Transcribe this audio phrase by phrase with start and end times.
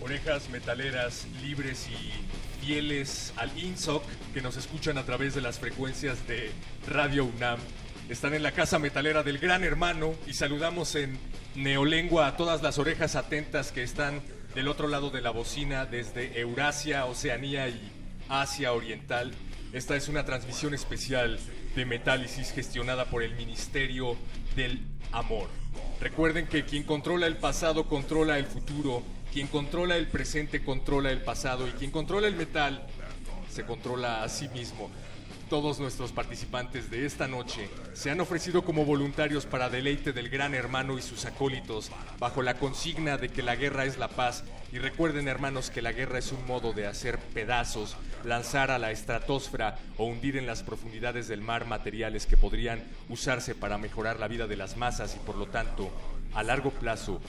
[0.00, 6.26] Orejas metaleras libres y fieles al INSOC que nos escuchan a través de las frecuencias
[6.26, 6.50] de
[6.88, 7.58] Radio UNAM.
[8.08, 11.18] Están en la casa metalera del Gran Hermano y saludamos en
[11.54, 14.22] neolengua a todas las orejas atentas que están
[14.54, 17.80] del otro lado de la bocina desde Eurasia, Oceanía y
[18.28, 19.32] Asia Oriental.
[19.72, 21.38] Esta es una transmisión especial
[21.76, 24.16] de Metálisis gestionada por el Ministerio
[24.56, 24.80] del
[25.12, 25.48] Amor.
[26.00, 31.22] Recuerden que quien controla el pasado controla el futuro, quien controla el presente controla el
[31.22, 32.86] pasado y quien controla el metal
[33.50, 34.90] se controla a sí mismo.
[35.48, 40.54] Todos nuestros participantes de esta noche se han ofrecido como voluntarios para deleite del gran
[40.54, 44.44] hermano y sus acólitos, bajo la consigna de que la guerra es la paz.
[44.72, 48.92] Y recuerden, hermanos, que la guerra es un modo de hacer pedazos, lanzar a la
[48.92, 54.28] estratosfera o hundir en las profundidades del mar materiales que podrían usarse para mejorar la
[54.28, 55.90] vida de las masas y, por lo tanto,
[56.32, 57.20] a largo plazo,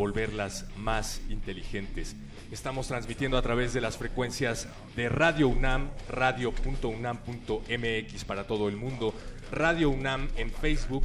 [0.00, 2.16] volverlas más inteligentes.
[2.50, 4.66] Estamos transmitiendo a través de las frecuencias
[4.96, 9.12] de Radio UNAM, radio.unam.mx para todo el mundo,
[9.52, 11.04] Radio UNAM en Facebook,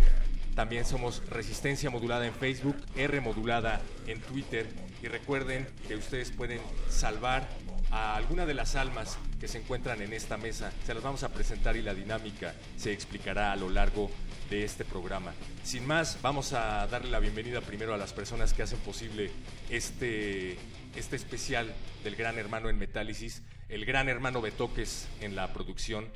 [0.55, 4.65] también somos Resistencia Modulada en Facebook, R Modulada en Twitter
[5.03, 7.49] y recuerden que ustedes pueden salvar
[7.95, 10.69] a alguna de las almas que se encuentran en esta mesa.
[10.85, 14.11] Se las vamos a presentar y la dinámica se explicará a lo largo
[14.49, 15.33] de este programa.
[15.63, 19.31] Sin más, vamos a darle la bienvenida primero a las personas que hacen posible
[19.69, 20.57] este,
[20.97, 21.73] este especial
[22.03, 26.09] del Gran Hermano en Metálisis, el Gran Hermano Betoques en la producción,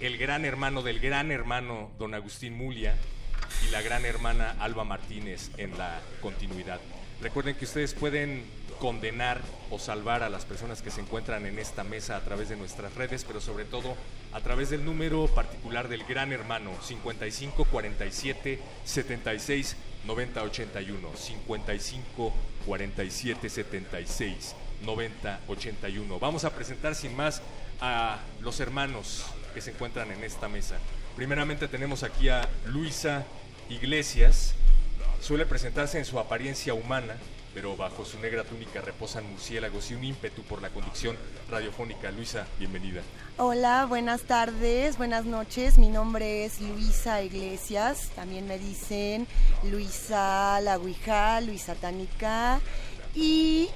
[0.00, 2.96] el Gran Hermano del Gran Hermano Don Agustín Mulia
[3.68, 6.80] y la Gran Hermana Alba Martínez en la continuidad.
[7.20, 8.44] Recuerden que ustedes pueden
[8.78, 12.56] condenar o salvar a las personas que se encuentran en esta mesa a través de
[12.56, 13.96] nuestras redes, pero sobre todo
[14.32, 22.32] a través del número particular del Gran Hermano 55 47 76 90 81 55
[22.66, 24.54] 47 76
[24.84, 26.18] 90 81.
[26.18, 27.42] Vamos a presentar sin más
[27.80, 30.76] a los hermanos que se encuentran en esta mesa.
[31.16, 33.24] Primeramente tenemos aquí a Luisa
[33.70, 34.54] Iglesias.
[35.20, 37.16] Suele presentarse en su apariencia humana,
[37.56, 41.16] pero bajo su negra túnica reposan murciélagos y un ímpetu por la conducción
[41.50, 42.10] radiofónica.
[42.10, 43.00] Luisa, bienvenida.
[43.38, 45.78] Hola, buenas tardes, buenas noches.
[45.78, 48.10] Mi nombre es Luisa Iglesias.
[48.14, 49.26] También me dicen
[49.70, 52.60] Luisa La Ouija, Luisa Tánica.
[53.14, 53.70] Y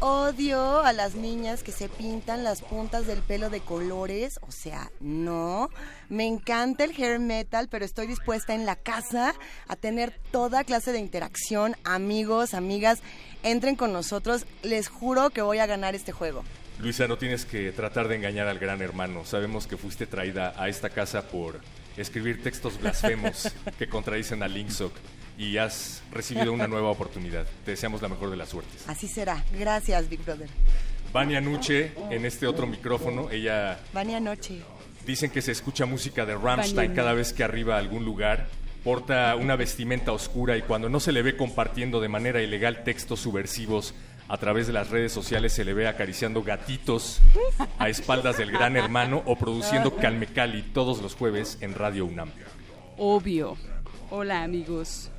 [0.00, 4.38] odio a las niñas que se pintan las puntas del pelo de colores.
[4.42, 5.70] O sea, no.
[6.08, 9.34] Me encanta el hair metal, pero estoy dispuesta en la casa
[9.68, 11.76] a tener toda clase de interacción.
[11.84, 13.00] Amigos, amigas,
[13.42, 14.46] entren con nosotros.
[14.62, 16.44] Les juro que voy a ganar este juego.
[16.78, 19.24] Luisa, no tienes que tratar de engañar al gran hermano.
[19.24, 21.60] Sabemos que fuiste traída a esta casa por
[21.96, 24.92] escribir textos blasfemos que contradicen a Linksock.
[25.38, 27.46] Y has recibido una nueva oportunidad.
[27.64, 28.88] Te deseamos la mejor de las suertes.
[28.88, 29.44] Así será.
[29.58, 30.48] Gracias, Big Brother.
[31.12, 34.60] Vania Nuche en este otro micrófono, ella Vania Noche.
[35.06, 38.48] dicen que se escucha música de Rammstein cada vez que arriba a algún lugar.
[38.84, 43.20] Porta una vestimenta oscura y cuando no se le ve compartiendo de manera ilegal textos
[43.20, 43.94] subversivos
[44.28, 47.20] a través de las redes sociales se le ve acariciando gatitos
[47.78, 52.30] a espaldas del gran hermano o produciendo Calmecali todos los jueves en Radio UNAM.
[52.96, 53.56] Obvio.
[54.10, 55.10] Hola amigos.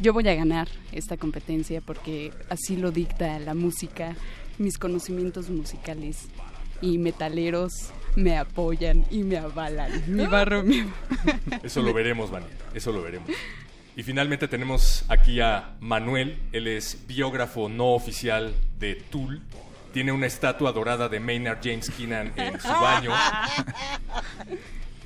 [0.00, 4.16] Yo voy a ganar esta competencia porque así lo dicta la música,
[4.58, 6.28] mis conocimientos musicales
[6.80, 10.02] y metaleros me apoyan y me avalan.
[10.06, 10.84] Mi barro, mi...
[11.62, 13.28] Eso lo veremos, Vania, eso lo veremos.
[13.96, 19.40] Y finalmente tenemos aquí a Manuel, él es biógrafo no oficial de Tool.
[19.92, 23.12] Tiene una estatua dorada de Maynard James Keenan en su baño.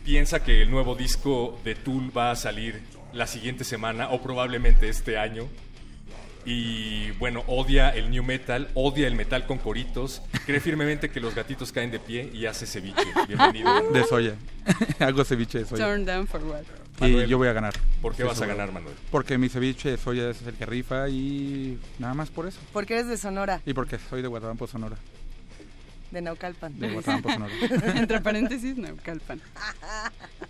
[0.04, 2.80] Piensa que el nuevo disco de Tool va a salir
[3.12, 5.48] la siguiente semana o probablemente este año.
[6.44, 11.34] Y bueno, odia el new metal, odia el metal con coritos, cree firmemente que los
[11.34, 13.02] gatitos caen de pie y hace ceviche.
[13.26, 13.90] Bienvenido.
[13.92, 14.34] De soya.
[14.98, 15.84] Hago ceviche de soya.
[15.84, 16.62] Turn down for what?
[17.00, 17.74] Y Manuel, yo voy a ganar.
[18.00, 18.94] ¿Por qué vas a ganar, Manuel?
[19.10, 22.58] Porque mi ceviche de soya es el que rifa y nada más por eso.
[22.72, 24.96] Porque eres de Sonora, Y porque soy de Guatabampo, Sonora.
[26.10, 26.78] De Naucalpan.
[26.78, 27.54] De Guatabampo, Sonora.
[27.96, 29.40] Entre paréntesis, no, calpan.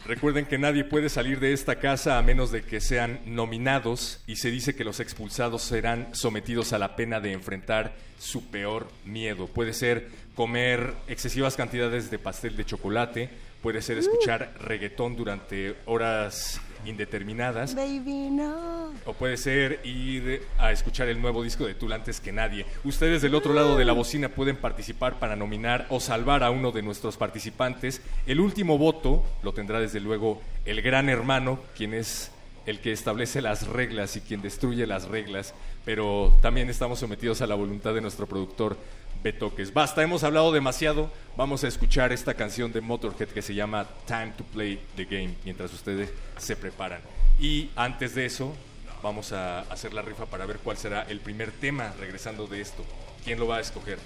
[0.07, 4.37] Recuerden que nadie puede salir de esta casa a menos de que sean nominados y
[4.37, 9.47] se dice que los expulsados serán sometidos a la pena de enfrentar su peor miedo.
[9.47, 13.31] Puede ser comer excesivas cantidades de pastel de chocolate,
[13.63, 18.93] puede ser escuchar reggaetón durante horas indeterminadas Baby, no.
[19.05, 22.67] o puede ser ir a escuchar el nuevo disco de Tool antes que nadie.
[22.85, 26.73] Ustedes del otro lado de la bocina pueden participar para nominar o salvar a uno
[26.73, 28.03] de nuestros participantes.
[28.27, 32.31] El último voto lo tendrá desde luego el gran hermano, quien es
[32.67, 35.55] el que establece las reglas y quien destruye las reglas,
[35.87, 38.77] pero también estamos sometidos a la voluntad de nuestro productor
[39.23, 39.73] Betoques.
[39.73, 41.11] Basta, hemos hablado demasiado.
[41.37, 45.35] Vamos a escuchar esta canción de Motorhead que se llama Time to Play the Game
[45.45, 47.01] mientras ustedes se preparan.
[47.41, 48.55] Y antes de eso,
[49.03, 52.85] vamos a hacer la rifa para ver cuál será el primer tema regresando de esto.
[53.25, 53.99] ¿Quién lo va a escoger?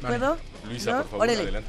[0.00, 0.38] ¿Puedo?
[0.66, 0.96] Luisa, ¿Yo?
[1.02, 1.42] por favor, Órale.
[1.42, 1.68] adelante.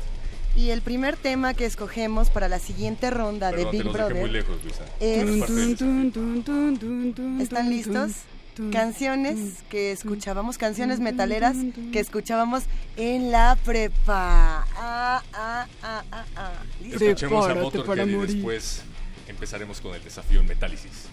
[0.55, 3.93] Y el primer tema que escogemos para la siguiente ronda Perdón, de te Big los
[3.93, 4.83] dejé muy Brother lejos, Luisa.
[4.99, 5.23] es...
[7.41, 8.11] ¿Están listos?
[8.71, 11.55] Canciones que escuchábamos, canciones metaleras
[11.93, 12.63] que escuchábamos
[12.97, 14.65] en la prepa.
[14.75, 16.51] Ah, ah, ah, ah, ah.
[16.83, 18.83] Escuchemos a Motorhead para y después
[19.27, 21.07] empezaremos con el desafío en Metálisis.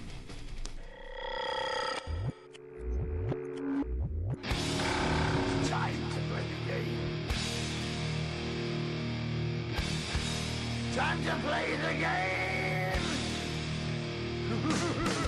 [10.94, 12.48] Time to play the game.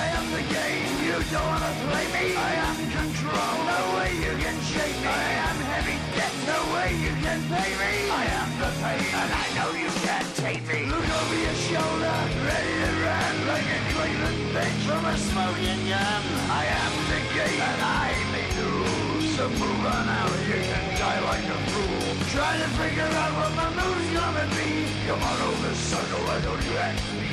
[0.00, 0.90] I am the game.
[1.06, 2.26] You don't wanna play me.
[2.34, 3.54] I am control.
[3.70, 5.06] No way you can shake me.
[5.06, 6.34] I am heavy debt.
[6.50, 7.92] No way you can pay me.
[8.10, 10.80] I am the pain, and I know you can't take me.
[10.90, 16.22] Look over your shoulder, ready to run like a Cleveland bitch from a smoking gun.
[16.62, 19.36] I am the game, and I may lose.
[19.36, 20.34] So move on out.
[20.50, 22.06] You can die like a fool.
[22.34, 24.70] Trying to figure out what my move's gonna be.
[25.06, 26.20] Come on over, sucker.
[26.26, 27.23] Why don't you me?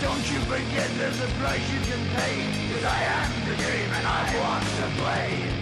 [0.00, 2.72] Don't you forget there's a price you can pay.
[2.72, 5.57] Cause I am the game and I want to play.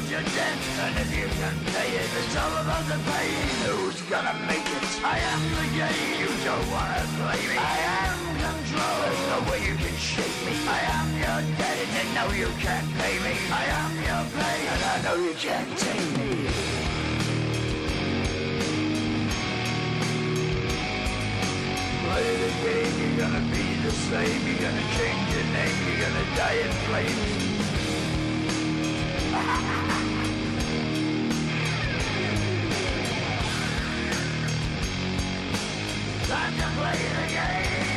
[0.00, 0.58] About your debt.
[0.80, 3.48] And if you can pay it, it's all about the pain.
[3.66, 4.84] Who's gonna make it?
[5.04, 6.20] I am the game.
[6.20, 7.56] You don't wanna play me.
[7.58, 8.96] I am control.
[9.04, 10.54] There's no way you can shake me.
[10.68, 13.34] I am your debt, and you know you can't pay me.
[13.52, 16.30] I am your pain, and I know you can't take me.
[22.04, 24.40] Play the game, you're gonna be the same.
[24.46, 25.76] You're gonna change your name.
[25.86, 27.49] You're gonna die in flames.
[29.30, 29.42] Time
[36.56, 37.89] to play the game.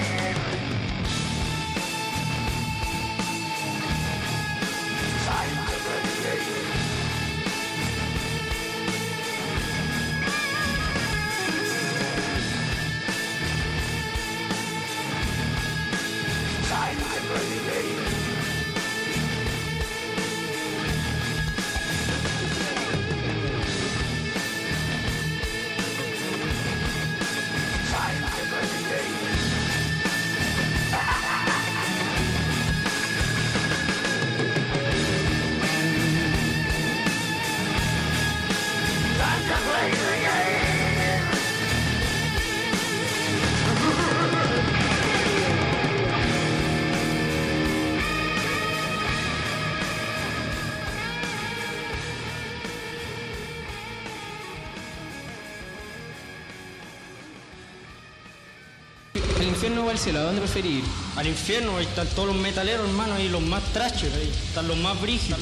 [59.94, 60.20] ¿Al infierno o al cielo?
[60.20, 60.84] ¿A dónde preferir ir?
[61.16, 64.78] Al infierno, ahí están todos los metaleros, hermano, ahí los más trachos, ahí están los
[64.78, 65.40] más brígidos.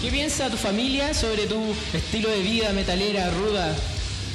[0.00, 3.74] ¿Qué piensa tu familia sobre tu estilo de vida metalera, ruda,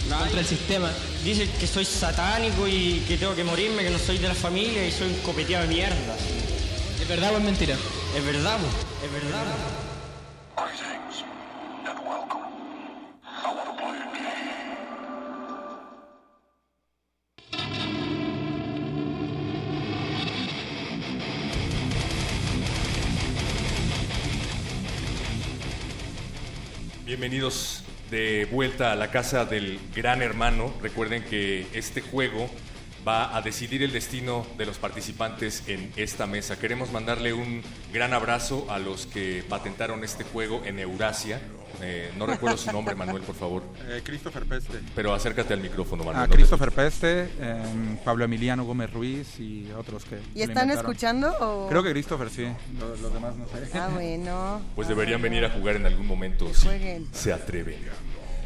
[0.09, 0.91] contra el sistema?
[1.23, 4.85] Dicen que soy satánico y que tengo que morirme, que no soy de la familia
[4.85, 6.15] y soy un copeteado de mierda.
[7.01, 7.77] ¿Es verdad o es mentira?
[8.17, 8.57] Es verdad,
[9.05, 9.86] es verdad.
[27.07, 30.73] Bienvenidos de vuelta a la casa del gran hermano.
[30.81, 32.49] Recuerden que este juego
[33.07, 36.59] va a decidir el destino de los participantes en esta mesa.
[36.59, 37.61] Queremos mandarle un
[37.93, 41.39] gran abrazo a los que patentaron este juego en Eurasia.
[41.81, 43.63] Eh, no recuerdo su nombre, Manuel, por favor.
[43.87, 44.79] Eh, Christopher Peste.
[44.95, 46.23] Pero acércate al micrófono, Manuel.
[46.23, 50.17] Ah, no te- Christopher Peste, em, Pablo Emiliano Gómez Ruiz y otros que.
[50.35, 51.33] ¿Y están escuchando?
[51.39, 51.67] O...
[51.69, 52.47] Creo que Christopher sí.
[52.79, 53.77] Los, los demás no sé.
[53.77, 54.61] Ah, bueno.
[54.75, 57.07] Pues deberían venir a jugar en algún momento si jueguen.
[57.13, 57.77] se atreven.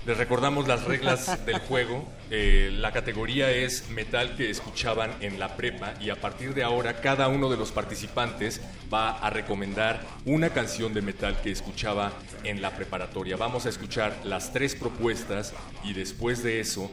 [0.04, 2.08] Les recordamos las reglas del juego.
[2.32, 7.02] Eh, la categoría es metal que escuchaban en la prepa y a partir de ahora
[7.02, 12.64] cada uno de los participantes va a recomendar una canción de metal que escuchaba en
[12.64, 13.38] la preparatoria.
[13.38, 15.54] Vamos a escuchar las tres propuestas
[15.84, 16.90] y después de eso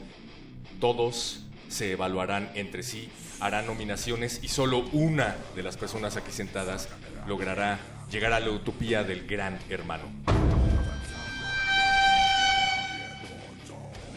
[0.78, 3.08] todos se evaluarán entre sí,
[3.40, 6.90] harán nominaciones y solo una de las personas aquí sentadas
[7.26, 7.78] logrará
[8.10, 10.04] llegar a la utopía del gran hermano.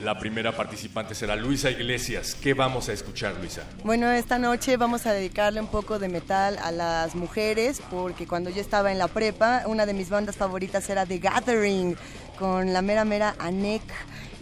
[0.03, 2.35] La primera participante será Luisa Iglesias.
[2.41, 3.63] ¿Qué vamos a escuchar, Luisa?
[3.83, 8.49] Bueno, esta noche vamos a dedicarle un poco de metal a las mujeres, porque cuando
[8.49, 11.95] yo estaba en la prepa, una de mis bandas favoritas era The Gathering,
[12.39, 13.83] con la mera mera Anek.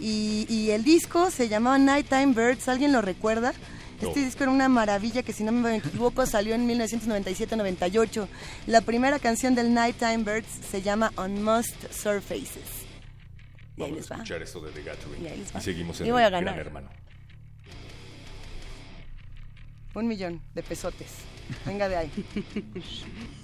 [0.00, 3.52] Y, y el disco se llamaba Nighttime Birds, ¿alguien lo recuerda?
[4.00, 8.26] Este disco era una maravilla que si no me equivoco salió en 1997-98.
[8.66, 12.79] La primera canción del Nighttime Birds se llama On Most Surfaces.
[13.80, 14.22] Y ahí Vamos les a va.
[14.22, 15.22] escuchar esto de The Gathering.
[15.24, 15.58] Y ahí les va.
[15.58, 16.58] Y seguimos en Y voy a el Gran ganar.
[16.66, 16.88] Hermano.
[19.94, 21.16] Un millón de pesotes.
[21.66, 22.10] Venga de ahí.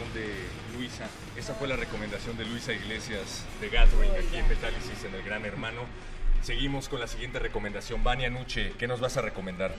[0.00, 1.04] Recomendación de Luisa.
[1.36, 5.44] Esa fue la recomendación de Luisa Iglesias de Gathering aquí en Metálisis en el Gran
[5.44, 5.82] Hermano.
[6.42, 8.02] Seguimos con la siguiente recomendación.
[8.02, 9.74] Vania Nuche, ¿qué nos vas a recomendar?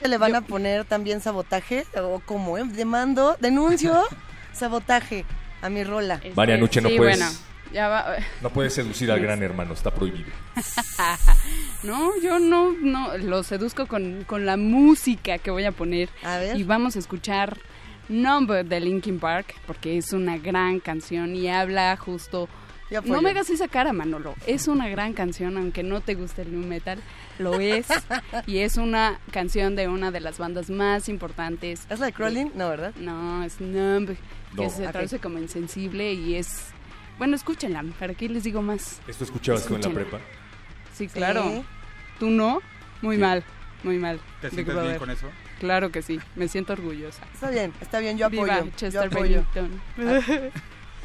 [0.00, 1.86] ¿Se le van a poner también sabotaje?
[1.96, 2.58] ¿O cómo?
[2.58, 2.64] Eh?
[2.64, 4.02] Demando, denuncio,
[4.52, 5.24] sabotaje
[5.60, 6.20] a mi rola.
[6.34, 7.32] Vania Nuche, no sí, puedes, bueno,
[7.72, 8.16] ya va.
[8.40, 10.30] no puedes seducir al Gran Hermano, está prohibido.
[11.84, 16.08] no, yo no, no, lo seduzco con, con la música que voy a poner.
[16.24, 16.56] A ver.
[16.56, 17.58] Y vamos a escuchar
[18.08, 22.48] Number de Linkin Park, porque es una gran canción y habla justo...
[23.06, 24.34] No me hagas esa cara, Manolo.
[24.46, 27.00] Es una gran canción, aunque no te guste el new metal,
[27.38, 27.86] lo es.
[28.46, 31.86] y es una canción de una de las bandas más importantes.
[31.88, 32.50] ¿Es la de Crawling?
[32.54, 32.92] No, ¿verdad?
[32.96, 34.08] No, es Numb,
[34.54, 34.68] que No.
[34.68, 36.66] se traduce como insensible y es...
[37.16, 39.00] Bueno, escúchenla, ¿para qué les digo más?
[39.08, 40.18] ¿Esto escuchabas en la prepa?
[40.92, 41.64] Sí, claro.
[42.18, 42.60] ¿Tú no?
[43.00, 43.42] Muy mal,
[43.84, 44.20] muy mal.
[44.42, 45.28] ¿Te sientes bien con eso?
[45.62, 47.22] Claro que sí, me siento orgullosa.
[47.32, 48.42] Está bien, está bien, yo apoyo.
[48.42, 49.44] Viva yo Chester apoyo.
[49.54, 50.50] Bennington.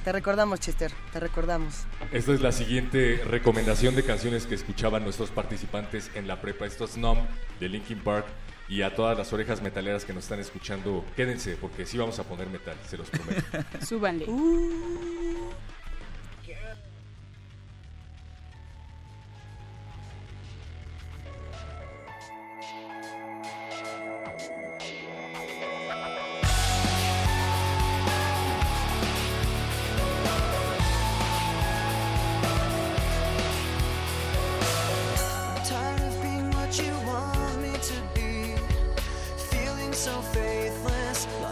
[0.04, 1.86] Te recordamos, Chester, te recordamos.
[2.12, 6.66] Esta es la siguiente recomendación de canciones que escuchaban nuestros participantes en la prepa.
[6.66, 7.20] Esto es Numb
[7.60, 8.26] de Linkin Park.
[8.68, 12.24] Y a todas las orejas metaleras que nos están escuchando, quédense porque sí vamos a
[12.24, 13.44] poner metal, se los prometo.
[13.86, 14.26] Súbanle.
[14.26, 15.77] Tired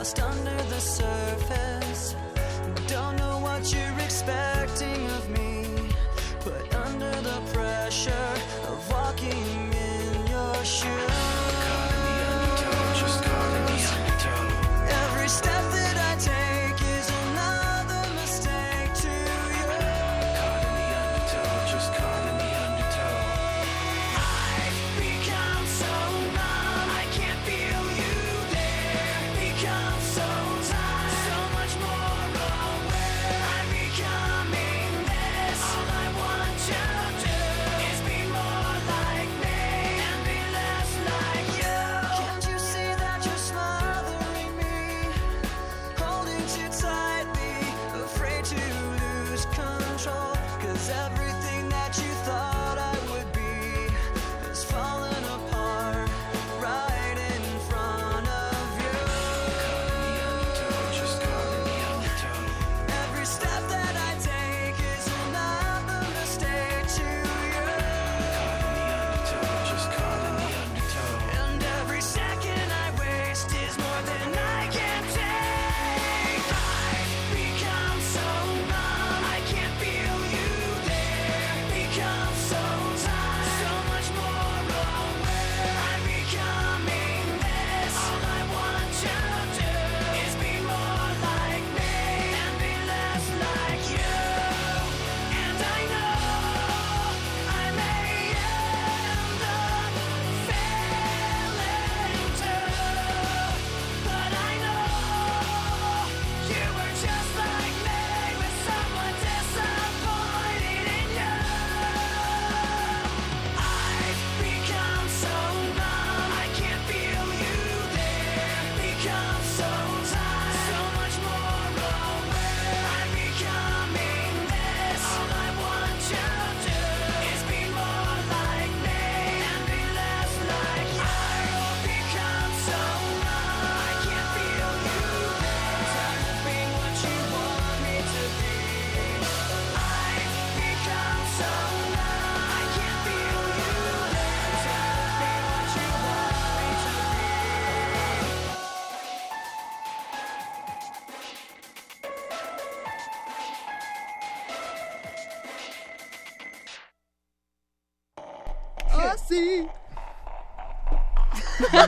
[0.06, 2.16] lost under the surface.
[2.88, 5.66] Don't know what you're expecting of me.
[6.42, 8.34] Put under the pressure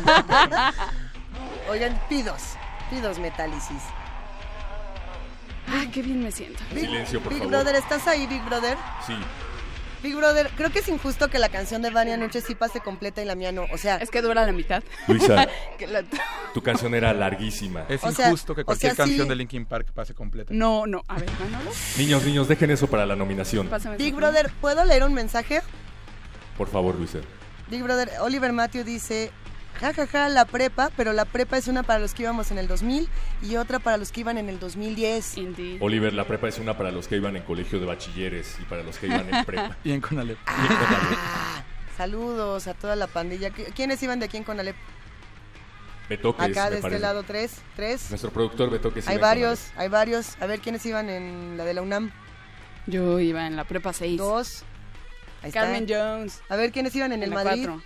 [1.69, 2.41] Oigan, pidos,
[2.89, 3.81] pidos metálisis.
[5.69, 6.59] Ay, qué bien me siento.
[6.71, 7.55] Big, Silencio, por Big favor.
[7.55, 8.77] Brother, ¿estás ahí, Big Brother?
[9.05, 9.13] Sí,
[10.01, 13.21] Big Brother, creo que es injusto que la canción de Vania Nuche sí pase completa
[13.21, 13.65] y la mía no.
[13.73, 14.81] O sea, Es que dura la mitad.
[15.07, 15.47] Luisa.
[15.89, 16.03] La-
[16.53, 17.83] Tu canción era larguísima.
[17.89, 18.97] Es O sea- injusto que o cualquier sí.
[18.97, 20.53] canción de Linkin Park pase completa.
[20.53, 21.01] No, no.
[21.07, 21.71] A ver, Manolo.
[21.97, 23.67] Niños, niños, dejen eso para la nominación.
[23.67, 24.15] Pásame Big.
[24.15, 25.61] Brother, ¿puedo leer un mensaje?
[26.57, 27.19] Por favor, Luisa.
[27.69, 29.31] Big Brother, Oliver Matthew dice,
[29.79, 32.57] ja, ja, ja, la prepa, pero la prepa es una para los que íbamos en
[32.57, 33.07] el 2000
[33.43, 35.37] y otra para los que iban en el 2010.
[35.37, 35.81] Indeed.
[35.81, 38.83] Oliver, la prepa es una para los que iban en colegio de bachilleres y para
[38.83, 39.77] los que iban en prepa.
[39.83, 40.37] Y en Conalep.
[40.47, 41.19] Y en Conalep.
[41.95, 43.49] Saludos a toda la pandilla.
[43.49, 44.75] ¿Qui- ¿Quiénes iban de aquí en Conalep?
[46.09, 48.09] Betoques, Acá de este lado, tres, tres.
[48.09, 49.07] Nuestro productor Betoques.
[49.07, 50.37] Hay en varios, hay varios.
[50.41, 52.11] A ver, ¿quiénes iban en la de la UNAM?
[52.85, 54.17] Yo iba en la prepa 6.
[54.17, 54.63] Dos.
[55.43, 55.61] Ahí está.
[55.63, 56.41] Carmen Jones.
[56.47, 57.65] A ver, ¿quiénes iban en, el la Madrid?
[57.67, 57.83] cuatro.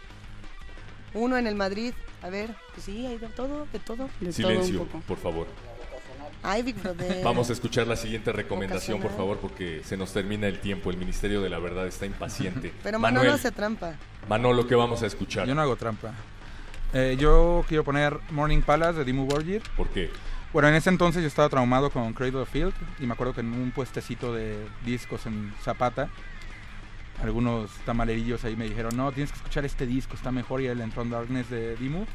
[1.14, 1.94] Uno en el Madrid.
[2.22, 4.10] A ver, pues sí, hay de todo, de todo.
[4.20, 5.04] De Silencio, todo un poco.
[5.08, 5.48] por favor.
[6.44, 7.22] Ay, Big Brother.
[7.24, 10.90] Vamos a escuchar la siguiente recomendación, por favor, porque se nos termina el tiempo.
[10.90, 12.74] El Ministerio de la Verdad está impaciente.
[12.84, 13.96] Pero Manolo Manuel, hace trampa.
[14.28, 15.48] Manolo, ¿qué vamos a escuchar?
[15.48, 16.14] Yo no hago trampa.
[16.94, 19.62] Eh, yo quiero poner Morning Palace de Dimmu Borgir.
[19.78, 20.10] ¿Por qué?
[20.52, 23.40] Bueno, en ese entonces yo estaba traumado con Cradle of Field y me acuerdo que
[23.40, 26.10] en un puestecito de discos en Zapata,
[27.22, 30.82] algunos tamalerillos ahí me dijeron, no, tienes que escuchar este disco, está mejor y el
[30.82, 32.06] Entron Darkness de Dimmu.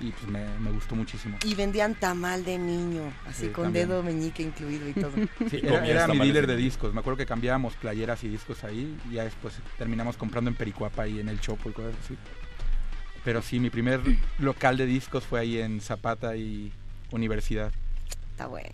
[0.00, 1.38] Y pues me, me gustó muchísimo.
[1.44, 3.88] Y vendían tamal de niño, así Sí, con también.
[3.88, 5.12] dedo meñique incluido y todo.
[5.48, 6.92] Sí, era, era mi dealer de discos.
[6.92, 11.06] Me acuerdo que cambiábamos playeras y discos ahí y ya después terminamos comprando en Pericuapa
[11.06, 12.16] y en el Chopo y cosas así.
[13.24, 14.00] Pero sí, mi primer
[14.40, 16.72] local de discos fue ahí en Zapata y
[17.12, 17.70] Universidad.
[18.32, 18.68] Está bueno.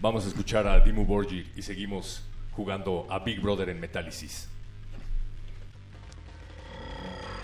[0.00, 4.50] Vamos a escuchar a Dimmu Borgir y seguimos jugando a Big Brother en Metálisis.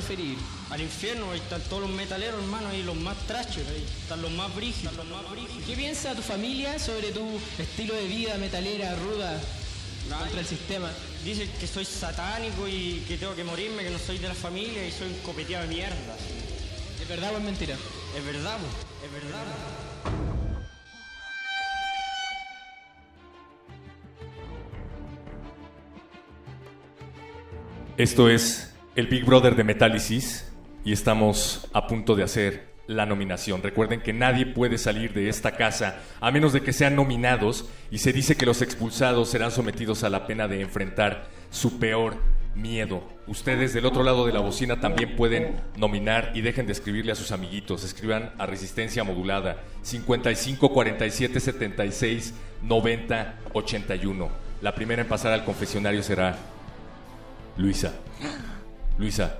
[0.00, 0.38] cielo, ¿a dónde preferís ir?
[0.70, 4.30] Al infierno, ahí están todos los metaleros, hermano, ahí los más trashers, ahí están los
[4.32, 4.96] más brígidos.
[4.96, 5.64] Los más brígidos.
[5.66, 9.40] ¿Qué piensa tu familia sobre tu estilo de vida metalera, ruda,
[10.08, 10.90] contra el sistema?
[11.24, 14.86] Dicen que soy satánico y que tengo que morirme, que no soy de la familia
[14.86, 16.16] y soy un copeteado de mierda.
[17.00, 17.76] ¿Es verdad o es mentira?
[18.16, 19.44] Es verdad, po, es verdad.
[19.44, 19.92] po.
[27.98, 30.52] Esto es el Big Brother de Metálisis
[30.84, 33.62] y estamos a punto de hacer la nominación.
[33.62, 37.98] Recuerden que nadie puede salir de esta casa a menos de que sean nominados y
[37.98, 42.16] se dice que los expulsados serán sometidos a la pena de enfrentar su peor
[42.54, 43.08] miedo.
[43.26, 47.16] Ustedes del otro lado de la bocina también pueden nominar y dejen de escribirle a
[47.16, 47.84] sus amiguitos.
[47.84, 54.28] Escriban a Resistencia Modulada 55 47 76 90 81.
[54.60, 56.36] La primera en pasar al confesionario será
[57.56, 57.94] Luisa.
[59.02, 59.34] Luisa,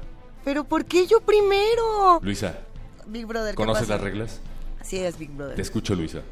[0.44, 2.18] Pero ¿por qué yo primero?
[2.20, 2.59] Luisa,
[3.07, 4.40] Big Brother, ¿qué ¿conoces las reglas?
[4.81, 5.55] Así es, Big Brother.
[5.55, 6.22] Te escucho, Luisa.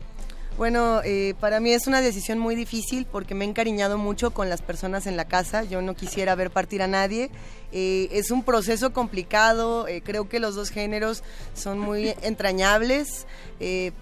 [0.58, 4.48] Bueno, eh, para mí es una decisión muy difícil porque me he encariñado mucho con
[4.48, 5.62] las personas en la casa.
[5.62, 7.30] Yo no quisiera ver partir a nadie.
[7.70, 9.86] Eh, es un proceso complicado.
[9.86, 11.22] eh, creo que los dos géneros
[11.54, 13.28] son muy entrañables.
[13.60, 13.92] Eh,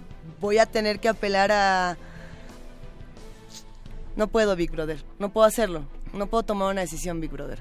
[0.41, 1.99] voy a tener que apelar a...
[4.17, 5.05] No puedo, Big Brother.
[5.19, 5.85] No puedo hacerlo.
[6.15, 7.61] No puedo tomar una decisión, Big Brother.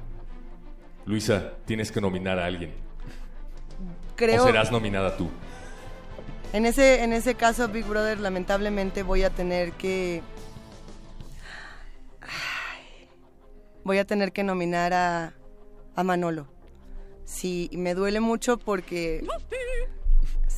[1.08, 2.74] Luisa, tienes que nominar a alguien.
[4.18, 4.44] Creo...
[4.44, 5.30] O serás nominada tú.
[6.52, 10.22] En ese, en ese caso, Big Brother, lamentablemente voy a tener que...
[12.22, 13.08] Ay,
[13.86, 15.34] Voy a tener que nominar a,
[15.96, 16.48] a Manolo.
[17.24, 19.26] Sí, me duele mucho porque...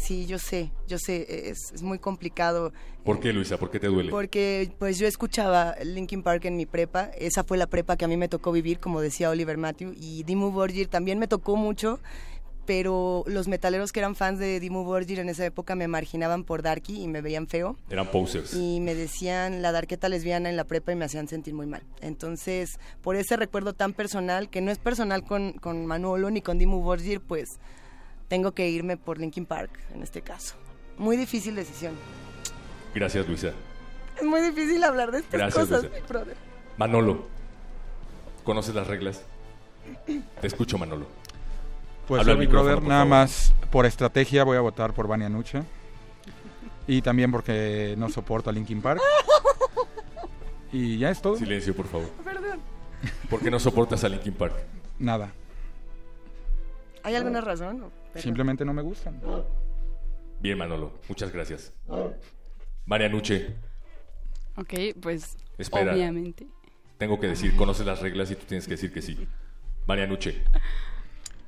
[0.10, 2.74] Sí, yo sé, yo sé, es, es muy complicado.
[3.04, 3.60] ¿Por qué, Luisa?
[3.60, 4.10] ¿Por qué te duele?
[4.10, 8.08] Porque pues yo escuchaba Linkin Park en mi prepa, esa fue la prepa que a
[8.08, 12.00] mí me tocó vivir, como decía Oliver Matthew, y Dimmu Borgir también me tocó mucho,
[12.66, 16.64] pero los metaleros que eran fans de Dimmu Borgir en esa época me marginaban por
[16.64, 17.78] Darky y me veían feo.
[17.92, 18.56] Eran posers.
[18.56, 21.84] Y me decían la darqueta lesbiana en la prepa y me hacían sentir muy mal.
[22.02, 26.58] Entonces, por ese recuerdo tan personal, que no es personal con, con Manolo ni con
[26.58, 27.60] Dimmu Borgir, pues
[28.30, 30.56] tengo que irme por Linkin Park en este caso.
[30.98, 31.94] Muy difícil decisión.
[32.96, 33.52] Gracias, Luisa.
[34.18, 35.96] Es muy difícil hablar de estas Gracias, cosas, Luisa.
[35.98, 36.38] Big Brother.
[36.78, 37.28] Manolo,
[38.44, 39.22] ¿conoces las reglas?
[40.40, 41.08] Te escucho, Manolo.
[42.08, 43.10] Pues Habla micrófono, Brother, nada favor.
[43.10, 45.64] más por estrategia voy a votar por Vania Nuche.
[46.88, 49.00] Y también porque no soporto a Linkin Park.
[50.72, 51.36] Y ya es todo.
[51.36, 52.10] Silencio, por favor.
[52.24, 52.60] Perdón.
[53.30, 54.56] ¿Por qué no soportas a Linkin Park?
[54.98, 55.32] Nada.
[57.04, 57.86] ¿Hay alguna razón?
[58.16, 59.20] Simplemente no me gustan.
[60.40, 61.74] Bien, Manolo, muchas gracias.
[62.86, 63.56] María Nuche,
[64.56, 65.94] Ok, pues Espera.
[65.94, 66.48] obviamente.
[66.98, 69.28] tengo que decir, conoces las reglas y tú tienes que decir que sí.
[69.86, 70.44] María Nuche,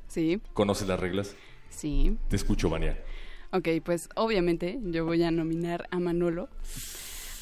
[0.08, 1.36] Sí, ¿conoces las reglas?
[1.69, 2.17] sí.
[2.30, 3.02] Te escucho, María.
[3.54, 6.47] Ok, pues obviamente yo voy a nominar a Manolo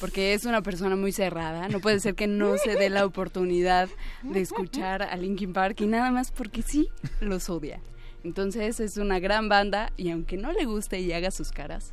[0.00, 1.68] porque es una persona muy cerrada.
[1.68, 3.88] No puede ser que no se dé la oportunidad
[4.22, 6.88] de escuchar a Linkin Park y nada más porque sí
[7.20, 7.80] los odia.
[8.24, 11.92] Entonces es una gran banda y aunque no le guste y haga sus caras,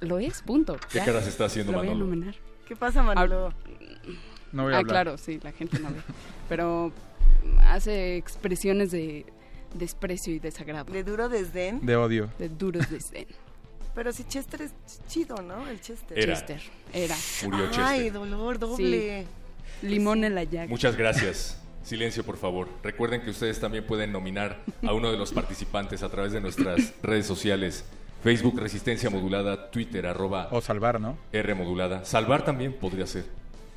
[0.00, 0.76] lo es, punto.
[0.90, 1.04] ¿Qué Ya.
[1.04, 2.10] caras está haciendo Lo voy a Manolo?
[2.10, 2.34] nominar.
[2.66, 3.52] ¿Qué pasa, Manolo?
[4.52, 4.92] No voy a ah, hablar.
[4.92, 6.00] claro, sí, la gente no ve.
[6.48, 6.92] Pero
[7.60, 9.26] hace expresiones de
[9.74, 10.92] desprecio y desagrado.
[10.92, 11.84] De duro desdén.
[11.84, 12.30] De odio.
[12.38, 13.26] De duros desdén.
[13.94, 14.72] Pero si Chester es
[15.08, 15.66] chido, ¿no?
[15.68, 16.18] El Chester.
[16.18, 16.34] Era.
[16.34, 16.60] Chester,
[16.92, 17.16] era.
[17.44, 18.12] Murió Ay, Chester.
[18.12, 19.26] dolor doble.
[19.82, 20.68] Limón en la llaga.
[20.68, 21.58] Muchas gracias.
[21.86, 22.68] Silencio, por favor.
[22.82, 26.92] Recuerden que ustedes también pueden nominar a uno de los participantes a través de nuestras
[27.00, 27.84] redes sociales.
[28.24, 31.16] Facebook Resistencia Modulada, Twitter arroba O salvar, ¿no?
[31.30, 32.04] R Modulada.
[32.04, 33.26] Salvar también podría ser.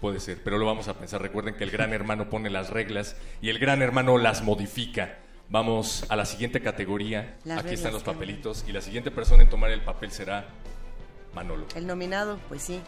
[0.01, 1.21] Puede ser, pero lo vamos a pensar.
[1.21, 5.19] Recuerden que el gran hermano pone las reglas y el gran hermano las modifica.
[5.47, 7.37] Vamos a la siguiente categoría.
[7.43, 10.47] Las Aquí están los papelitos y la siguiente persona en tomar el papel será
[11.35, 11.67] Manolo.
[11.75, 12.81] El nominado, pues sí.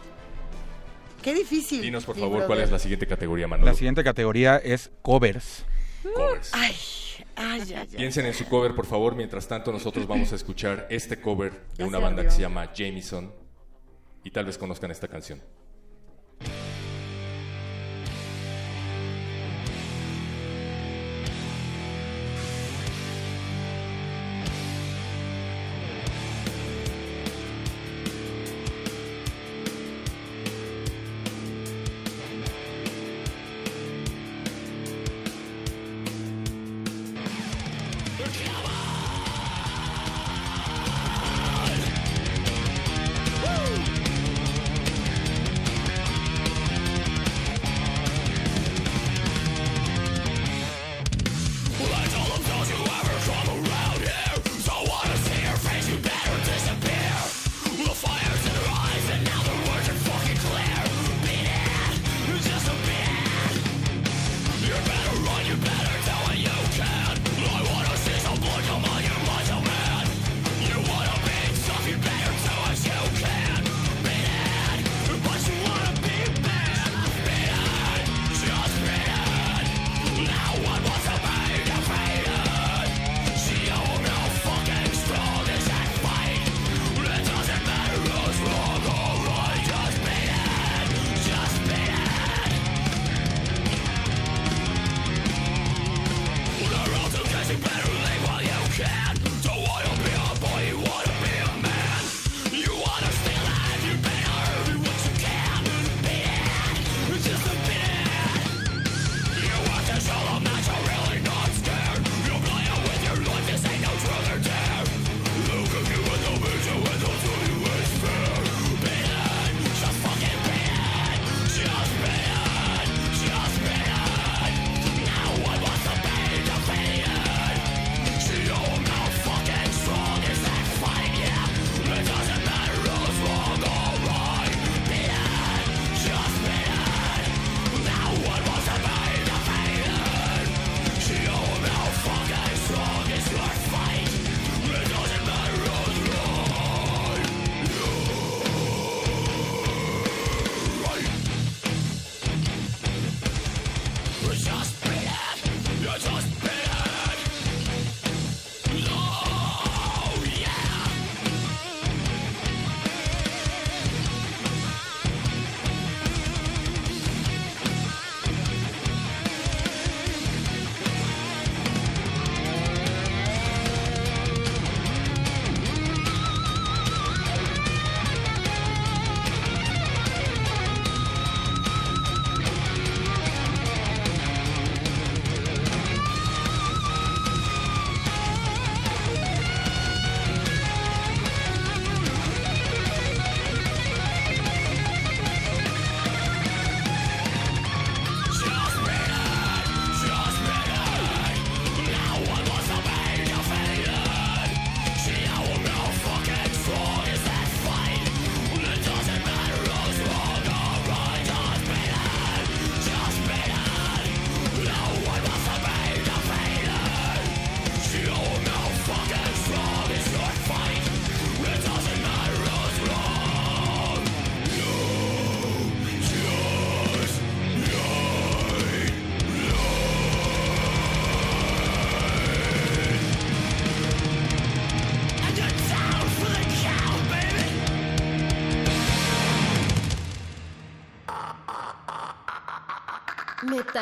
[1.22, 1.80] Qué difícil.
[1.80, 3.70] Dinos por favor cuál es la siguiente categoría, Manolo.
[3.70, 5.64] La siguiente categoría es covers.
[6.02, 6.50] Covers.
[6.52, 6.74] Ay,
[7.36, 7.96] ay, ay, ay.
[7.96, 9.14] Piensen en su cover, por favor.
[9.14, 12.72] Mientras tanto, nosotros vamos a escuchar este cover de Ya una banda que se llama
[12.74, 13.32] Jameson.
[14.24, 15.40] Y tal vez conozcan esta canción.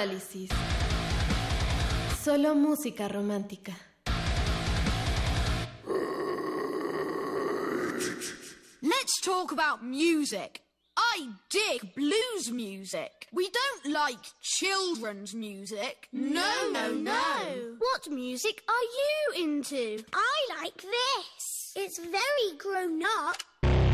[0.00, 0.48] Metálisis.
[2.24, 3.72] Solo música romántica.
[8.80, 10.62] Let's talk about music.
[10.96, 13.28] I dig blues music.
[13.32, 16.08] We don't like children's music.
[16.12, 17.76] No, no, no.
[17.78, 20.02] What music are you into?
[20.14, 21.72] I like this.
[21.76, 23.89] It's very grown up.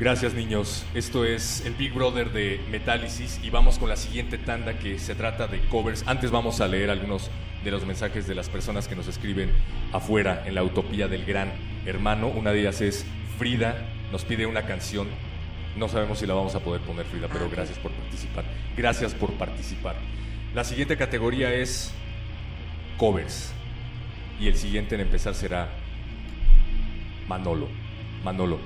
[0.00, 4.78] Gracias niños, esto es el Big Brother de Metálisis y vamos con la siguiente tanda
[4.78, 6.04] que se trata de covers.
[6.06, 7.30] Antes vamos a leer algunos
[7.62, 9.52] de los mensajes de las personas que nos escriben
[9.92, 11.52] afuera en la utopía del gran
[11.84, 12.28] hermano.
[12.28, 13.04] Una de ellas es
[13.36, 13.76] Frida,
[14.10, 15.06] nos pide una canción.
[15.76, 18.44] No sabemos si la vamos a poder poner Frida, pero gracias por participar.
[18.78, 19.96] Gracias por participar.
[20.54, 21.92] La siguiente categoría es
[22.96, 23.52] covers
[24.40, 25.68] y el siguiente en empezar será
[27.28, 27.68] Manolo.
[28.24, 28.58] Manolo,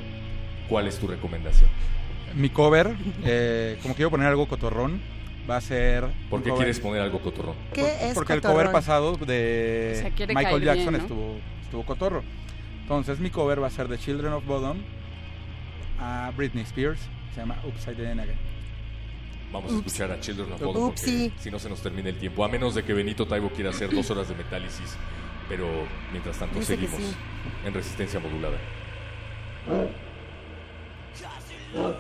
[0.68, 1.68] ¿cuál es tu recomendación?
[2.34, 2.94] Mi cover,
[3.24, 5.00] eh, como quiero poner algo cotorrón,
[5.48, 6.04] va a ser...
[6.30, 7.54] ¿Por qué cover- quieres poner algo cotorrón?
[7.72, 8.56] ¿Qué es Porque el cotorrón?
[8.66, 10.98] cover pasado de O sea, Michael caer bien, Jackson ¿no?
[10.98, 12.22] estuvo, estuvo cotorro.
[12.82, 14.78] Entonces mi cover va a ser de Children of Bodom
[16.00, 17.00] a Britney Spears.
[17.34, 18.36] Se llama Upside Down Again.
[19.52, 21.32] Vamos a escuchar a Children of Bodom porque Upsi.
[21.38, 22.44] si no se nos termina el tiempo.
[22.44, 24.96] A menos de que Benito Taibo quiera hacer dos horas de metálisis.
[25.48, 25.66] Pero
[26.10, 27.14] mientras tanto Dice seguimos sí.
[27.64, 28.56] en resistencia modulada.
[31.16, 31.94] Oh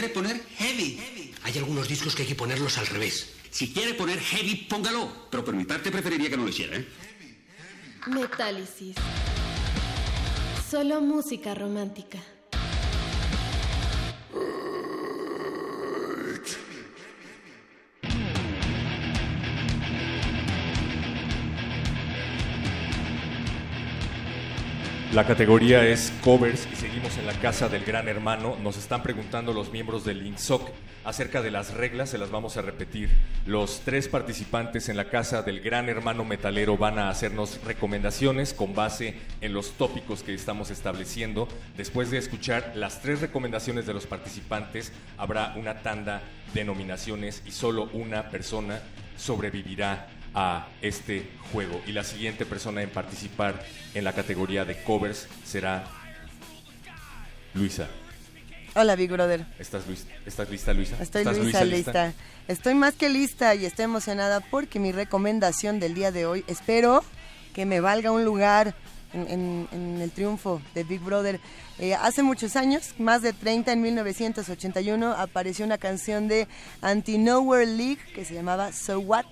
[0.00, 0.98] ¿Quiere poner heavy?
[1.42, 3.34] Hay algunos discos que hay que ponerlos al revés.
[3.50, 5.28] Si quiere poner heavy, póngalo.
[5.30, 6.88] Pero por mi parte preferiría que no lo hiciera, ¿eh?
[8.06, 8.96] Metálisis.
[10.70, 12.18] Solo música romántica.
[25.12, 28.56] La categoría es covers y seguimos en la casa del gran hermano.
[28.62, 30.70] Nos están preguntando los miembros del INSOC
[31.02, 33.10] acerca de las reglas, se las vamos a repetir.
[33.44, 38.72] Los tres participantes en la casa del gran hermano metalero van a hacernos recomendaciones con
[38.72, 41.48] base en los tópicos que estamos estableciendo.
[41.76, 46.22] Después de escuchar las tres recomendaciones de los participantes, habrá una tanda
[46.54, 48.80] de nominaciones y solo una persona
[49.16, 51.80] sobrevivirá a este juego.
[51.86, 53.62] Y la siguiente persona en participar
[53.94, 55.84] en la categoría de covers será
[57.54, 57.88] Luisa.
[58.74, 59.44] Hola, Big Brother.
[59.58, 60.96] ¿Estás, Luis- ¿Estás lista, Luisa?
[61.02, 62.12] Estoy ¿Estás, lista, Luisa, lista.
[62.46, 67.04] Estoy más que lista y estoy emocionada porque mi recomendación del día de hoy, espero
[67.52, 68.76] que me valga un lugar
[69.12, 71.40] en, en- en el triunfo de Big Brother.
[71.80, 76.46] Eh, hace muchos años, más de 30, en 1981, apareció una canción de
[76.80, 79.26] Anti-Nowhere League que se llamaba So What.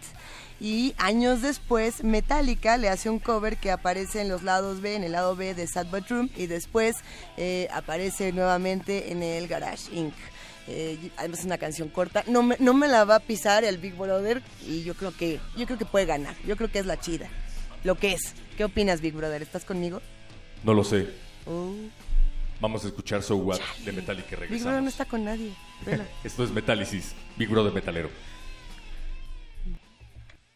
[0.61, 5.05] Y años después, Metallica le hace un cover que aparece en los lados B, en
[5.05, 6.97] el lado B de Sad But Room, y después
[7.37, 10.15] eh, aparece nuevamente en el Garage Inc.
[10.67, 12.25] Eh, además es una canción corta.
[12.27, 15.41] No me, no me la va a pisar el Big Brother y yo creo que
[15.57, 16.35] yo creo que puede ganar.
[16.47, 17.29] Yo creo que es la chida.
[17.85, 18.35] Lo que es.
[18.57, 19.41] ¿Qué opinas, Big Brother?
[19.41, 20.03] ¿Estás conmigo?
[20.65, 21.09] No lo sé.
[21.47, 21.73] Oh,
[22.61, 24.93] Vamos a escuchar So What de Metallica y Big Brother no regresamos.
[24.93, 25.53] está con nadie.
[26.25, 28.11] Esto es Metálisis, Big Brother Metalero.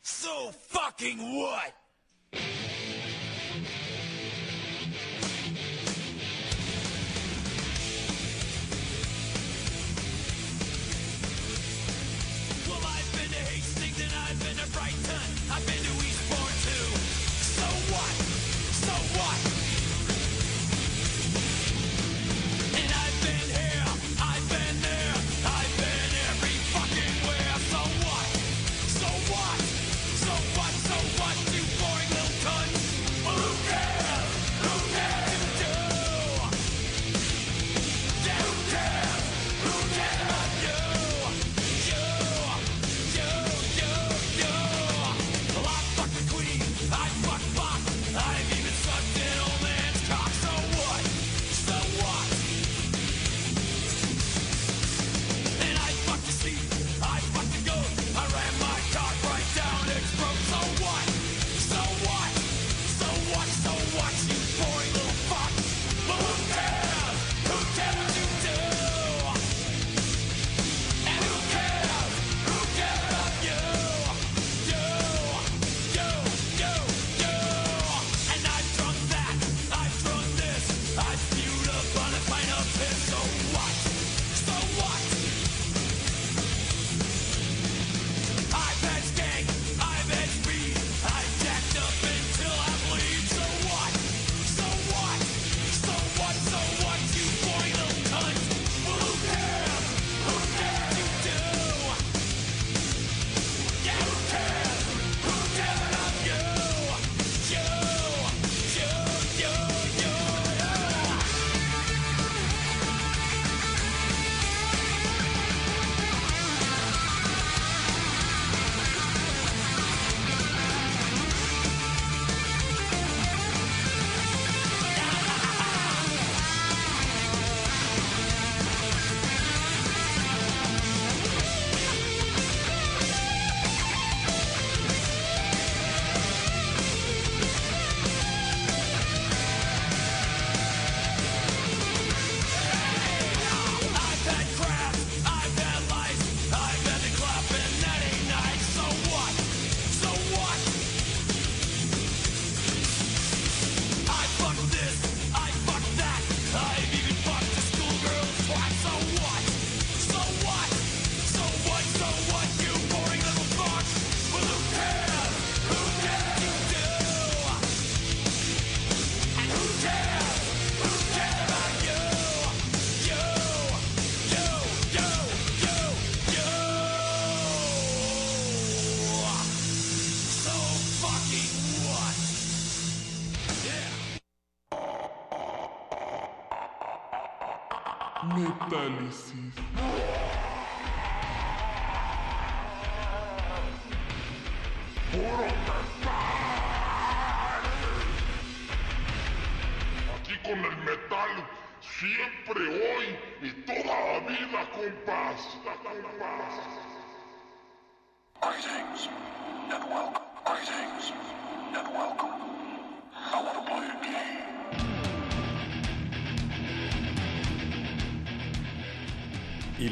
[0.03, 1.75] So fucking what?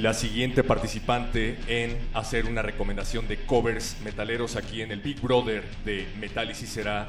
[0.00, 5.62] La siguiente participante en hacer una recomendación de covers metaleros aquí en el Big Brother
[5.84, 7.08] de Metálisis será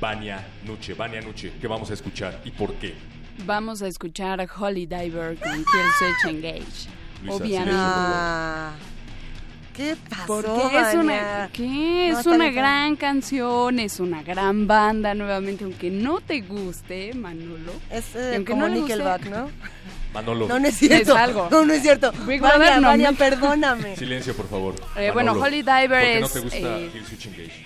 [0.00, 0.94] Vania Nuche.
[0.94, 2.94] Vania Nuche, ¿qué vamos a escuchar y por qué?
[3.46, 5.64] Vamos a escuchar a Holy Diver con Kill
[5.98, 6.88] Switch Engage.
[7.22, 7.72] Luisa, Obviamente.
[7.74, 8.72] Ah,
[9.74, 12.10] ¿Qué pasó, Porque es una, ¿qué?
[12.12, 17.72] No, es una gran canción, es una gran banda, nuevamente, aunque no te guste, Manolo.
[17.90, 19.48] Es eh, aunque como no guste- Nickelback, ¿no?
[20.12, 20.48] Manolo.
[20.48, 21.12] No, no es cierto.
[21.12, 21.48] Es algo.
[21.50, 22.12] No, no es cierto.
[22.26, 23.96] Big Vania, Brother no, Vania, perdóname.
[23.96, 24.74] Silencio, por favor.
[24.96, 27.64] Eh, bueno, Holy Diver ¿Por qué no es, te gusta eh, Engage?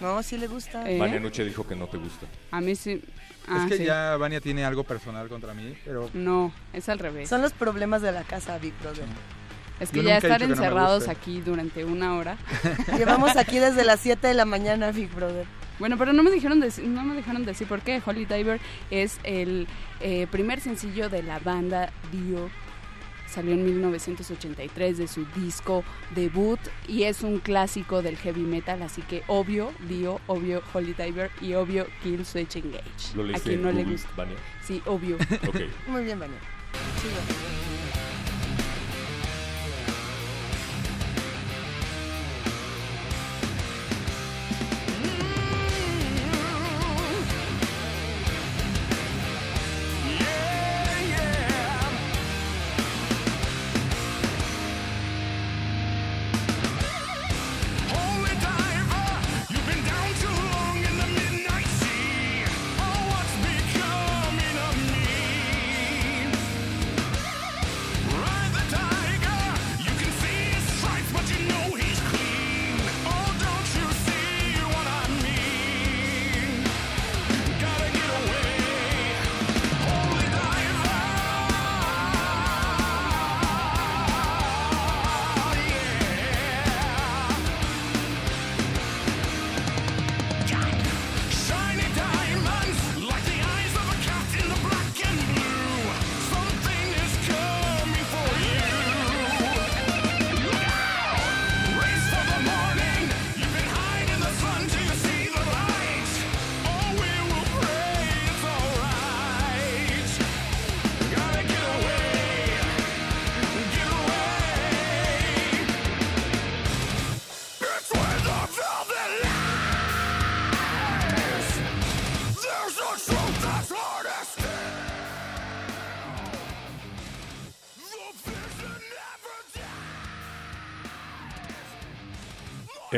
[0.00, 0.90] No, sí le gusta.
[0.90, 0.98] ¿Eh?
[0.98, 2.26] Vania Nuche dijo que no te gusta.
[2.50, 3.02] A mí sí.
[3.46, 3.84] Ah, es que sí.
[3.84, 7.28] ya Vania tiene algo personal contra mí, pero No, es al revés.
[7.28, 9.04] Son los problemas de la casa, Big Brother.
[9.78, 11.10] Es Yo que ya estar no encerrados guste.
[11.10, 12.36] aquí durante una hora.
[12.98, 15.46] Llevamos aquí desde las 7 de la mañana, Big Brother.
[15.80, 18.02] Bueno, pero no me dijeron no me dejaron decir por qué.
[18.04, 18.60] Holy Diver
[18.90, 19.66] es el
[20.00, 22.50] eh, primer sencillo de la banda Dio.
[23.26, 29.02] Salió en 1983 de su disco debut y es un clásico del heavy metal, así
[29.02, 33.14] que obvio Dio, obvio Holy Diver y obvio Kill Switch Engage.
[33.14, 34.08] ¿Lo A quien en no le gusta.
[34.16, 34.36] Vania?
[34.62, 35.16] Sí, obvio.
[35.86, 36.38] Muy bien, Vania.
[36.74, 37.79] Holy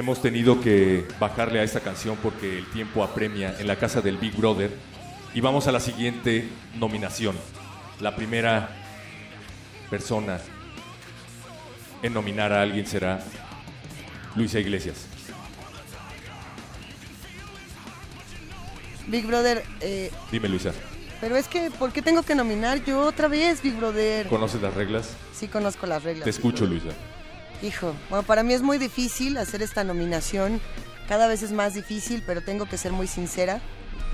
[0.02, 4.16] Hemos tenido que bajarle a esta canción porque el tiempo apremia en la casa del
[4.16, 4.76] Big Brother.
[5.32, 7.36] Y vamos a la siguiente nominación.
[8.00, 8.68] La primera
[9.90, 10.40] persona
[12.02, 13.22] en nominar a alguien será
[14.34, 15.06] Luisa Iglesias.
[19.06, 20.72] Big Brother, eh, Dime, Luisa,
[21.20, 24.26] pero es que, ¿por qué tengo que nominar yo otra vez, Big Brother?
[24.26, 25.14] ¿conoces las reglas?
[25.32, 26.24] Sí conozco las reglas.
[26.24, 26.66] Te escucho.
[26.66, 26.88] Luisa.
[27.62, 30.60] Hijo, bueno, para mí es muy difícil hacer esta nominación.
[31.08, 33.60] Cada vez es más difícil, pero tengo que ser muy sincera.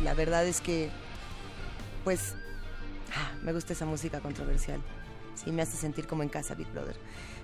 [0.04, 0.90] La verdad es que,
[2.04, 2.34] pues,
[3.16, 4.80] ah, me gusta esa música controversial.
[5.34, 6.96] Sí, me hace sentir como en casa, Big Brother.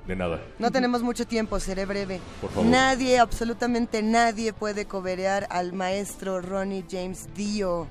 [0.07, 0.43] De nada.
[0.59, 2.21] No tenemos mucho tiempo, seré breve.
[2.41, 2.67] Por favor.
[2.67, 7.87] Nadie, absolutamente nadie puede coberear al maestro Ronnie James Dio.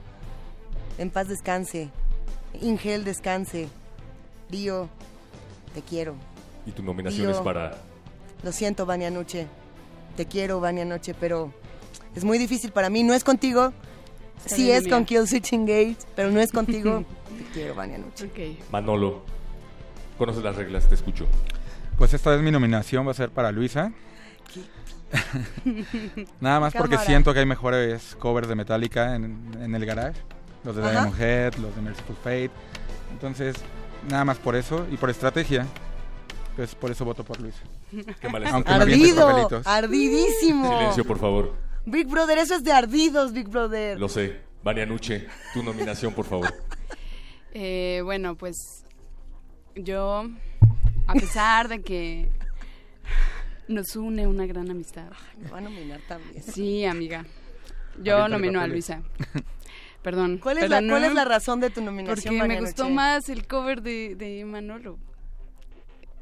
[1.00, 1.90] En paz descanse.
[2.62, 3.70] Ingel descanse.
[4.50, 4.88] Dio,
[5.74, 6.16] te quiero.
[6.68, 7.36] Y tu nominación Dio.
[7.36, 7.76] es para...
[8.44, 9.48] Lo siento, Vania Noche.
[10.18, 11.52] Te quiero, Vania Noche, pero
[12.16, 13.04] es muy difícil para mí.
[13.04, 13.74] No es contigo.
[14.38, 17.06] Está Sí bien, es con Kill Switch Engage, pero no es contigo.
[17.38, 18.30] te quiero, Vania Noche.
[18.72, 19.24] Manolo,
[20.18, 21.26] conoces las reglas, te escucho.
[21.98, 23.92] Pues esta vez mi nominación va a ser para Luisa.
[26.42, 27.08] Nada más porque Cámara.
[27.08, 30.20] siento que hay mejores covers de Metallica en, en el garage.
[30.64, 30.82] Los de.
[30.82, 32.52] Diamond Head, los de Merciful Fate.
[33.12, 33.56] Entonces,
[34.10, 35.66] nada más por eso y por estrategia.
[36.56, 37.62] Pues por eso voto por Luisa.
[38.20, 40.78] Qué avientes Ardido, ardidísimo.
[40.78, 41.56] Silencio, por favor.
[41.86, 44.00] Big Brother, eso es de ardidos, Big Brother.
[44.00, 44.42] Lo sé.
[44.64, 46.54] Vania Nuche, tu nominación, por favor.
[47.56, 48.84] Eh, bueno, pues
[49.76, 50.28] yo,
[51.06, 52.32] a pesar de que
[53.68, 55.12] Nos une una gran amistad.
[55.40, 56.42] Me va a nominar también.
[56.42, 57.26] Sí, amiga.
[58.02, 58.66] Yo nomino a.
[58.66, 59.04] Luisa.
[60.02, 60.40] Perdón.
[60.40, 62.38] ¿Cuál es, la, no, ¿Cuál es la razón de tu nominación?
[62.40, 64.98] Porque me gustó más el cover de, de Manolo.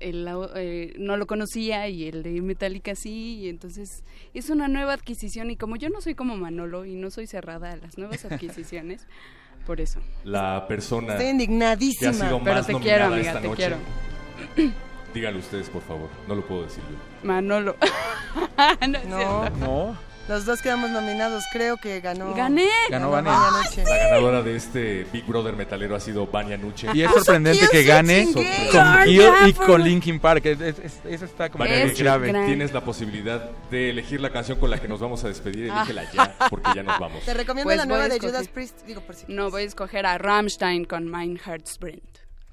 [0.02, 4.94] El, eh, no lo conocía y el de Metallica sí, y entonces es una nueva
[4.94, 8.26] adquisición y como yo no soy como Manolo y no soy cerrada a las nuevas
[8.32, 9.06] adquisiciones,
[9.66, 10.00] por eso.
[10.24, 12.12] La persona Estoy indignadísima.
[12.12, 13.56] que ha sido Pero más te quiero, amiga, esta te noche.
[14.56, 14.72] quiero.
[15.14, 16.10] Díganlo ustedes, por favor.
[16.28, 17.28] No lo puedo decir yo.
[17.28, 17.76] Manolo.
[19.08, 20.11] no, es No.
[20.28, 22.34] Los dos quedamos nominados, creo que ganó.
[22.34, 22.70] Gané.
[22.90, 23.38] Ganó Vania.
[23.52, 23.84] Noche.
[23.84, 26.88] La ganadora de este Big Brother metalero ha sido Vania Nuche.
[26.94, 28.44] Y es sorprendente que gane con
[29.04, 30.46] Kill y con Linkin Park.
[30.46, 32.32] Es- es- es- eso está como Vania muy Nuche, grave.
[32.46, 35.66] tienes la posibilidad de elegir la canción con la que nos vamos a despedir.
[35.70, 37.24] Elígela ya, porque ya nos vamos.
[37.26, 38.20] Te recomiendo Pues la nueva de.
[38.20, 38.86] Judas Priest.
[38.86, 39.26] Digo, por si.
[39.28, 42.02] No, voy a escoger a Rammstein con Mein Herzbrand.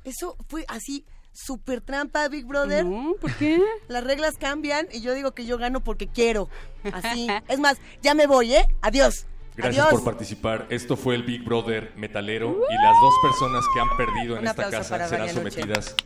[0.05, 2.85] Eso fue así, super trampa, Big Brother.
[2.85, 3.61] No, ¿por qué?
[3.89, 6.49] Las reglas cambian y yo digo que yo gano porque quiero.
[6.93, 7.29] Así.
[7.49, 8.67] es más, ya me voy, ¿eh?
[8.83, 9.27] Adiós.
[9.57, 10.01] Gracias Adiós.
[10.01, 10.67] por participar.
[10.71, 14.49] Esto fue el Big Brother metalero y las dos personas que han perdido en Un
[14.49, 15.35] esta casa serán Vania Noche.
[15.35, 15.97] sometidas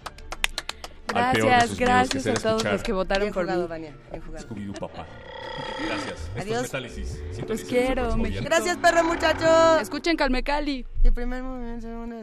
[1.15, 3.69] al peor de Gracias, sus a todos escuchar los que votaron Bien por jugado, mí.
[3.69, 3.97] Vania.
[4.11, 4.89] Bien jugado.
[4.89, 5.07] Papá.
[5.87, 6.21] Gracias.
[6.21, 6.57] Esto Adiós.
[6.57, 7.23] es Metálisis.
[7.47, 8.45] Los quiero, México.
[8.45, 9.79] Gracias, perro muchacho.
[9.81, 10.87] Escuchen Calmecali.
[11.03, 12.17] Y el primer movimiento, una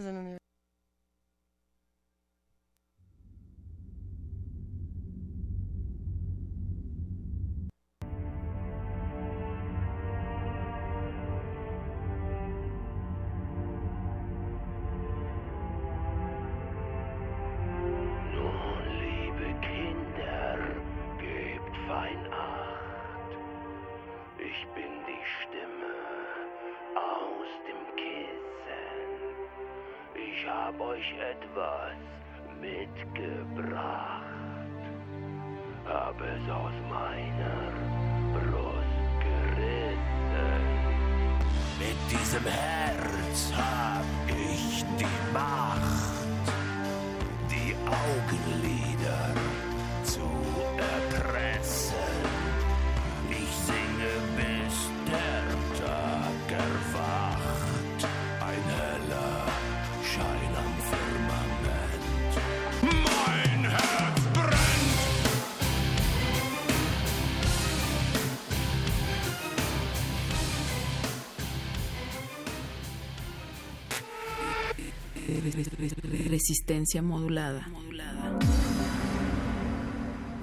[31.00, 31.96] euch etwas
[32.60, 34.24] mitgebracht.
[35.86, 37.72] Hab es aus meiner
[38.34, 40.64] Brust gerissen.
[41.80, 46.20] Mit diesem Herz hab ich die Macht
[47.50, 49.34] die Augenlider
[50.04, 50.30] zu
[50.78, 51.89] erpressen.
[75.52, 77.68] Resistencia modulada.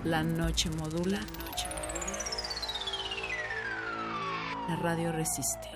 [0.04, 1.20] La noche modula.
[4.68, 5.68] La radio resiste.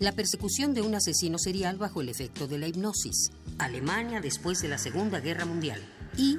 [0.00, 3.30] La persecución de un asesino serial bajo el efecto de la hipnosis.
[3.58, 5.80] Alemania después de la Segunda Guerra Mundial.
[6.18, 6.38] Y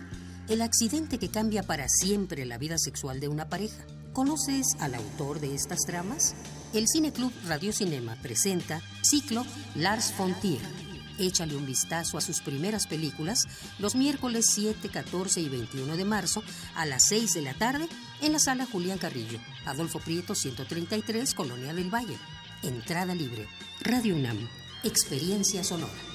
[0.49, 3.83] el accidente que cambia para siempre la vida sexual de una pareja.
[4.13, 6.35] ¿Conoces al autor de estas tramas?
[6.73, 10.61] El Cineclub Radio Cinema presenta Ciclo Lars von Trier.
[11.17, 13.45] Échale un vistazo a sus primeras películas
[13.79, 16.43] los miércoles 7, 14 y 21 de marzo
[16.75, 17.87] a las 6 de la tarde
[18.21, 22.17] en la sala Julián Carrillo, Adolfo Prieto 133, Colonia del Valle.
[22.63, 23.47] Entrada libre.
[23.81, 24.37] Radio UNAM.
[24.83, 26.14] Experiencia sonora.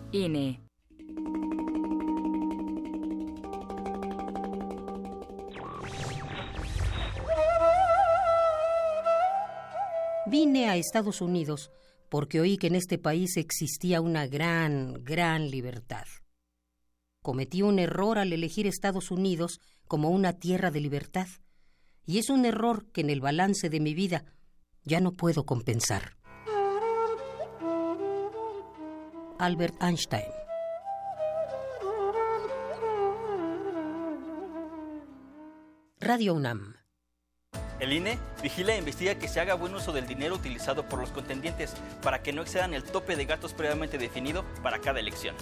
[0.11, 0.59] INE.
[10.27, 11.71] Vine a Estados Unidos
[12.09, 16.05] porque oí que en este país existía una gran, gran libertad.
[17.21, 21.27] Cometí un error al elegir Estados Unidos como una tierra de libertad,
[22.05, 24.25] y es un error que en el balance de mi vida
[24.83, 26.17] ya no puedo compensar.
[29.41, 30.21] Albert Einstein
[35.99, 36.75] Radio UNAM
[37.79, 41.09] El INE vigila e investiga que se haga buen uso del dinero utilizado por los
[41.09, 41.73] contendientes
[42.03, 45.35] para que no excedan el tope de gastos previamente definido para cada elección.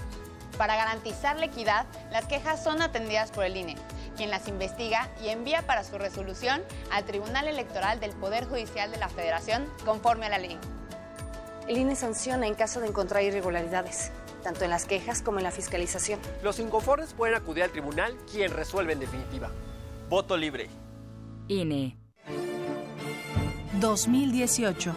[0.57, 3.75] Para garantizar la equidad, las quejas son atendidas por el INE,
[4.15, 8.97] quien las investiga y envía para su resolución al Tribunal Electoral del Poder Judicial de
[8.97, 10.57] la Federación conforme a la ley.
[11.69, 14.11] El INE sanciona en caso de encontrar irregularidades,
[14.43, 16.19] tanto en las quejas como en la fiscalización.
[16.43, 19.51] Los inconformes pueden acudir al tribunal, quien resuelve en definitiva.
[20.09, 20.67] Voto libre.
[21.47, 21.95] INE.
[23.79, 24.95] 2018.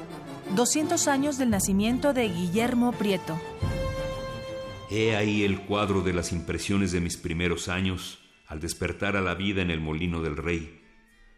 [0.55, 3.39] 200 años del nacimiento de Guillermo Prieto.
[4.91, 9.35] He ahí el cuadro de las impresiones de mis primeros años al despertar a la
[9.35, 10.81] vida en el molino del rey,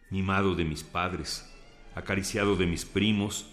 [0.09, 1.45] mimado de mis padres,
[1.93, 3.47] acariciado de mis primos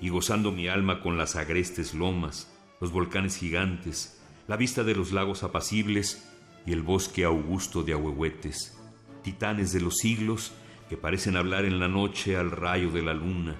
[0.00, 5.12] y gozando mi alma con las agrestes lomas, los volcanes gigantes, la vista de los
[5.12, 6.28] lagos apacibles
[6.66, 8.78] y el bosque augusto de ahuehuetes,
[9.22, 10.52] titanes de los siglos
[10.88, 13.56] que parecen hablar en la noche al rayo de la luna,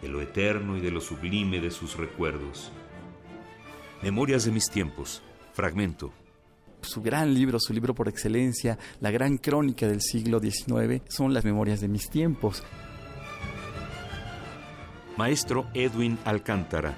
[0.00, 2.70] de lo eterno y de lo sublime de sus recuerdos.
[4.02, 5.22] Memorias de mis tiempos,
[5.52, 6.12] fragmento.
[6.82, 11.44] Su gran libro, su libro por excelencia, la gran crónica del siglo XIX, son las
[11.44, 12.62] memorias de mis tiempos.
[15.18, 16.94] Maestro Edwin Alcántara,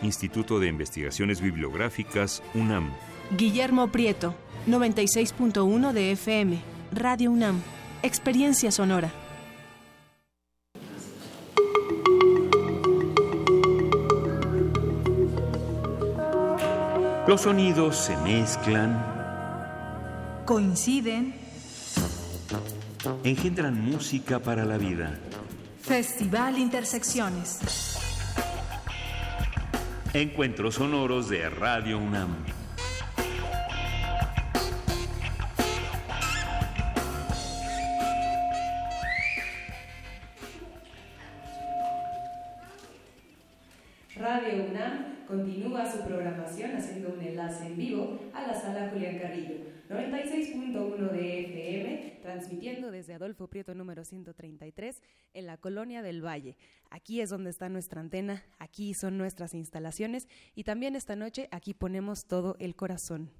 [0.00, 2.90] Instituto de Investigaciones Bibliográficas, UNAM.
[3.36, 4.34] Guillermo Prieto,
[4.66, 6.58] 96.1 de FM,
[6.90, 7.60] Radio UNAM,
[8.02, 9.12] Experiencia Sonora.
[17.28, 19.04] Los sonidos se mezclan,
[20.46, 21.34] Coinciden.
[23.22, 25.20] engendran música para la vida.
[25.90, 27.58] Festival Intersecciones.
[30.14, 32.59] Encuentros sonoros de Radio UNAM.
[52.50, 55.00] Transmitiendo desde Adolfo Prieto número 133
[55.34, 56.56] en la colonia del Valle.
[56.90, 60.26] Aquí es donde está nuestra antena, aquí son nuestras instalaciones
[60.56, 63.30] y también esta noche aquí ponemos todo el corazón.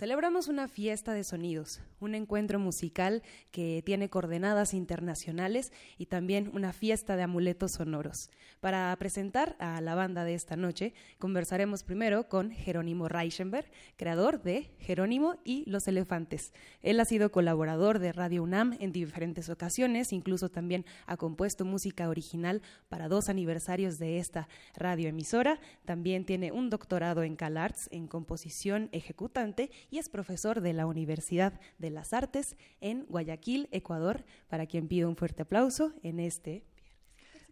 [0.00, 6.72] Celebramos una fiesta de sonidos, un encuentro musical que tiene coordenadas internacionales y también una
[6.72, 8.30] fiesta de amuletos sonoros.
[8.60, 14.70] Para presentar a la banda de esta noche, conversaremos primero con Jerónimo Reichenberg, creador de
[14.78, 16.54] Jerónimo y Los Elefantes.
[16.80, 22.08] Él ha sido colaborador de Radio UNAM en diferentes ocasiones, incluso también ha compuesto música
[22.08, 25.60] original para dos aniversarios de esta radioemisora.
[25.84, 31.60] También tiene un doctorado en CalArts en composición ejecutante y es profesor de la Universidad
[31.78, 36.64] de las Artes en Guayaquil, Ecuador, para quien pido un fuerte aplauso en este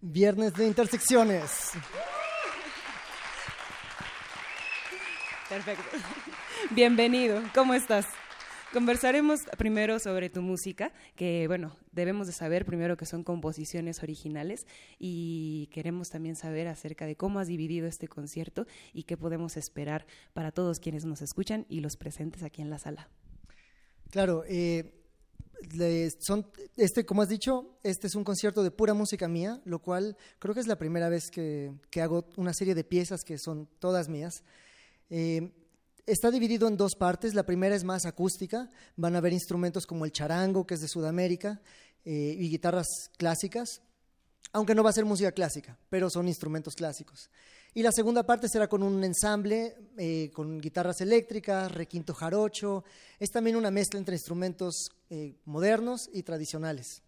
[0.00, 1.72] Viernes de Intersecciones.
[5.48, 5.96] Perfecto.
[6.70, 8.06] Bienvenido, ¿cómo estás?
[8.72, 14.66] Conversaremos primero sobre tu música, que bueno, debemos de saber primero que son composiciones originales
[14.98, 20.06] y queremos también saber acerca de cómo has dividido este concierto y qué podemos esperar
[20.34, 23.08] para todos quienes nos escuchan y los presentes aquí en la sala.
[24.10, 24.92] Claro, eh,
[26.18, 26.46] son,
[26.76, 30.52] este, como has dicho, este es un concierto de pura música mía, lo cual creo
[30.52, 34.10] que es la primera vez que, que hago una serie de piezas que son todas
[34.10, 34.44] mías.
[35.08, 35.52] Eh,
[36.08, 37.34] está dividido en dos partes.
[37.34, 38.70] La primera es más acústica.
[38.96, 41.60] Van a haber instrumentos como el charango, que es de Sudamérica,
[42.04, 43.82] eh, y guitarras clásicas,
[44.52, 47.28] aunque no va a ser música clásica, pero son instrumentos clásicos.
[47.74, 52.82] Y la segunda parte será con un ensamble, eh, con guitarras eléctricas, requinto jarocho.
[53.18, 57.02] Es también una mezcla entre instrumentos eh, modernos y tradicionales.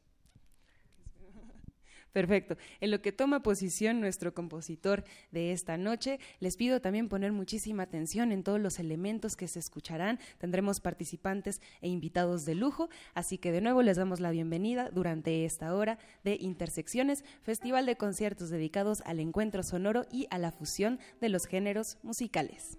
[2.12, 2.56] Perfecto.
[2.80, 7.84] En lo que toma posición nuestro compositor de esta noche, les pido también poner muchísima
[7.84, 10.18] atención en todos los elementos que se escucharán.
[10.38, 15.44] Tendremos participantes e invitados de lujo, así que de nuevo les damos la bienvenida durante
[15.44, 20.98] esta hora de Intersecciones, festival de conciertos dedicados al encuentro sonoro y a la fusión
[21.20, 22.78] de los géneros musicales.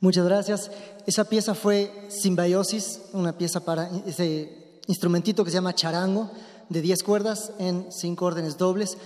[0.00, 0.70] Muchas gracias.
[1.06, 6.30] Esa pieza fue Symbiosis, una pieza para ese instrumentito que se llama charango,
[6.70, 8.96] de 10 cuerdas en 5 órdenes dobles.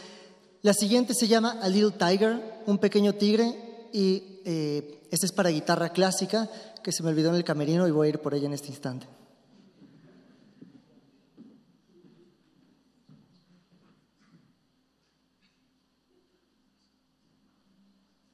[0.62, 5.50] La siguiente se llama A Little Tiger, un pequeño tigre, y eh, esta es para
[5.50, 6.48] guitarra clásica,
[6.82, 8.68] que se me olvidó en el camerino y voy a ir por ella en este
[8.68, 9.06] instante.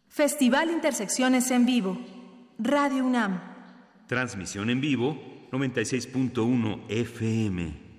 [0.08, 2.19] Festival Intersecciones en Vivo.
[2.62, 3.40] Radio UNAM.
[4.06, 5.16] Transmisión en vivo
[5.50, 7.89] 96.1 FM.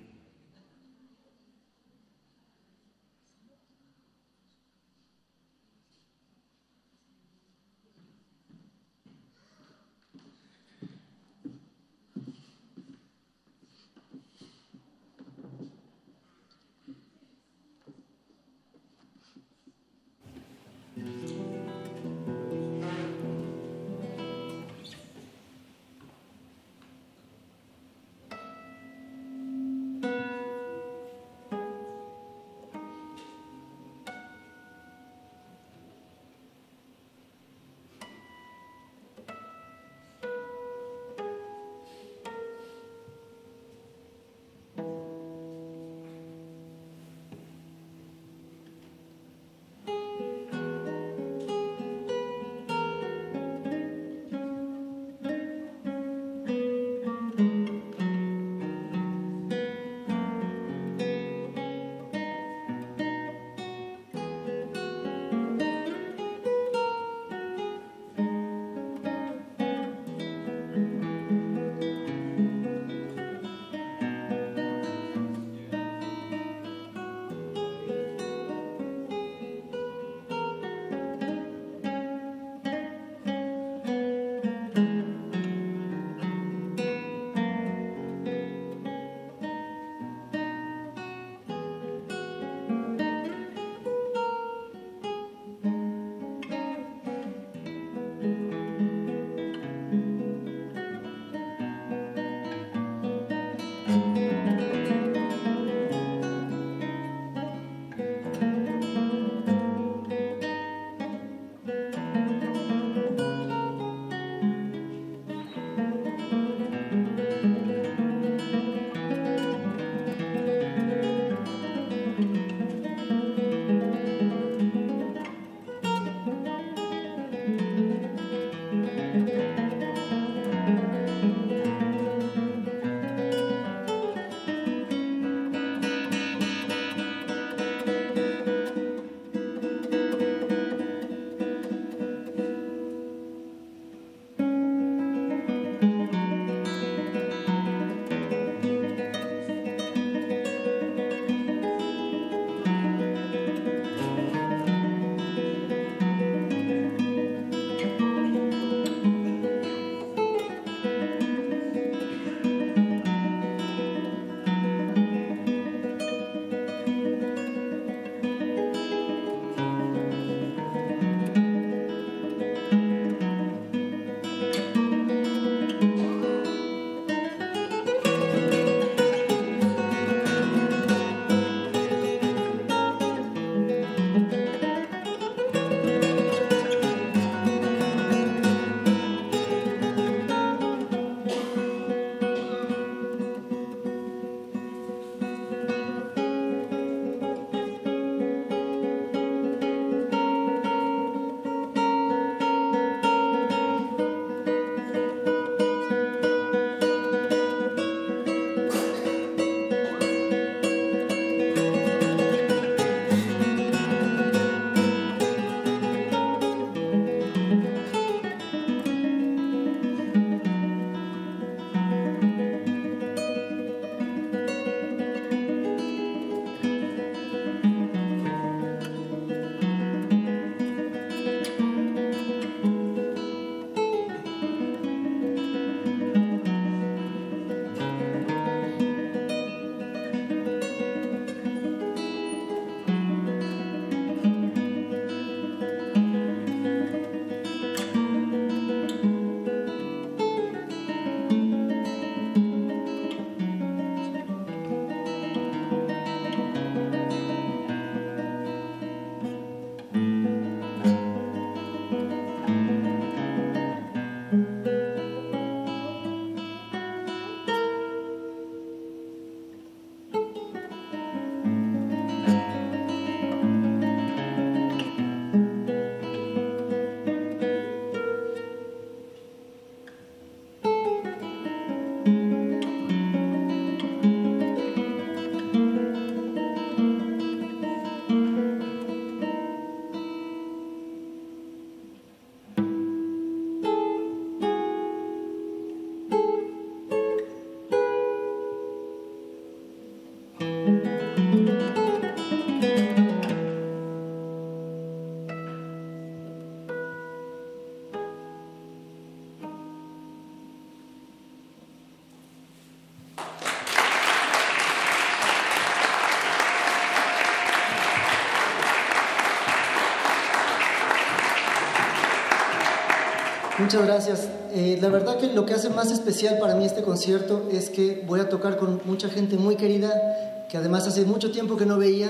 [323.61, 324.27] Muchas gracias.
[324.53, 328.03] Eh, la verdad que lo que hace más especial para mí este concierto es que
[328.07, 331.77] voy a tocar con mucha gente muy querida, que además hace mucho tiempo que no
[331.77, 332.09] veía.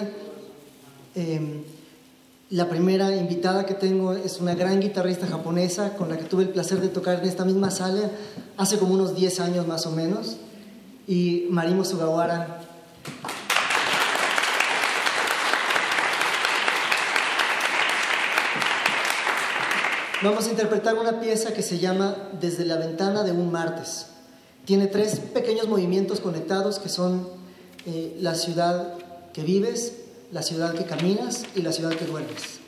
[1.13, 1.61] Eh,
[2.51, 6.49] la primera invitada que tengo es una gran guitarrista japonesa con la que tuve el
[6.49, 8.09] placer de tocar en esta misma sala
[8.55, 10.37] hace como unos 10 años más o menos.
[11.05, 12.60] Y Marimo Sugawara.
[20.23, 24.05] Vamos a interpretar una pieza que se llama Desde la ventana de un martes.
[24.65, 27.27] Tiene tres pequeños movimientos conectados que son
[27.87, 28.93] eh, la ciudad
[29.33, 29.93] que vives,
[30.31, 32.60] la ciudad que caminas y la ciudad que duermes.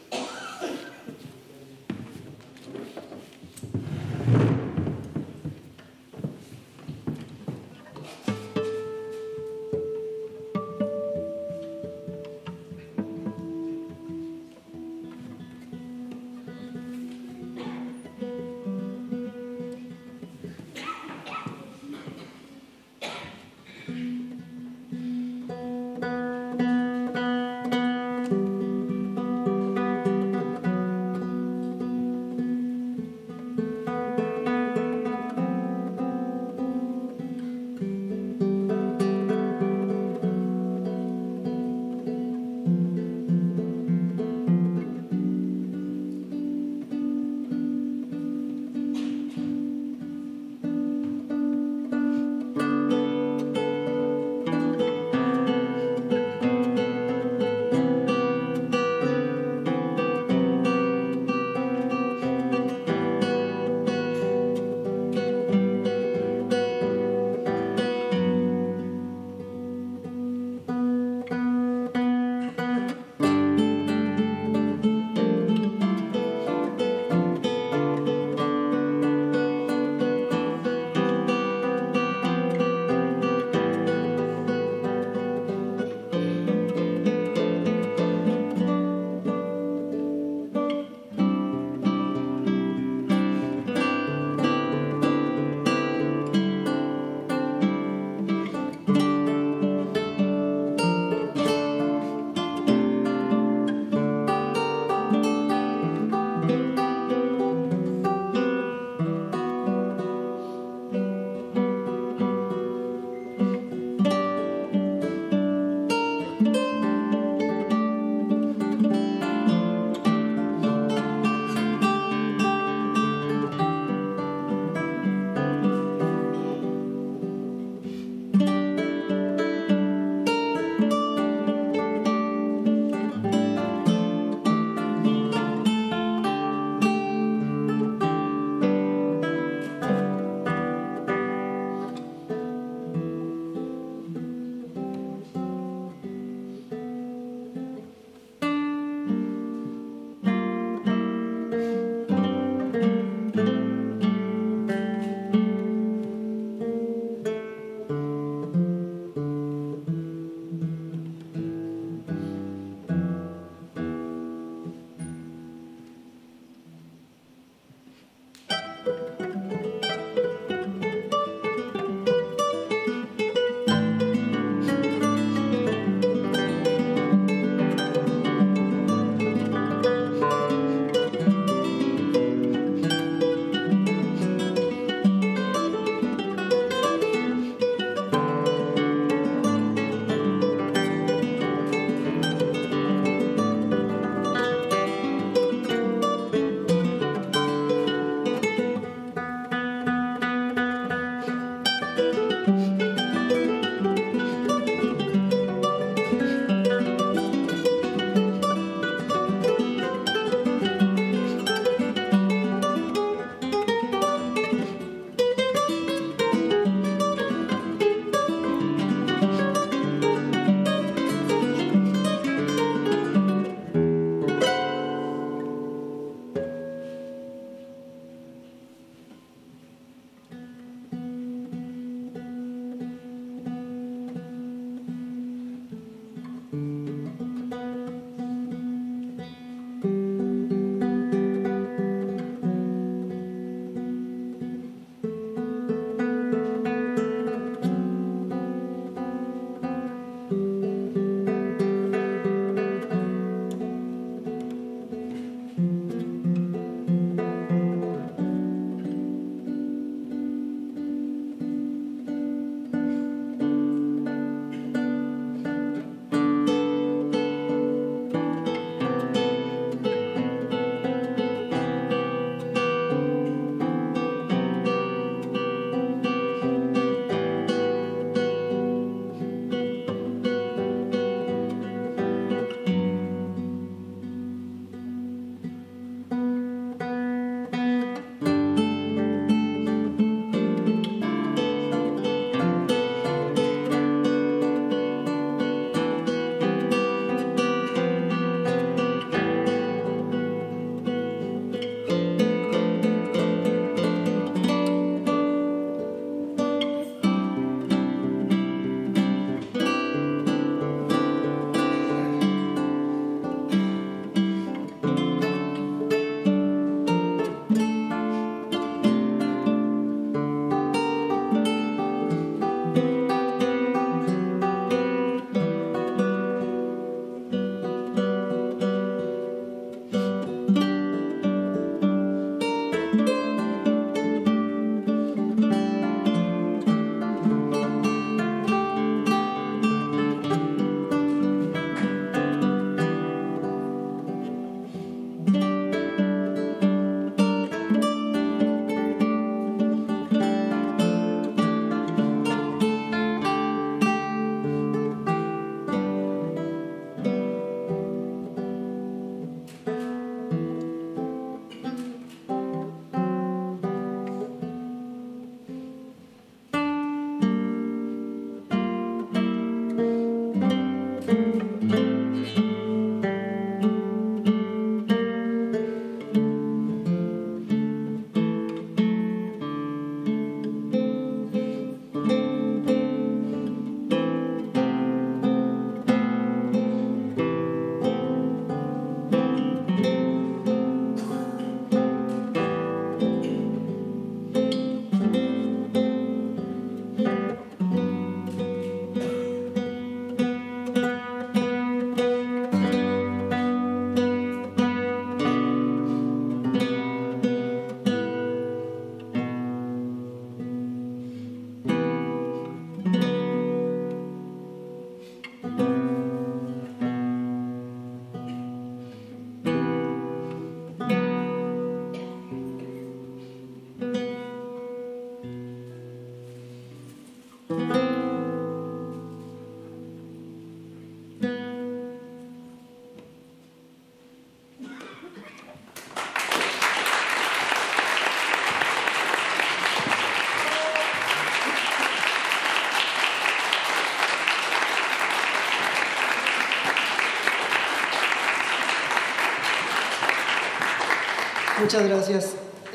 [451.64, 452.26] Muchas gracias.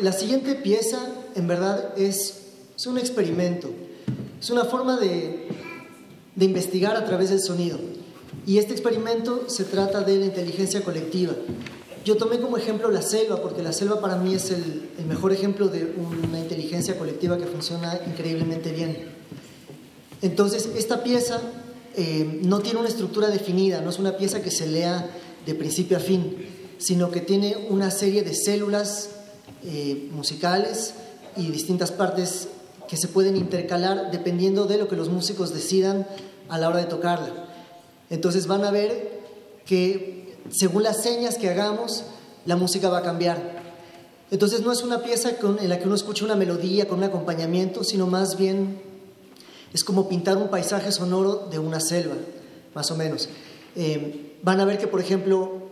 [0.00, 0.98] La siguiente pieza,
[1.34, 2.38] en verdad, es,
[2.74, 3.68] es un experimento.
[4.40, 5.46] Es una forma de,
[6.34, 7.78] de investigar a través del sonido.
[8.46, 11.34] Y este experimento se trata de la inteligencia colectiva.
[12.06, 15.32] Yo tomé como ejemplo la selva, porque la selva para mí es el, el mejor
[15.32, 15.94] ejemplo de
[16.24, 18.96] una inteligencia colectiva que funciona increíblemente bien.
[20.22, 21.42] Entonces, esta pieza
[21.94, 25.10] eh, no tiene una estructura definida, no es una pieza que se lea
[25.44, 26.47] de principio a fin,
[26.78, 29.10] sino que tiene una serie de células
[29.64, 30.94] eh, musicales
[31.36, 32.48] y distintas partes
[32.88, 36.06] que se pueden intercalar dependiendo de lo que los músicos decidan
[36.48, 37.48] a la hora de tocarla.
[38.10, 39.20] Entonces van a ver
[39.66, 42.04] que según las señas que hagamos,
[42.46, 43.58] la música va a cambiar.
[44.30, 47.84] Entonces no es una pieza en la que uno escucha una melodía con un acompañamiento,
[47.84, 48.80] sino más bien
[49.72, 52.14] es como pintar un paisaje sonoro de una selva,
[52.74, 53.28] más o menos.
[53.76, 55.67] Eh, van a ver que, por ejemplo,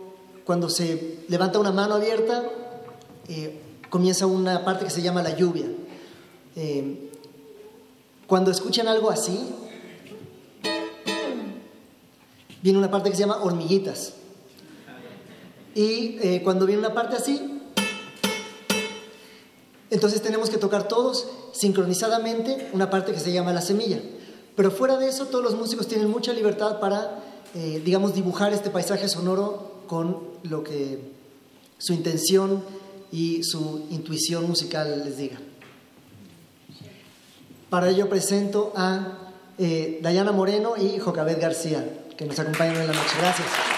[0.47, 2.41] cuando se levanta una mano abierta,
[3.27, 3.59] eh,
[3.89, 5.65] comienza una parte que se llama la lluvia.
[6.55, 7.11] Eh,
[8.25, 9.37] cuando escuchan algo así,
[12.63, 14.13] viene una parte que se llama hormiguitas.
[15.75, 17.61] Y cuando viene una parte así,
[19.89, 23.99] entonces tenemos que tocar todos sincronizadamente una parte que se llama la semilla.
[24.55, 27.19] Pero fuera de eso, todos los músicos tienen mucha libertad para,
[27.53, 30.99] eh, digamos, dibujar este paisaje sonoro con lo que
[31.77, 32.63] su intención
[33.11, 35.39] y su intuición musical les diga.
[37.69, 42.93] Para ello presento a eh, Dayana Moreno y Jocabet García, que nos acompañan en la
[42.93, 43.15] noche.
[43.19, 43.76] Gracias.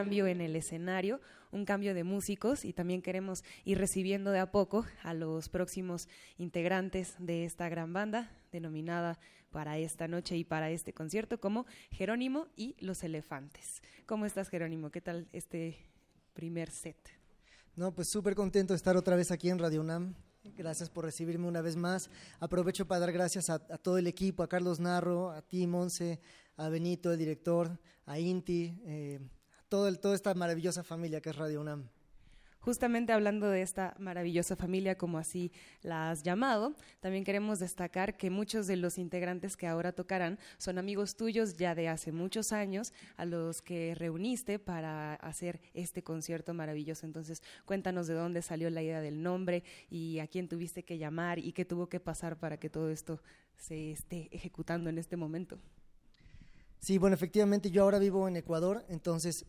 [0.00, 1.20] Cambio en el escenario,
[1.52, 6.08] un cambio de músicos y también queremos ir recibiendo de a poco a los próximos
[6.38, 9.18] integrantes de esta gran banda denominada
[9.50, 13.82] para esta noche y para este concierto como Jerónimo y los Elefantes.
[14.06, 14.90] ¿Cómo estás Jerónimo?
[14.90, 15.76] ¿Qué tal este
[16.32, 16.96] primer set?
[17.76, 20.14] No, pues súper contento de estar otra vez aquí en Radio UNAM.
[20.56, 22.08] Gracias por recibirme una vez más.
[22.38, 26.20] Aprovecho para dar gracias a, todo el equipo, a Carlos Narro, a ti, Monse,
[26.56, 29.20] a Benito, el director, a Inti, eh,
[29.70, 31.88] todo toda esta maravillosa familia que es Radio UNAM.
[32.58, 38.28] Justamente hablando de esta maravillosa familia, como así la has llamado, también queremos destacar que
[38.28, 42.92] muchos de los integrantes que ahora tocarán son amigos tuyos ya de hace muchos años,
[43.16, 47.06] a los que reuniste para hacer este concierto maravilloso.
[47.06, 51.38] Entonces, cuéntanos de dónde salió la idea del nombre y a quién tuviste que llamar
[51.38, 53.22] y qué tuvo que pasar para que todo esto
[53.56, 55.58] se esté ejecutando en este momento.
[56.80, 59.44] Sí, bueno, efectivamente yo ahora vivo en Ecuador, entonces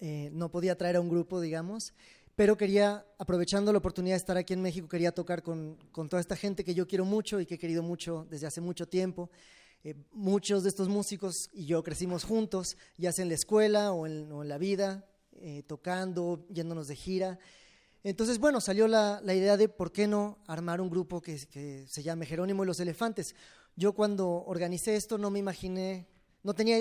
[0.00, 1.94] eh, no podía traer a un grupo, digamos,
[2.36, 6.34] pero quería, aprovechando la oportunidad de estar aquí en México, quería tocar con, toda esta
[6.34, 9.30] gente que yo quiero mucho y que he querido mucho desde hace mucho tiempo.
[9.84, 14.06] Eh, muchos de estos músicos y yo crecimos juntos, ya sea en la escuela o
[14.06, 15.06] en, la vida,
[15.36, 17.38] eh, tocando, yéndonos de gira.
[18.02, 22.02] Entonces, bueno, salió la, idea de por qué no armar un grupo que, que, se
[22.02, 23.36] llame Jerónimo y los Elefantes.
[23.76, 26.08] Yo cuando organicé esto no me imaginé,
[26.42, 26.78] no tenía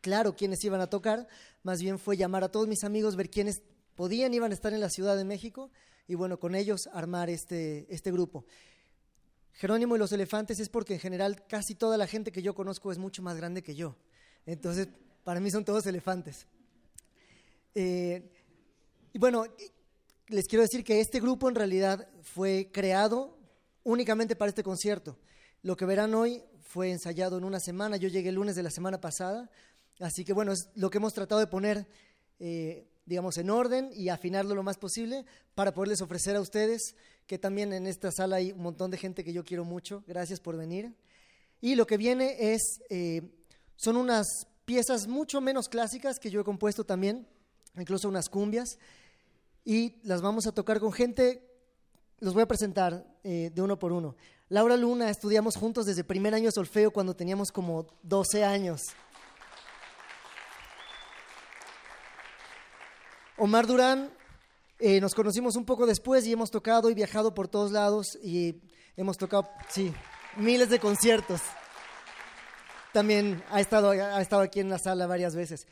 [0.00, 1.26] claro quiénes iban a tocar,
[1.62, 3.62] más bien fue llamar a todos mis amigos, ver quiénes
[3.94, 5.70] podían, iban a estar en la Ciudad de México
[6.06, 8.44] y bueno, con ellos armar este, este grupo.
[9.52, 12.92] Jerónimo y los elefantes es porque en general casi toda la gente que yo conozco
[12.92, 13.96] es mucho más grande que yo.
[14.46, 14.88] Entonces,
[15.24, 16.46] para mí son todos elefantes.
[17.74, 18.30] Eh,
[19.12, 19.46] y bueno,
[20.28, 23.36] les quiero decir que este grupo en realidad fue creado
[23.82, 25.18] únicamente para este concierto.
[25.62, 27.96] Lo que verán hoy fue ensayado en una semana.
[27.96, 29.50] Yo llegué el lunes de la semana pasada.
[30.00, 31.86] Así que bueno, es lo que hemos tratado de poner
[32.38, 36.94] eh, digamos, en orden y afinarlo lo más posible para poderles ofrecer a ustedes,
[37.26, 40.04] que también en esta sala hay un montón de gente que yo quiero mucho.
[40.06, 40.94] Gracias por venir.
[41.60, 43.22] Y lo que viene es, eh,
[43.76, 44.26] son unas
[44.66, 47.26] piezas mucho menos clásicas que yo he compuesto también,
[47.76, 48.78] incluso unas cumbias,
[49.64, 51.42] y las vamos a tocar con gente,
[52.20, 54.16] los voy a presentar eh, de uno por uno.
[54.50, 58.82] Laura Luna, estudiamos juntos desde primer año de solfeo cuando teníamos como 12 años.
[63.40, 64.10] Omar Durán,
[64.80, 68.56] eh, nos conocimos un poco después y hemos tocado y viajado por todos lados y
[68.96, 69.92] hemos tocado, sí,
[70.36, 71.40] miles de conciertos.
[72.92, 75.68] También ha estado, ha estado aquí en la sala varias veces.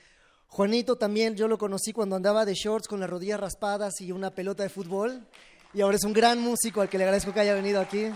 [0.46, 4.30] Juanito también, yo lo conocí cuando andaba de shorts con las rodillas raspadas y una
[4.30, 5.26] pelota de fútbol.
[5.74, 8.12] Y ahora es un gran músico al que le agradezco que haya venido aquí.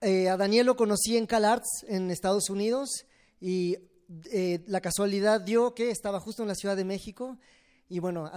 [0.00, 3.04] Eh, a Daniel lo conocí en CalArts en Estados Unidos
[3.40, 3.76] y
[4.30, 7.38] eh, la casualidad dio que estaba justo en la Ciudad de México
[7.88, 8.30] y bueno,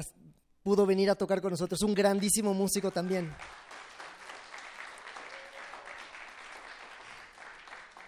[0.64, 3.34] pudo venir a tocar con nosotros, un grandísimo músico también.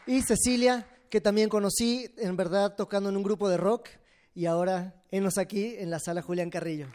[0.05, 3.89] Y Cecilia, que también conocí, en verdad, tocando en un grupo de rock
[4.35, 6.87] y ahora enos aquí en la sala Julián Carrillo.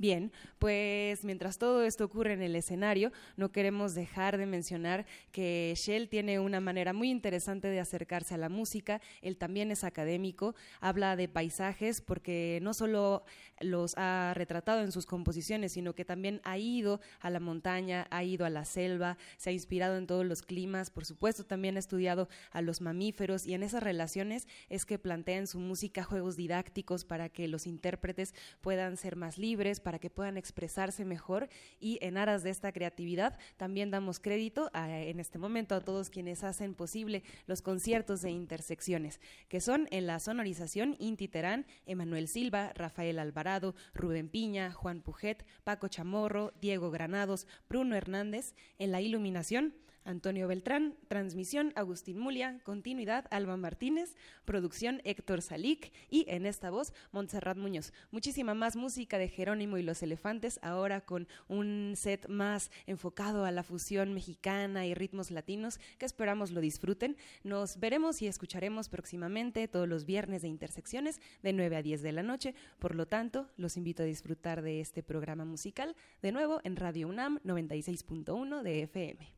[0.00, 0.30] Bien,
[0.60, 6.08] pues mientras todo esto ocurre en el escenario, no queremos dejar de mencionar que Shell
[6.08, 9.00] tiene una manera muy interesante de acercarse a la música.
[9.22, 13.24] Él también es académico, habla de paisajes porque no solo
[13.58, 18.22] los ha retratado en sus composiciones, sino que también ha ido a la montaña, ha
[18.22, 21.80] ido a la selva, se ha inspirado en todos los climas, por supuesto también ha
[21.80, 26.36] estudiado a los mamíferos y en esas relaciones es que plantea en su música juegos
[26.36, 31.48] didácticos para que los intérpretes puedan ser más libres, para que puedan expresarse mejor
[31.80, 36.44] y en aras de esta creatividad también damos crédito en este momento a todos quienes
[36.44, 42.70] hacen posible los conciertos de intersecciones, que son en la sonorización Inti Terán, Emanuel Silva,
[42.74, 49.72] Rafael Alvarado, Rubén Piña, Juan Pujet, Paco Chamorro, Diego Granados, Bruno Hernández, en la iluminación
[50.08, 54.16] Antonio Beltrán, transmisión Agustín Mulia, continuidad Alba Martínez,
[54.46, 57.92] producción Héctor Salic y en esta voz Montserrat Muñoz.
[58.10, 63.50] Muchísima más música de Jerónimo y los Elefantes, ahora con un set más enfocado a
[63.50, 67.18] la fusión mexicana y ritmos latinos que esperamos lo disfruten.
[67.44, 72.12] Nos veremos y escucharemos próximamente todos los viernes de Intersecciones de 9 a 10 de
[72.12, 72.54] la noche.
[72.78, 77.08] Por lo tanto, los invito a disfrutar de este programa musical de nuevo en Radio
[77.08, 79.37] UNAM 96.1 de FM.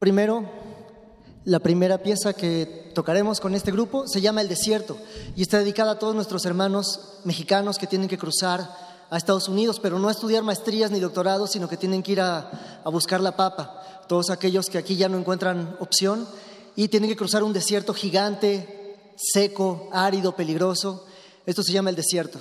[0.00, 0.50] Primero,
[1.44, 4.96] la primera pieza que tocaremos con este grupo se llama El Desierto
[5.36, 8.66] y está dedicada a todos nuestros hermanos mexicanos que tienen que cruzar
[9.10, 12.80] a Estados Unidos, pero no estudiar maestrías ni doctorados, sino que tienen que ir a,
[12.82, 14.06] a buscar la papa.
[14.08, 16.26] Todos aquellos que aquí ya no encuentran opción
[16.76, 21.04] y tienen que cruzar un desierto gigante, seco, árido, peligroso.
[21.44, 22.40] Esto se llama el desierto.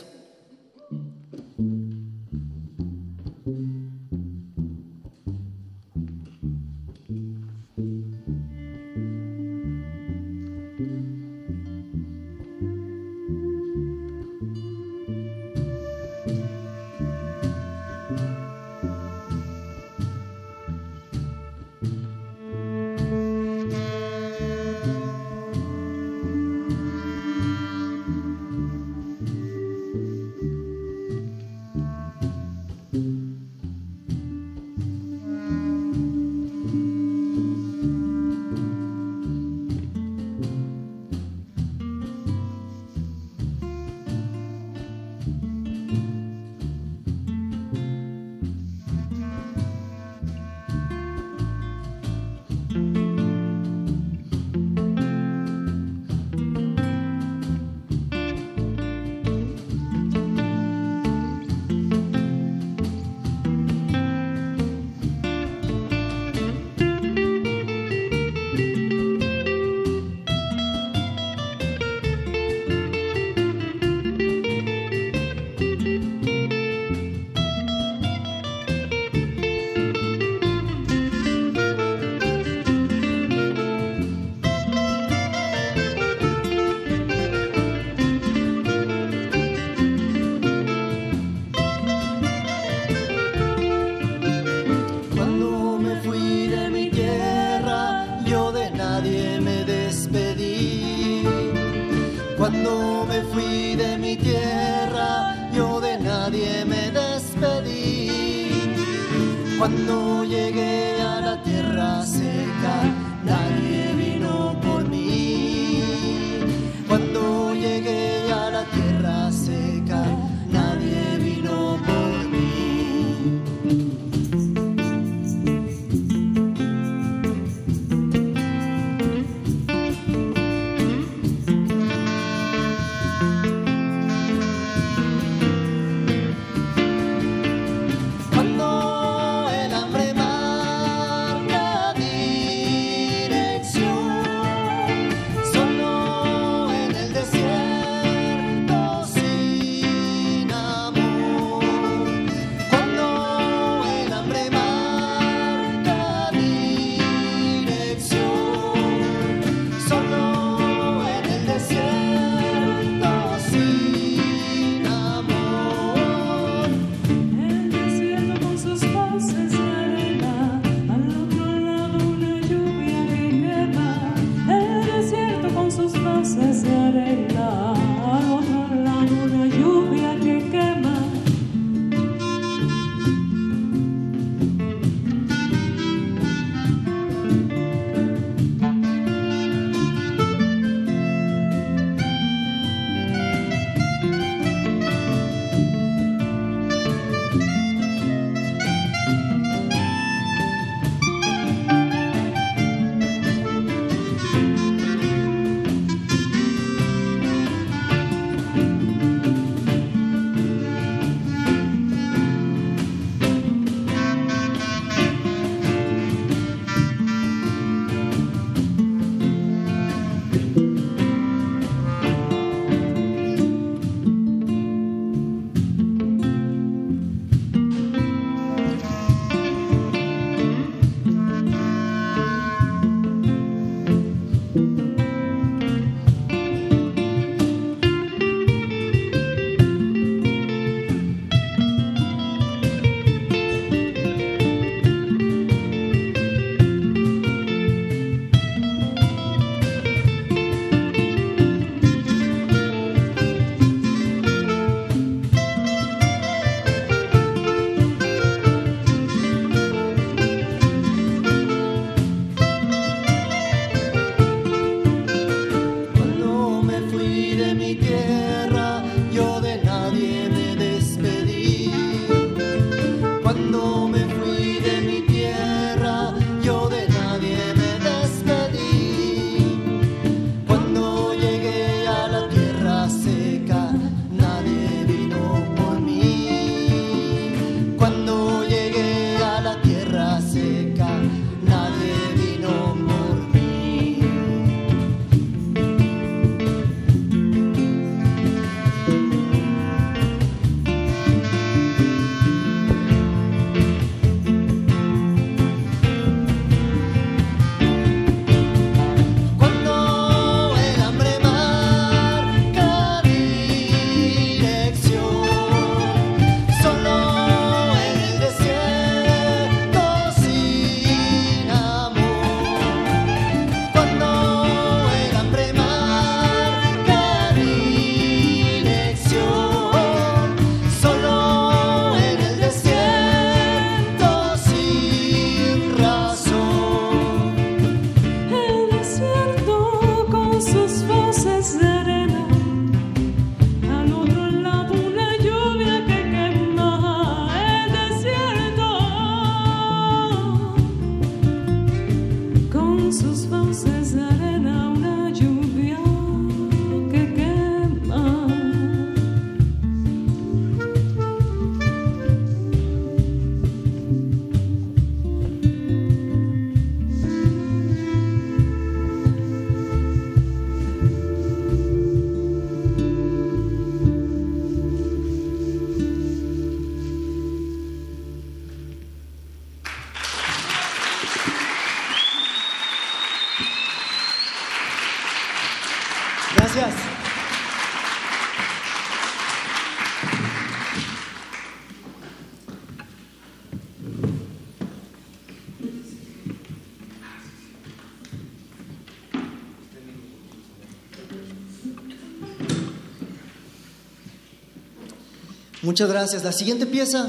[405.69, 406.23] Muchas gracias.
[406.23, 407.07] La siguiente pieza,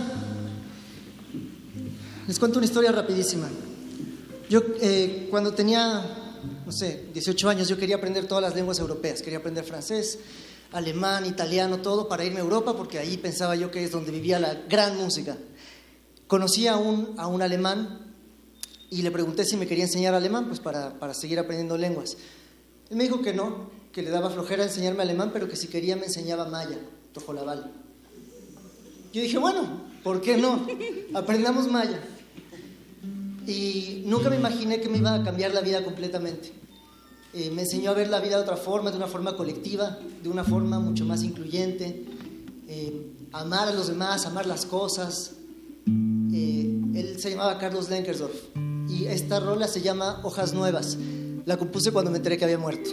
[2.28, 3.48] les cuento una historia rapidísima.
[4.50, 6.04] Yo eh, cuando tenía,
[6.66, 9.22] no sé, 18 años, yo quería aprender todas las lenguas europeas.
[9.22, 10.18] Quería aprender francés,
[10.72, 14.38] alemán, italiano, todo para irme a Europa, porque ahí pensaba yo que es donde vivía
[14.38, 15.38] la gran música.
[16.26, 18.12] Conocí a un, a un alemán
[18.90, 22.18] y le pregunté si me quería enseñar alemán, pues para, para seguir aprendiendo lenguas.
[22.90, 25.96] Él me dijo que no, que le daba flojera enseñarme alemán, pero que si quería
[25.96, 26.76] me enseñaba maya,
[27.14, 27.79] tojolabal.
[29.12, 29.62] Yo dije, bueno,
[30.04, 30.66] ¿por qué no?
[31.14, 32.00] Aprendamos maya.
[33.46, 36.52] Y nunca me imaginé que me iba a cambiar la vida completamente.
[37.32, 40.28] Eh, me enseñó a ver la vida de otra forma, de una forma colectiva, de
[40.28, 42.04] una forma mucho más incluyente,
[42.68, 45.32] eh, amar a los demás, amar las cosas.
[46.32, 48.34] Eh, él se llamaba Carlos Lenkersdorf
[48.88, 50.98] y esta rola se llama Hojas Nuevas.
[51.46, 52.90] La compuse cuando me enteré que había muerto.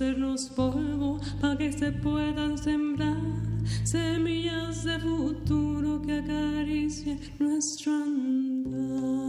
[0.00, 3.18] hacerlos polvo para que se puedan sembrar
[3.84, 9.20] semillas de futuro que acaricien nuestro andar.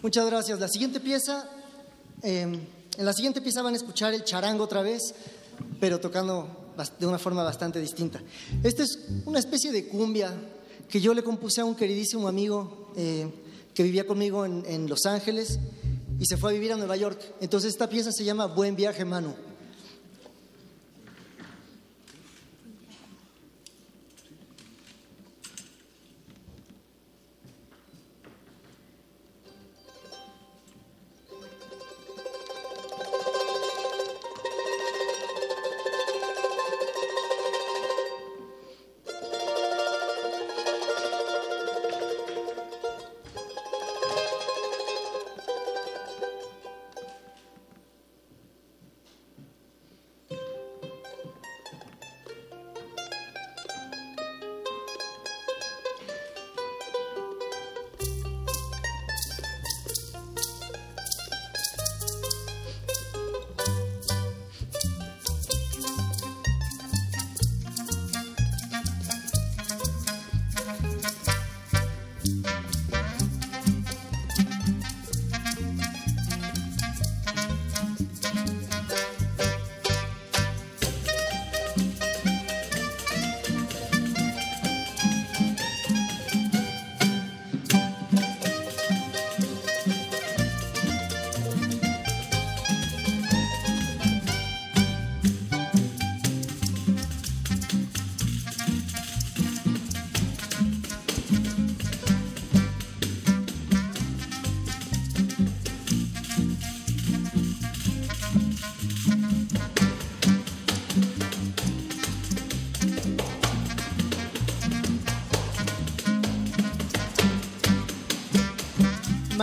[0.00, 0.58] Muchas gracias.
[0.58, 1.46] La siguiente pieza,
[2.22, 2.58] eh,
[2.96, 5.14] en la siguiente pieza van a escuchar el charango otra vez
[5.80, 6.48] pero tocando
[6.98, 8.20] de una forma bastante distinta.
[8.62, 10.32] Esta es una especie de cumbia
[10.88, 13.28] que yo le compuse a un queridísimo amigo eh,
[13.74, 15.58] que vivía conmigo en, en Los Ángeles
[16.18, 17.20] y se fue a vivir a Nueva York.
[17.40, 19.34] Entonces esta pieza se llama Buen viaje, Manu.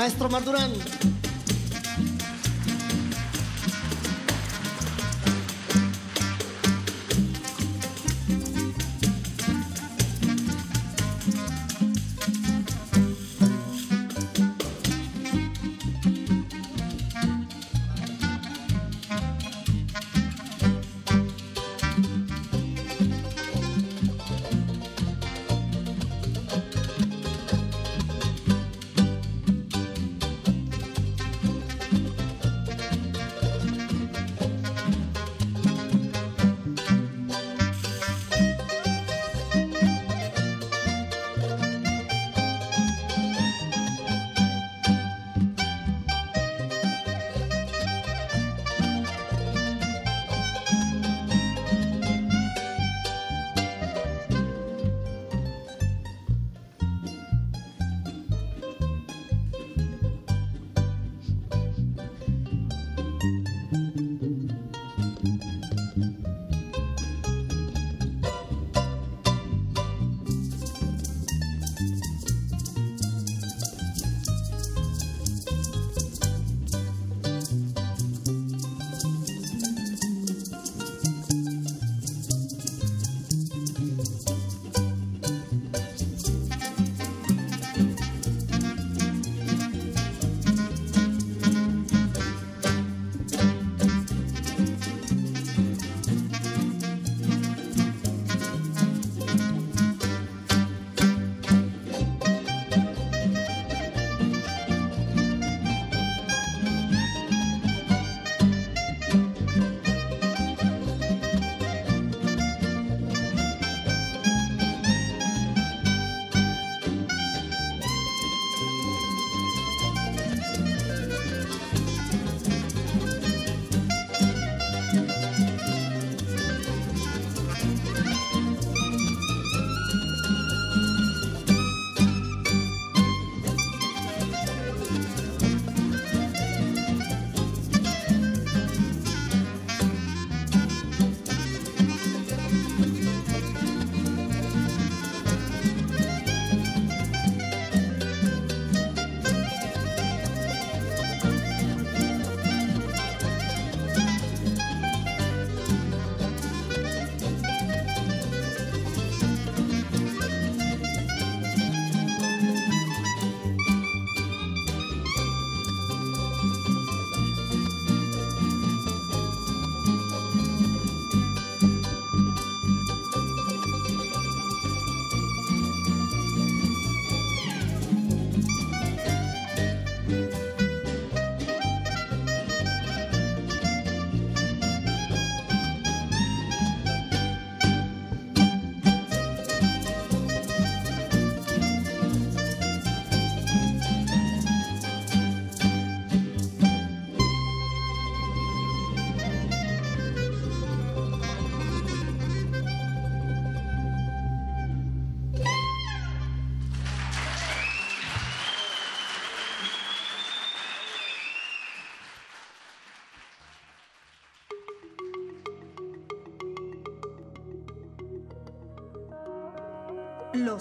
[0.06, 0.95] Maestro Mardurán.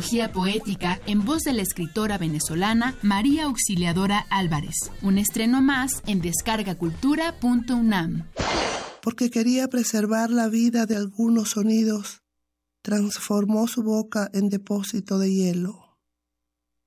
[0.00, 4.90] Antología poética en voz de la escritora venezolana María Auxiliadora Álvarez.
[5.02, 8.24] Un estreno más en descargacultura.unam.
[9.02, 12.22] Porque quería preservar la vida de algunos sonidos,
[12.80, 15.98] transformó su boca en depósito de hielo.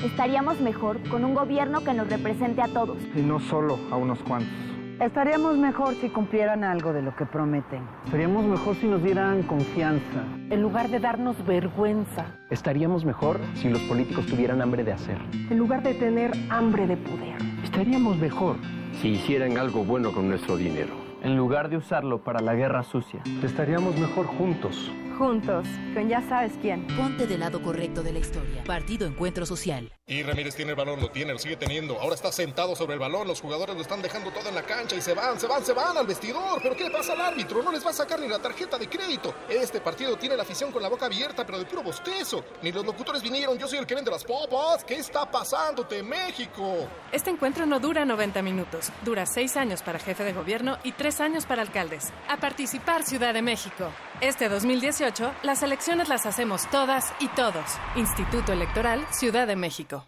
[0.00, 2.98] Estaríamos mejor con un gobierno que nos represente a todos.
[3.16, 4.52] Y no solo a unos cuantos.
[5.00, 7.82] Estaríamos mejor si cumplieran algo de lo que prometen.
[8.04, 10.24] Estaríamos mejor si nos dieran confianza.
[10.50, 12.26] En lugar de darnos vergüenza.
[12.50, 15.18] Estaríamos mejor si los políticos tuvieran hambre de hacer.
[15.50, 17.36] En lugar de tener hambre de poder.
[17.64, 18.56] Estaríamos mejor
[19.00, 21.07] si hicieran algo bueno con nuestro dinero.
[21.28, 23.20] En lugar de usarlo para la guerra sucia.
[23.42, 24.90] Estaríamos mejor juntos.
[25.18, 26.86] Juntos, con ya sabes quién.
[26.96, 28.64] Ponte del lado correcto de la historia.
[28.64, 29.92] Partido Encuentro Social.
[30.06, 32.00] Y Ramírez tiene el balón, lo tiene, lo sigue teniendo.
[32.00, 33.28] Ahora está sentado sobre el balón.
[33.28, 35.74] Los jugadores lo están dejando todo en la cancha y se van, se van, se
[35.74, 36.60] van al vestidor.
[36.62, 37.62] ¿Pero qué le pasa al árbitro?
[37.62, 39.34] No les va a sacar ni la tarjeta de crédito.
[39.50, 42.42] Este partido tiene la afición con la boca abierta, pero de puro bostezo.
[42.62, 43.58] Ni los locutores vinieron.
[43.58, 44.82] Yo soy el que vende las popas.
[44.84, 46.88] ¿Qué está pasándote, México?
[47.12, 48.90] Este encuentro no dura 90 minutos.
[49.04, 52.12] Dura 6 años para jefe de gobierno y 3 años para alcaldes.
[52.28, 53.90] A participar, Ciudad de México.
[54.20, 57.64] Este 2018, las elecciones las hacemos todas y todos.
[57.96, 60.06] Instituto Electoral, Ciudad de México.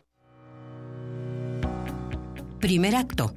[2.61, 3.35] Primer acto.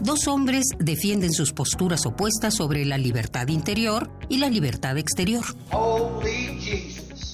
[0.00, 5.44] Dos hombres defienden sus posturas opuestas sobre la libertad interior y la libertad exterior.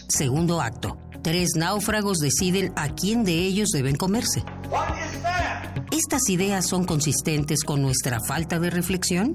[0.08, 0.98] Segundo acto.
[1.22, 4.44] Tres náufragos deciden a quién de ellos deben comerse.
[5.90, 9.34] ¿Estas ideas son consistentes con nuestra falta de reflexión?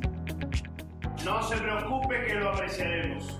[1.25, 3.39] No se preocupe que lo apreciaremos.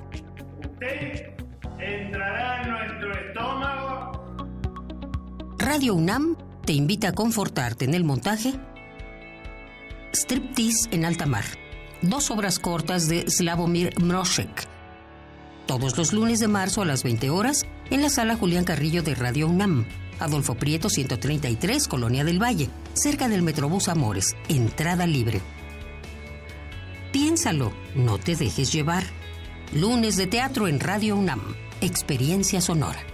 [0.60, 1.34] Usted
[1.80, 4.12] entrará en nuestro estómago.
[5.58, 8.54] Radio UNAM te invita a confortarte en el montaje
[10.14, 11.46] Striptease en alta mar.
[12.02, 14.68] Dos obras cortas de Slavomir Mroshek.
[15.66, 19.16] Todos los lunes de marzo a las 20 horas en la sala Julián Carrillo de
[19.16, 19.86] Radio UNAM.
[20.20, 24.36] Adolfo Prieto 133, Colonia del Valle, cerca del Metrobús Amores.
[24.50, 25.42] Entrada libre.
[27.12, 29.04] Piénsalo, no te dejes llevar.
[29.74, 31.42] Lunes de teatro en Radio UNAM.
[31.82, 33.06] Experiencia sonora.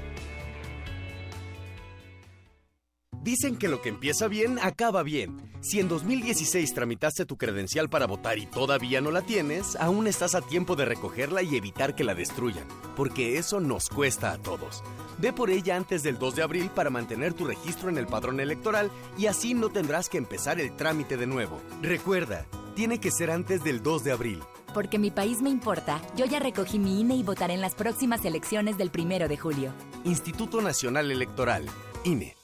[3.24, 5.38] Dicen que lo que empieza bien, acaba bien.
[5.62, 10.36] Si en 2016 tramitaste tu credencial para votar y todavía no la tienes, aún estás
[10.36, 14.84] a tiempo de recogerla y evitar que la destruyan, porque eso nos cuesta a todos.
[15.18, 18.40] Ve por ella antes del 2 de abril para mantener tu registro en el padrón
[18.40, 21.60] electoral y así no tendrás que empezar el trámite de nuevo.
[21.82, 22.46] Recuerda,
[22.78, 24.44] tiene que ser antes del 2 de abril.
[24.72, 28.24] Porque mi país me importa, yo ya recogí mi INE y votaré en las próximas
[28.24, 29.72] elecciones del primero de julio.
[30.04, 31.66] Instituto Nacional Electoral,
[32.04, 32.36] INE.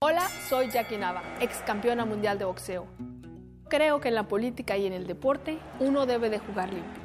[0.00, 2.88] Hola, soy Jackie Nava, ex campeona mundial de boxeo.
[3.68, 7.01] Creo que en la política y en el deporte uno debe de jugar limpio,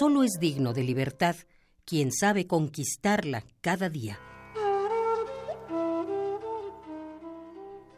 [0.00, 1.36] Solo es digno de libertad
[1.84, 4.18] quien sabe conquistarla cada día.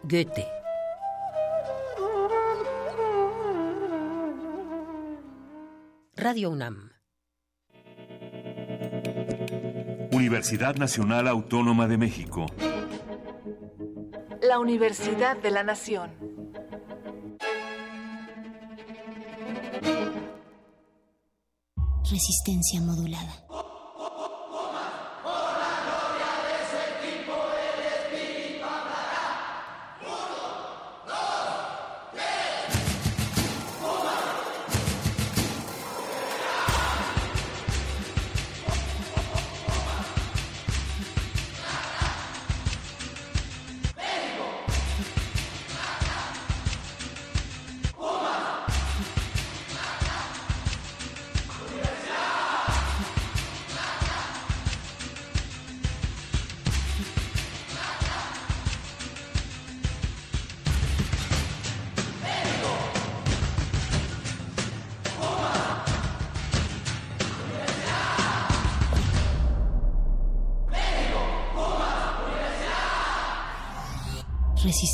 [0.02, 0.48] Goethe.
[6.16, 6.90] Radio UNAM.
[10.10, 12.46] Universidad Nacional Autónoma de México.
[14.40, 16.32] La Universidad de la Nación.
[22.10, 23.41] Resistencia modulada.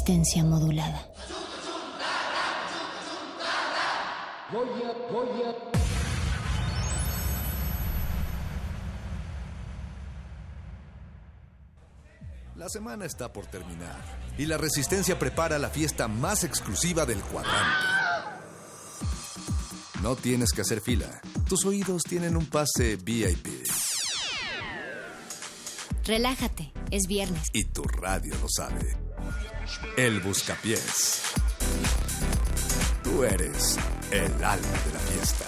[0.09, 1.07] Resistencia modulada.
[12.57, 14.03] La semana está por terminar
[14.39, 17.87] y la Resistencia prepara la fiesta más exclusiva del cuadrante.
[20.03, 21.21] No tienes que hacer fila.
[21.51, 23.49] Tus oídos tienen un pase VIP
[26.05, 27.43] Relájate, es viernes.
[27.53, 29.08] y tu radio lo sabe.
[29.97, 31.23] El Buscapiés.
[33.03, 33.79] Tú eres
[34.11, 35.45] el alma de la fiesta.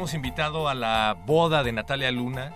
[0.00, 2.54] Hemos invitado a la boda de Natalia Luna.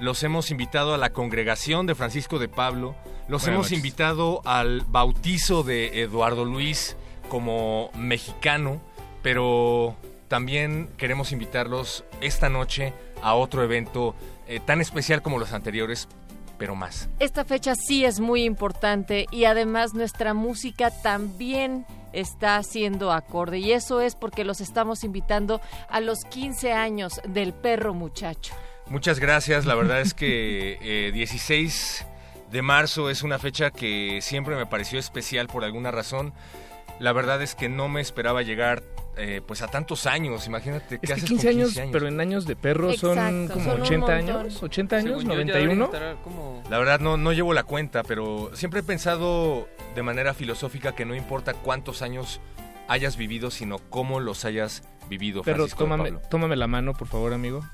[0.00, 2.94] Los hemos invitado a la congregación de Francisco de Pablo.
[3.28, 3.76] Los Buenas hemos noches.
[3.76, 6.96] invitado al bautizo de Eduardo Luis
[7.28, 8.80] como mexicano.
[9.22, 9.96] Pero
[10.28, 14.14] también queremos invitarlos esta noche a otro evento
[14.46, 16.08] eh, tan especial como los anteriores,
[16.56, 17.10] pero más.
[17.18, 23.72] Esta fecha sí es muy importante y además nuestra música también está siendo acorde y
[23.72, 28.54] eso es porque los estamos invitando a los 15 años del perro muchacho.
[28.88, 29.66] Muchas gracias.
[29.66, 32.06] La verdad es que eh, 16
[32.50, 36.32] de marzo es una fecha que siempre me pareció especial por alguna razón.
[36.98, 38.82] La verdad es que no me esperaba llegar
[39.18, 40.46] eh, pues a tantos años.
[40.46, 41.92] Imagínate Es qué que haces 15 con años, 15 años.
[41.92, 44.36] pero en años de perro son como son un 80 montón.
[44.40, 45.84] años, 80 años, Según yo, ya deberían 91.
[45.86, 50.34] estar como- La verdad no, no llevo la cuenta, pero siempre he pensado de manera
[50.34, 52.40] filosófica que no importa cuántos años
[52.88, 55.42] hayas vivido, sino cómo los hayas vivido.
[55.42, 55.54] De
[56.30, 57.64] tómame, la mano, por favor, amigo.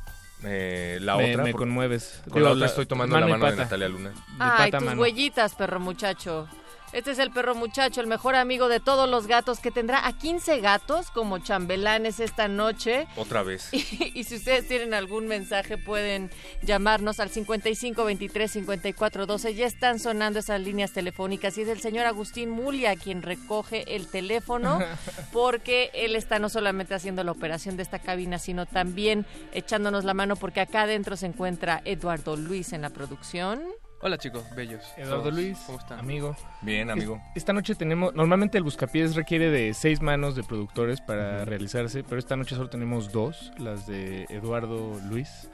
[0.46, 1.44] Eh, la Me- otra.
[1.44, 2.20] me por- conmueves.
[2.24, 3.56] Con Digo, la otra la- estoy tomando mano la mano de.
[3.56, 4.12] Natalia Luna.
[4.38, 5.00] Ay, pata tus mano.
[5.00, 6.48] huellitas, perro muchacho.
[6.94, 10.16] Este es el perro muchacho, el mejor amigo de todos los gatos, que tendrá a
[10.16, 13.08] 15 gatos como chambelanes esta noche.
[13.16, 13.68] Otra vez.
[13.72, 16.30] Y, y si ustedes tienen algún mensaje pueden
[16.62, 19.54] llamarnos al 55 23 54 12.
[19.54, 24.06] Ya están sonando esas líneas telefónicas y es el señor Agustín Mulia quien recoge el
[24.06, 24.78] teléfono
[25.32, 30.14] porque él está no solamente haciendo la operación de esta cabina, sino también echándonos la
[30.14, 33.62] mano porque acá adentro se encuentra Eduardo Luis en la producción.
[34.06, 34.82] Hola chicos, bellos.
[34.98, 35.98] Eduardo Luis, ¿cómo están?
[35.98, 36.36] Amigo.
[36.60, 37.22] Bien, amigo.
[37.30, 42.04] Es- Esta noche tenemos, normalmente el Buscapiés requiere de seis manos de productores para realizarse,
[42.04, 45.48] pero esta noche solo tenemos dos, las de Eduardo Luis,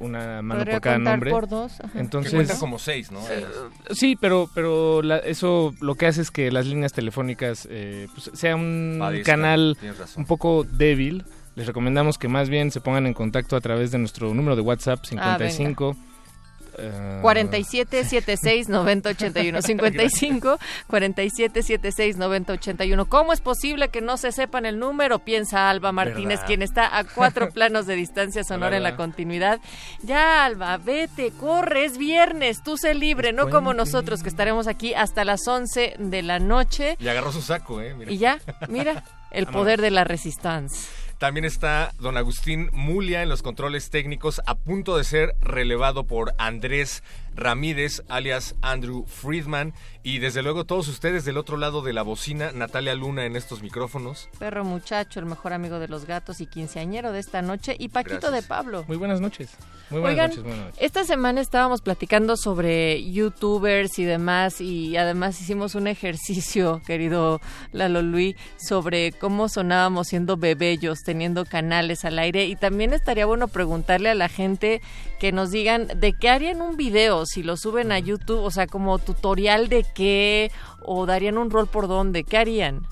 [0.00, 1.30] una mano Podría por cada nombre.
[1.30, 1.74] por dos.
[1.94, 3.20] Entonces, Que cuentan como seis, ¿no?
[3.30, 3.46] Eh,
[3.92, 8.28] sí, pero, pero la- eso lo que hace es que las líneas telefónicas eh, pues,
[8.34, 9.78] sea un canal
[10.16, 11.24] un poco débil.
[11.54, 14.62] Les recomendamos que más bien se pongan en contacto a través de nuestro número de
[14.62, 16.04] WhatsApp Ah, 55 Ah.
[17.22, 24.32] 47 76 90 81 55 47 76 90 81 ¿Cómo es posible que no se
[24.32, 25.18] sepan el número?
[25.18, 26.46] Piensa Alba Martínez, ¿Verdad?
[26.46, 29.60] quien está a cuatro planos de distancia sonora en la continuidad.
[30.02, 34.94] Ya, Alba, vete, corre, es viernes, tú sé libre, no como nosotros que estaremos aquí
[34.94, 36.96] hasta las 11 de la noche.
[37.00, 37.94] Y agarró su saco, ¿eh?
[37.94, 38.12] Mira.
[38.12, 38.38] Y ya,
[38.68, 40.88] mira, el poder de la resistencia.
[41.18, 46.32] También está don Agustín Mulia en los controles técnicos, a punto de ser relevado por
[46.38, 47.02] Andrés
[47.38, 49.72] Ramírez, alias Andrew Friedman.
[50.02, 53.62] Y desde luego todos ustedes del otro lado de la bocina, Natalia Luna en estos
[53.62, 54.28] micrófonos.
[54.38, 57.76] Perro muchacho, el mejor amigo de los gatos y quinceañero de esta noche.
[57.78, 58.42] Y Paquito Gracias.
[58.42, 58.84] de Pablo.
[58.88, 59.50] Muy buenas noches.
[59.90, 60.78] Muy buenas Oigan, noches, buenas noches.
[60.82, 67.40] esta semana estábamos platicando sobre youtubers y demás y además hicimos un ejercicio, querido
[67.72, 73.48] Lalo Luis, sobre cómo sonábamos siendo bebellos, teniendo canales al aire y también estaría bueno
[73.48, 74.80] preguntarle a la gente
[75.18, 78.66] que nos digan de qué harían un video si lo suben a YouTube, o sea,
[78.66, 80.50] como tutorial de qué
[80.80, 82.86] o darían un rol por dónde, ¿qué harían?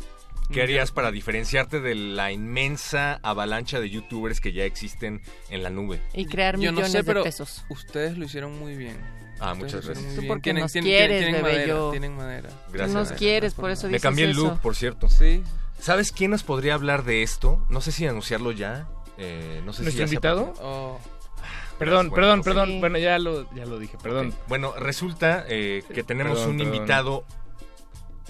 [0.53, 5.21] ¿Qué harías para diferenciarte de la inmensa avalancha de youtubers que ya existen
[5.51, 6.01] en la nube?
[6.15, 7.65] Y crear Yo no millones sé, pero de pesos.
[7.69, 8.97] ustedes lo hicieron muy bien.
[9.41, 10.15] Ah, Ustedes muchas gracias.
[10.15, 11.91] Tú porque Tienen- nos tienen- quieres, tienen bebé, madera, yo.
[11.91, 12.49] Tienen madera.
[12.73, 12.95] Gracias.
[12.95, 14.41] nos quieres, por eso Me dices cambié el eso.
[14.45, 15.09] look, por cierto.
[15.09, 15.43] Sí.
[15.81, 17.67] ¿Sabes quién nos podría hablar de esto?
[17.69, 18.89] No sé si anunciarlo ya.
[19.19, 20.53] eh, no sé ¿Nuestro si invitado?
[20.61, 20.99] Oh.
[21.79, 22.69] Perdón, Bueno, perdón, perdón.
[22.71, 22.81] sí.
[22.81, 24.35] Bueno, ya lo, ya lo dije, perdón.
[24.49, 26.75] Bueno, resulta eh, que tenemos Perdón, un perdón.
[26.75, 27.25] invitado.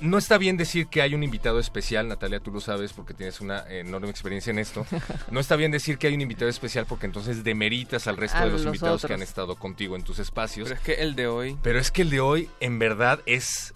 [0.00, 3.40] No está bien decir que hay un invitado especial, Natalia, tú lo sabes porque tienes
[3.40, 4.84] una enorme experiencia en esto.
[5.30, 8.44] No está bien decir que hay un invitado especial porque entonces demeritas al resto A
[8.44, 10.68] de los, los invitados que han estado contigo en tus espacios.
[10.68, 11.56] Pero es que el de hoy.
[11.62, 13.72] Pero es que el de hoy, en verdad, es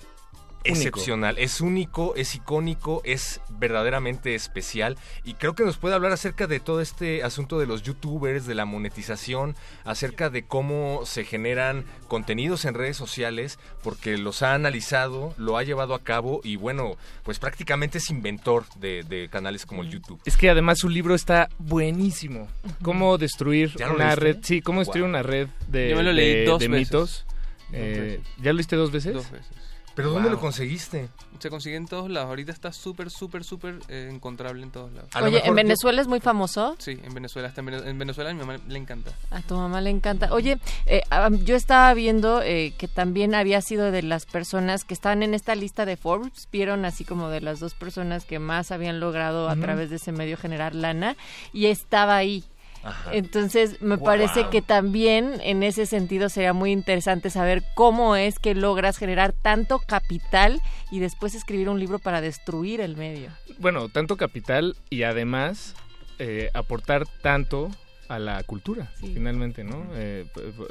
[0.64, 0.76] Único.
[0.76, 1.38] excepcional.
[1.38, 4.96] Es único, es icónico, es verdaderamente especial.
[5.24, 8.54] Y creo que nos puede hablar acerca de todo este asunto de los youtubers, de
[8.54, 15.34] la monetización, acerca de cómo se generan contenidos en redes sociales, porque los ha analizado,
[15.38, 19.82] lo ha llevado a cabo y bueno, pues prácticamente es inventor de, de canales como
[19.82, 20.20] el YouTube.
[20.24, 22.48] Es que además su libro está buenísimo.
[22.82, 24.20] Cómo destruir ¿Ya lo una leíste?
[24.20, 24.36] red.
[24.42, 25.08] Sí, cómo destruir Wow.
[25.10, 26.86] una red de, Yo me lo leí de- dos de veces.
[26.88, 27.26] mitos.
[27.72, 29.14] Eh, ¿Ya lo leíste dos veces?
[29.14, 29.48] Dos veces.
[29.94, 30.36] ¿Pero dónde Wow.
[30.36, 31.08] lo conseguiste?
[31.40, 32.28] Se consigue en todos lados.
[32.28, 35.10] Ahorita está súper, súper, súper eh, encontrable en todos lados.
[35.20, 36.76] Oye, ¿en yo- Venezuela es muy famoso?
[36.78, 37.48] Sí, en Venezuela.
[37.48, 39.10] Hasta en Vene- en Venezuela a mi mamá le encanta.
[39.30, 40.32] A tu mamá le encanta.
[40.32, 44.94] Oye, eh, ah, yo estaba viendo eh, que también había sido de las personas que
[44.94, 48.70] estaban en esta lista de Forbes, vieron así como de las dos personas que más
[48.70, 51.16] habían logrado a través de ese medio generar lana,
[51.52, 52.44] y estaba ahí.
[52.82, 53.10] Ajá.
[53.14, 54.04] Entonces, me Wow.
[54.04, 59.32] parece que también en ese sentido sería muy interesante saber cómo es que logras generar
[59.32, 63.30] tanto capital y después escribir un libro para destruir el medio.
[63.58, 65.74] Bueno, tanto capital y además
[66.18, 67.70] eh, aportar tanto
[68.08, 69.10] a la cultura, Sí.
[69.14, 69.86] finalmente, ¿no?
[69.94, 70.26] Eh,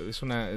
[0.07, 0.49] es una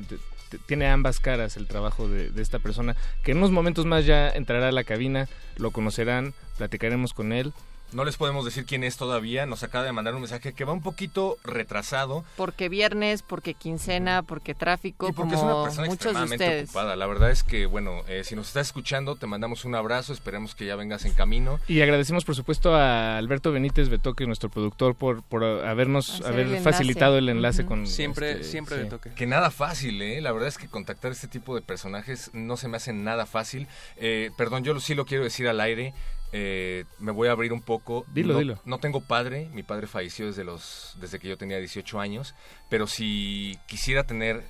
[0.67, 4.29] tiene ambas caras el trabajo de, de esta persona, que en unos momentos más ya
[4.29, 5.27] entrará a la cabina,
[5.57, 7.55] lo conocerán, platicaremos con él.
[7.93, 9.47] No les podemos decir quién es todavía.
[9.47, 12.25] Nos acaba de mandar un mensaje que va un poquito retrasado.
[12.37, 16.97] Porque viernes, porque quincena, porque tráfico, Y porque como es una persona extremadamente ocupada.
[16.97, 20.13] La verdad es que, bueno, eh, si nos estás escuchando, te mandamos un abrazo.
[20.13, 21.61] Esperemos que ya vengas en camino.
[21.69, 26.47] Y agradecemos, por supuesto, a Alberto Benítez Betoque, nuestro productor, por, por habernos Hacer haber
[26.47, 27.69] el facilitado el enlace Ujú.
[27.69, 27.87] con...
[27.87, 28.83] Siempre, este, siempre sí.
[28.85, 29.11] de toque.
[29.11, 30.21] Que nada fácil, ¿eh?
[30.21, 33.67] La verdad es que contactar este tipo de personajes no se me hace nada fácil.
[33.99, 35.93] Eh, perdón, yo lo- sí lo quiero decir al aire.
[36.33, 38.05] Eh, me voy a abrir un poco.
[38.13, 38.61] Dilo, no, dilo.
[38.65, 39.49] No tengo padre.
[39.53, 42.35] Mi padre falleció desde, los, desde que yo tenía 18 años.
[42.69, 44.43] Pero si quisiera tener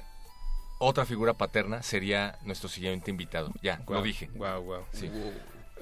[0.79, 3.53] otra figura paterna, sería nuestro siguiente invitado.
[3.63, 4.31] Ya, lo dije.
[4.35, 4.85] guau, guau.
[4.93, 5.11] Sí.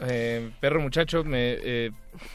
[0.03, 1.91] Eh, perro muchacho, me, eh,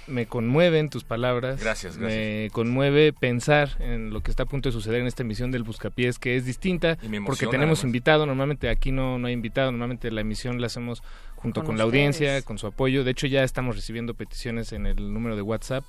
[0.07, 1.59] me conmueven tus palabras.
[1.59, 5.51] Gracias, Me conmueve pensar en lo que está a punto de suceder en esta emisión
[5.51, 7.83] del Buscapiés, que es distinta, emociona, porque tenemos además.
[7.85, 8.25] invitado.
[8.25, 11.01] Normalmente aquí no, no hay invitado, normalmente la emisión la hacemos
[11.35, 13.03] junto Con con, la audiencia, con su apoyo.
[13.03, 15.83] De hecho, ya estamos recibiendo peticiones en el número de WhatsApp.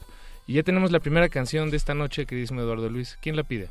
[0.46, 3.18] Y ya tenemos la primera canción de esta noche, queridísimo Eduardo Luis.
[3.20, 3.68] ¿Quién la pide?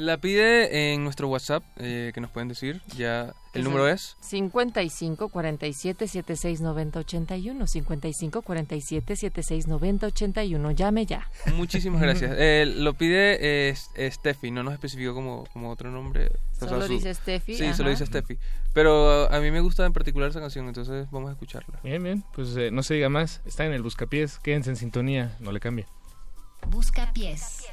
[0.00, 2.80] La pide en nuestro WhatsApp, eh, que nos pueden decir.
[2.96, 11.04] Ya el número es 55 47 76 90 81 55 47 76 90 81 llame
[11.04, 12.30] ya Muchísimas gracias.
[12.38, 13.74] Eh, lo pide eh,
[14.12, 16.28] Steffi, no nos especificó como, como otro nombre.
[16.52, 17.74] O sea, Solo su- dice Steffi, Sí, ajá.
[17.76, 18.38] solo dice Steffi.
[18.74, 21.80] Pero a mí me gusta en particular esa canción, entonces vamos a escucharla.
[21.82, 22.22] Bien, bien.
[22.36, 23.40] Pues eh, no se diga más.
[23.46, 24.38] Está en el Buscapiés.
[24.38, 25.36] Quédense en sintonía.
[25.40, 25.86] No le cambie.
[26.68, 27.64] Busca pies.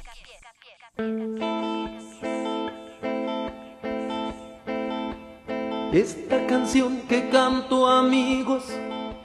[5.92, 8.64] Esta canción que canto amigos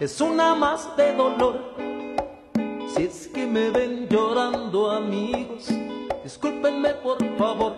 [0.02, 1.76] es una más de dolor.
[2.94, 5.70] Si es que me ven llorando amigos,
[6.24, 7.78] discúlpenme por favor.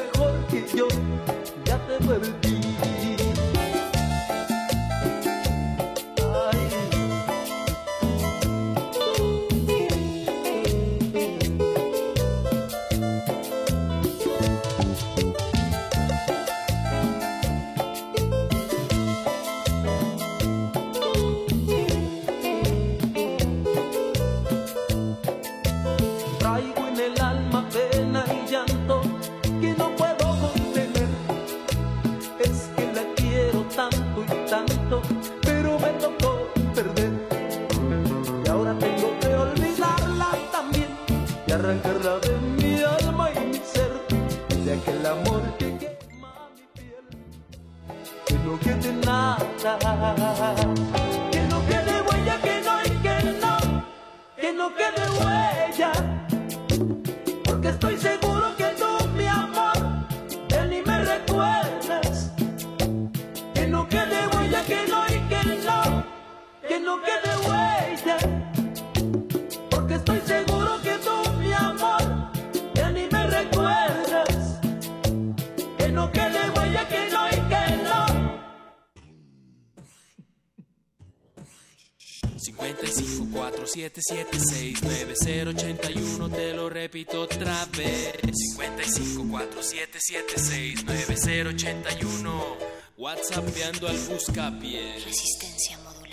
[93.21, 96.10] WhatsAppeando al buscapié Resistencia modulada.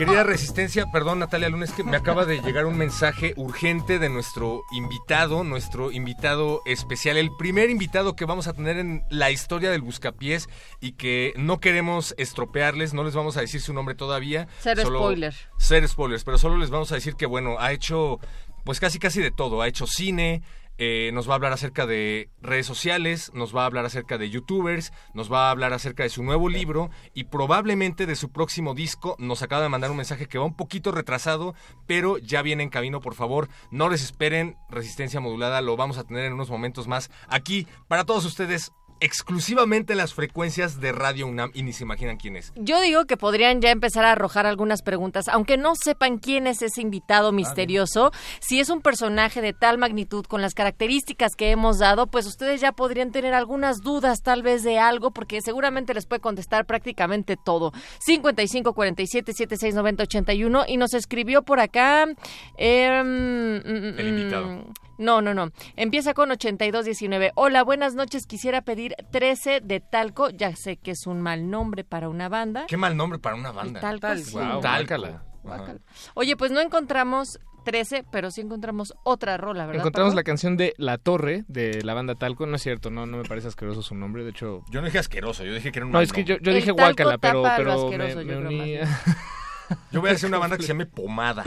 [0.00, 4.62] Querida Resistencia, perdón Natalia Lunes, que me acaba de llegar un mensaje urgente de nuestro
[4.72, 9.82] invitado, nuestro invitado especial, el primer invitado que vamos a tener en la historia del
[9.82, 10.48] Buscapiés
[10.80, 14.48] y que no queremos estropearles, no les vamos a decir su nombre todavía.
[14.62, 15.34] Solo- spoiler.
[15.58, 18.20] Cero spoilers, pero solo les vamos a decir que, bueno, ha hecho
[18.64, 20.42] pues casi casi de todo, ha hecho cine,
[20.82, 24.30] eh, nos va a hablar acerca de redes sociales, nos va a hablar acerca de
[24.30, 28.72] youtubers, nos va a hablar acerca de su nuevo libro y probablemente de su próximo
[28.74, 29.14] disco.
[29.18, 31.54] Nos acaba de mandar un mensaje que va un poquito retrasado,
[31.86, 33.50] pero ya viene en camino, por favor.
[33.70, 38.04] No les esperen, resistencia modulada, lo vamos a tener en unos momentos más aquí para
[38.04, 38.72] todos ustedes.
[39.00, 42.52] Exclusivamente en las frecuencias de Radio UNAM y ni se imaginan quién es.
[42.56, 46.60] Yo digo que podrían ya empezar a arrojar algunas preguntas, aunque no sepan quién es
[46.60, 48.12] ese invitado misterioso.
[48.40, 52.60] Si es un personaje de tal magnitud con las características que hemos dado, pues ustedes
[52.60, 57.36] ya podrían tener algunas dudas tal vez de algo, porque seguramente les puede contestar prácticamente
[57.36, 57.72] todo.
[58.00, 62.06] 55 47 76 90 81 y nos escribió por acá.
[62.06, 64.64] mm, El invitado.
[65.00, 65.50] No, no, no.
[65.76, 67.32] Empieza con 8219.
[67.34, 68.26] Hola, buenas noches.
[68.26, 70.30] Quisiera pedir 13 de Talco.
[70.30, 72.66] Ya sé que es un mal nombre para una banda.
[72.68, 73.80] Qué mal nombre para una banda.
[73.80, 74.36] Talco, sí.
[74.60, 75.24] Guácala.
[75.48, 75.76] Ajá.
[76.14, 79.80] Oye, pues no encontramos 13, pero sí encontramos otra rola, ¿verdad?
[79.82, 80.16] Encontramos Paco?
[80.16, 82.46] la canción de La Torre de la banda Talco.
[82.46, 84.22] No es cierto, no, no me parece ascrioso su nombre.
[84.24, 86.36] De hecho, Yo no dije asqueroso, yo dije que era un no, es que yo,
[86.38, 90.00] yo dije talco Guácala, pero, pero asqueroso, me, yo me creo, uní más a- Yo
[90.00, 91.44] voy a hacer una banda que se llame Pomada.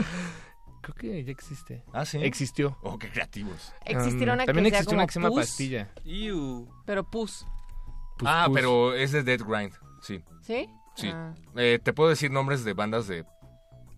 [0.84, 1.82] Creo que ya existe.
[1.92, 2.18] Ah, sí.
[2.22, 2.76] Existió.
[2.82, 3.72] Oh, qué creativos.
[3.84, 5.40] Existiera Um, También existió una que se llama Pus.
[5.46, 5.90] Pastilla.
[6.84, 7.46] Pero pus,
[8.18, 8.54] Pus, ah, pus.
[8.54, 10.22] pero es de Dead Grind, sí.
[10.42, 10.68] ¿sí?
[10.94, 11.10] Sí.
[11.12, 11.34] Ah.
[11.56, 13.24] Eh, te puedo decir nombres de bandas de...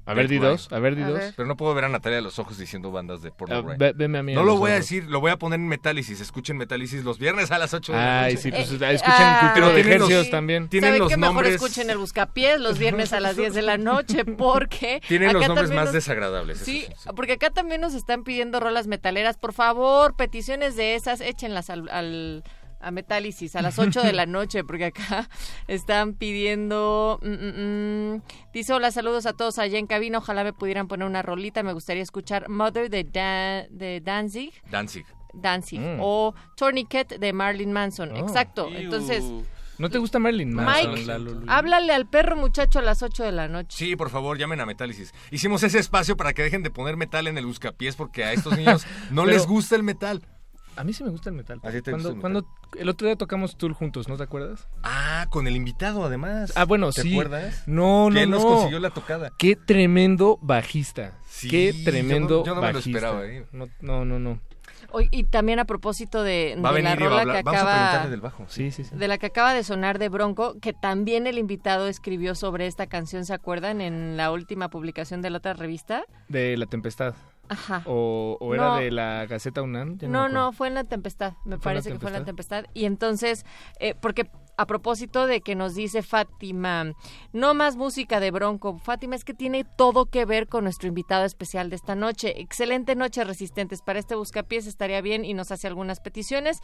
[0.06, 1.18] A ver, di dos, a ver, di A dos.
[1.18, 1.34] ver.
[1.36, 3.78] Pero no puedo ver a Natalia a los ojos diciendo bandas de porno grind.
[3.78, 5.66] ve- veme a mí a No lo voy a decir, lo voy a poner en
[5.68, 6.20] Metálisis.
[6.20, 8.42] Escuchen Metálisis los viernes a las 8 de la Ay, noche.
[8.42, 10.68] sí, pues Eh, escuchen ah, Cultura de Ejercicios también.
[10.68, 11.16] Tienen ¿Saben los qué?
[11.16, 15.00] Mejor escuchen el Buscapiés los viernes a las 10 de la noche porque...
[15.08, 16.56] Tienen los nombres más nos- desagradables.
[16.58, 17.08] eso Sí, sí, sí.
[17.16, 19.36] porque acá también nos están pidiendo rolas metaleras.
[19.36, 22.44] Por favor, peticiones de esas, échenlas al, al-
[22.86, 25.28] a Metálisis a las 8 de la noche, porque acá
[25.68, 27.18] están pidiendo...
[27.22, 28.22] mm, mm, mm.
[28.52, 30.18] Dice, hola, saludos a todos allá en cabina.
[30.18, 31.62] Ojalá me pudieran poner una rolita.
[31.62, 34.52] Me gustaría escuchar Mother de, Da- de Danzig.
[34.70, 35.04] Danzig.
[35.34, 35.80] Danzig.
[35.80, 35.98] Mm.
[36.00, 38.10] O Tourniquet de Marilyn Manson.
[38.12, 38.16] Oh.
[38.16, 38.68] Exacto.
[38.72, 39.24] Entonces,
[39.78, 40.94] ¿No te gusta Marilyn Manson?
[40.94, 43.76] Mike, háblale al perro muchacho a las 8 de la noche.
[43.76, 45.12] Sí, por favor, llamen a Metálisis.
[45.30, 48.56] Hicimos ese espacio para que dejen de poner metal en el buscapiés porque a estos
[48.56, 50.22] niños no Pero- les gusta el metal.
[50.76, 51.60] A mí sí me gusta el metal.
[51.62, 52.50] ¿A ti te cuando, gusta el metal?
[52.52, 54.68] cuando el otro día tocamos Tool juntos, ¿no te acuerdas?
[54.82, 56.52] Ah, con el invitado además.
[56.54, 57.12] Ah, bueno, ¿Te sí.
[57.12, 57.62] acuerdas?
[57.66, 58.26] No, no, no.
[58.26, 59.30] nos consiguió la tocada.
[59.38, 61.12] Qué tremendo bajista.
[61.28, 62.98] Sí, Qué yo no- tremendo yo no me lo bajista.
[62.98, 63.46] esperaba, ¿eh?
[63.52, 64.18] No, no, no.
[64.18, 64.40] no.
[65.10, 68.44] Y también a propósito de, la rola que Vamos a acaba preguntarle del bajo.
[68.48, 68.96] Sí, sí, sí.
[68.96, 72.86] de la que acaba de sonar de Bronco, que también el invitado escribió sobre esta
[72.86, 73.80] canción, ¿se acuerdan?
[73.80, 76.04] En la última publicación de la otra revista.
[76.28, 77.14] De La Tempestad.
[77.48, 77.82] Ajá.
[77.86, 78.76] O, o era No.
[78.76, 79.98] de la Gaceta UNAM.
[80.02, 81.34] No, no, fue en la tempestad.
[81.44, 82.64] Me ¿Fue en la parece que fue en la tempestad.
[82.74, 83.44] Y entonces,
[83.80, 86.94] eh, porque a propósito de que nos dice Fátima,
[87.32, 88.78] no más música de Bronco.
[88.78, 92.40] Fátima, es que tiene todo que ver con nuestro invitado especial de esta noche.
[92.40, 93.82] Excelente noche, resistentes.
[93.82, 96.60] Para este buscapiés estaría bien y nos hace algunas peticiones.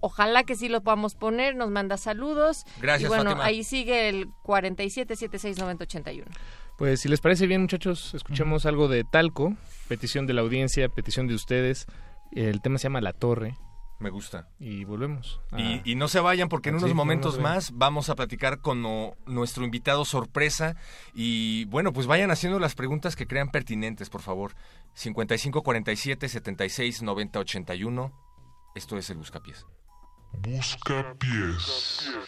[0.00, 1.56] Ojalá que sí lo podamos poner.
[1.56, 2.64] Nos manda saludos.
[2.80, 3.44] Gracias, Y bueno, Fátima.
[3.44, 6.30] ahí sigue el 47 76 90 81.
[6.78, 9.54] Pues si les parece bien, muchachos, escuchemos algo de Talco,
[9.88, 11.86] petición de la audiencia, petición de ustedes.
[12.32, 13.56] El tema se llama La Torre.
[14.00, 14.48] Me gusta.
[14.58, 15.40] Y volvemos.
[15.52, 18.08] a- Y, y no se vayan porque en Ah, Sí, unos no momentos más vamos
[18.08, 20.74] a platicar con no- nuestro invitado sorpresa
[21.14, 24.56] y bueno, pues vayan haciendo las preguntas que crean pertinentes, por favor.
[24.94, 28.12] 55 47 76 90 81.
[28.74, 29.64] Esto es el Buscapiés.
[30.32, 32.08] Buscapiés.
[32.08, 32.20] Io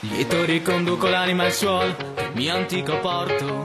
[0.00, 3.64] ti riconduco l'anima al suolo, il mio antico porto.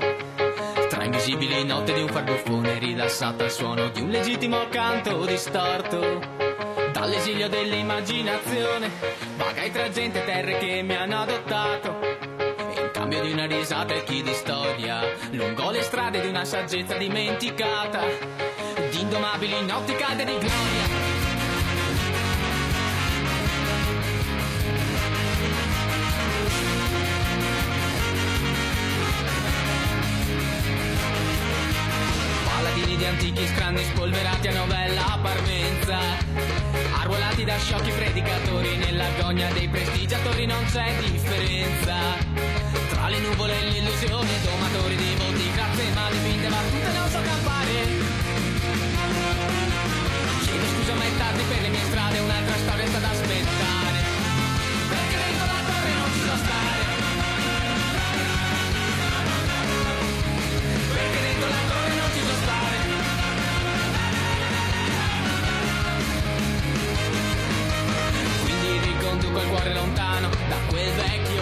[0.90, 6.20] Tra invisibili note di un farbuffone rilassato al suono di un legittimo canto distorto.
[6.94, 8.90] Dall'esilio dell'immaginazione,
[9.38, 12.00] vagai tra gente e terre che mi hanno adottato.
[12.76, 15.02] In cambio di una risata e chi di storia,
[15.32, 18.02] lungo le strade di una saggezza dimenticata.
[18.90, 21.01] Di indomabili notti calde di gloria.
[32.92, 35.98] Paladini di antichi scranni spolverati a novella parmenza.
[37.00, 41.96] Arruolati da sciocchi predicatori nella gogna dei prestigiatori non c'è differenza.
[42.90, 47.74] Tra le nuvole e l'illusione domatori di voti grazie ma dipinte battute non so campare.
[50.44, 54.00] Chiedo scusa ma è tardi per le mie strade un'altra storia sta da aspettare.
[54.90, 56.81] Perché dentro la torre non ci so stare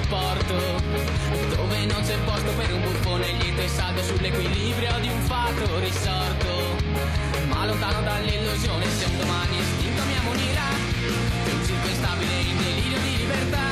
[0.10, 0.58] porto
[1.56, 6.48] Dove non c'è posto per un buffone lieto e saldo sull'equilibrio di un fato risorto.
[7.48, 10.70] Ma lontano dall'illusione se un domani istinto mi ammonirà
[11.46, 13.66] Che un circo instabile in delirio di libertà.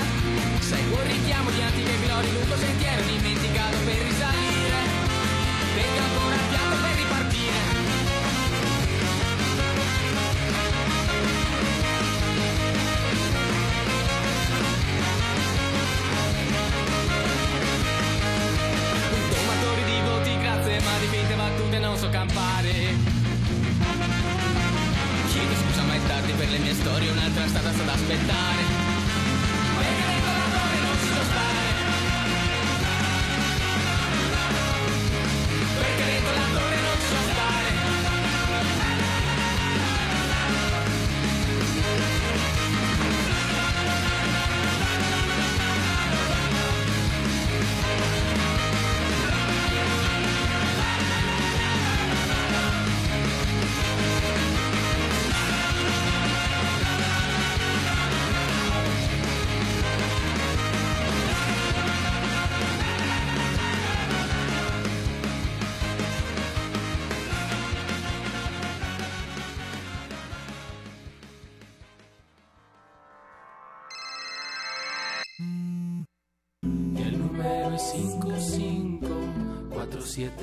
[0.59, 4.16] Seguo il richiamo di antiche glorie lungo sentiero dimenticato per risalire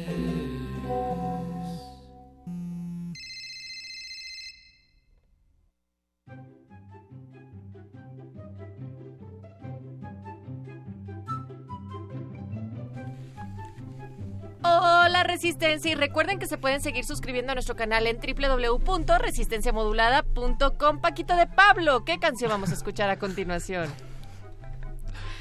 [15.26, 21.00] Resistencia y recuerden que se pueden seguir suscribiendo a nuestro canal en www.resistenciamodulada.com.
[21.00, 23.88] Paquito de Pablo, ¿qué canción vamos a escuchar a continuación?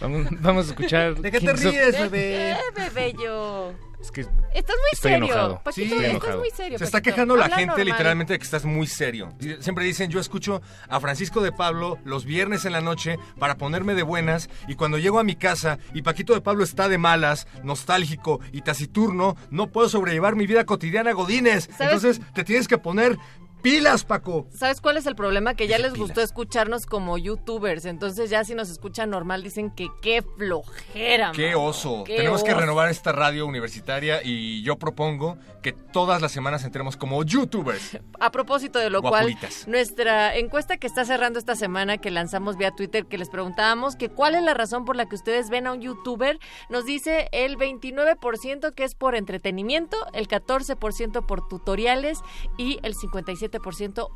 [0.02, 1.16] Vamos, vamos a escuchar.
[1.16, 2.58] ¿De qué te Kings of- ríes, ¿De bebé?
[2.76, 3.74] qué, bebé yo?
[4.02, 5.26] Es que Estás muy Estoy serio.
[5.26, 5.62] enojado.
[5.64, 6.40] Paquito, Sí, estoy estás enojado.
[6.40, 6.78] muy serio.
[6.78, 7.14] Se está Paquito.
[7.16, 7.86] quejando la Habla gente normal.
[7.88, 9.34] literalmente de que estás muy serio.
[9.60, 13.96] Siempre dicen, yo escucho a Francisco de Pablo los viernes en la noche para ponerme
[13.96, 17.48] de buenas y cuando llego a mi casa y Paquito de Pablo está de malas,
[17.64, 21.64] nostálgico y taciturno, no puedo sobrellevar mi vida cotidiana, Godines.
[21.76, 21.82] ¿Sabes?
[22.04, 23.18] Entonces te tienes que poner
[23.66, 24.48] pilas, Paco.
[24.56, 25.56] ¿Sabes cuál es el problema?
[25.56, 27.86] Que ya les gustó escucharnos como youtubers.
[27.86, 31.32] Entonces ya si nos escuchan normal dicen que qué flojera.
[31.34, 32.04] Qué mano, oso.
[32.06, 36.96] qué Tenemos que renovar esta radio universitaria y yo propongo que todas las semanas entremos
[36.96, 37.98] como youtubers.
[38.20, 39.64] A propósito de lo Guapulitas.
[39.64, 43.96] cual, nuestra encuesta que está cerrando esta semana, que lanzamos vía Twitter, que les preguntábamos
[43.96, 46.38] que cuál es la razón por la que ustedes ven a un youtuber,
[46.70, 52.20] nos dice el 29% que es por entretenimiento, el 14% por tutoriales
[52.58, 53.55] y el 57%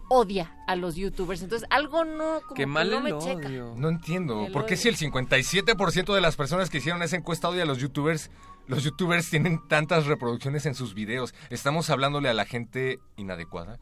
[0.10, 1.42] odia a los youtubers.
[1.42, 3.50] Entonces, algo no, como Qué que mal no me checa.
[3.50, 4.46] No entiendo.
[4.46, 4.82] El ¿Por qué odio.
[4.82, 8.32] si el 57% de las personas que hicieron esa encuesta odia a los youtubers,
[8.68, 11.34] los youtubers tienen tantas reproducciones en sus videos?
[11.50, 13.80] ¿Estamos hablándole a la gente inadecuada?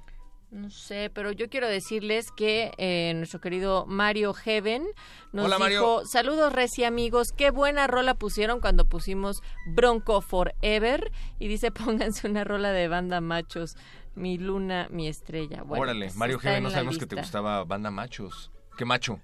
[0.49, 4.85] No sé, pero yo quiero decirles que eh, nuestro querido Mario Heaven
[5.33, 6.05] nos Hola, dijo, Mario.
[6.05, 12.45] saludos Reci amigos, qué buena rola pusieron cuando pusimos Bronco Forever y dice pónganse una
[12.45, 13.75] rola de banda machos,
[14.17, 15.63] mi luna, mi estrella.
[15.63, 18.51] Bueno, Órale, pues, Mario G, no sabemos que te gustaba banda machos.
[18.77, 19.19] ¿Qué macho?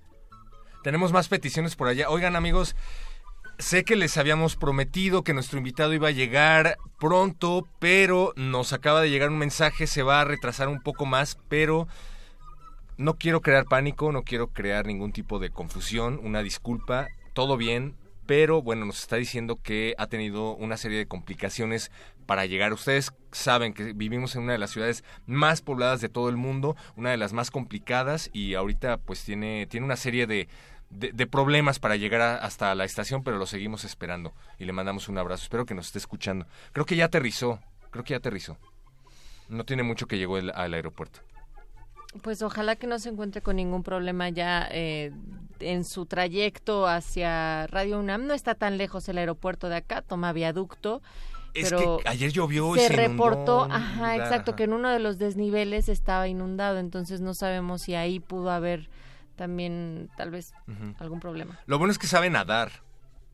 [0.83, 2.09] Tenemos más peticiones por allá.
[2.09, 2.75] Oigan, amigos,
[3.57, 9.01] sé que les habíamos prometido que nuestro invitado iba a llegar pronto, pero nos acaba
[9.01, 11.87] de llegar un mensaje, se va a retrasar un poco más, pero
[12.97, 17.95] no quiero crear pánico, no quiero crear ningún tipo de confusión, una disculpa, todo bien,
[18.25, 21.91] pero bueno, nos está diciendo que ha tenido una serie de complicaciones
[22.25, 22.73] para llegar.
[22.73, 26.75] Ustedes saben que vivimos en una de las ciudades más pobladas de todo el mundo,
[26.95, 30.47] una de las más complicadas y ahorita pues tiene, tiene una serie de,
[30.89, 35.17] de, problemas para llegar hasta la estación, pero lo seguimos esperando y le mandamos un
[35.17, 35.43] abrazo.
[35.43, 36.47] Espero que nos esté escuchando.
[36.71, 37.59] Creo que ya aterrizó,
[37.91, 38.57] creo que ya aterrizó.
[39.49, 41.19] No tiene mucho que llegó al aeropuerto.
[42.21, 45.11] Pues ojalá que no se encuentre con ningún problema ya eh,
[45.59, 48.27] en su trayecto hacia Radio UNAM.
[48.27, 51.01] No está tan lejos el aeropuerto de acá, toma viaducto.
[51.53, 55.19] Es pero que ayer llovió y se, reportó, ajá, exacto, que en uno de los
[55.19, 58.89] desniveles estaba inundado, entonces no sabemos si ahí pudo haber
[59.35, 60.53] también tal vez
[60.97, 61.59] algún problema.
[61.67, 62.71] Lo bueno es que sabe nadar.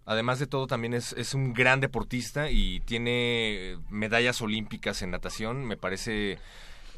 [0.05, 5.65] Además de todo, también es, es un gran deportista y tiene medallas olímpicas en natación.
[5.65, 6.39] Me parece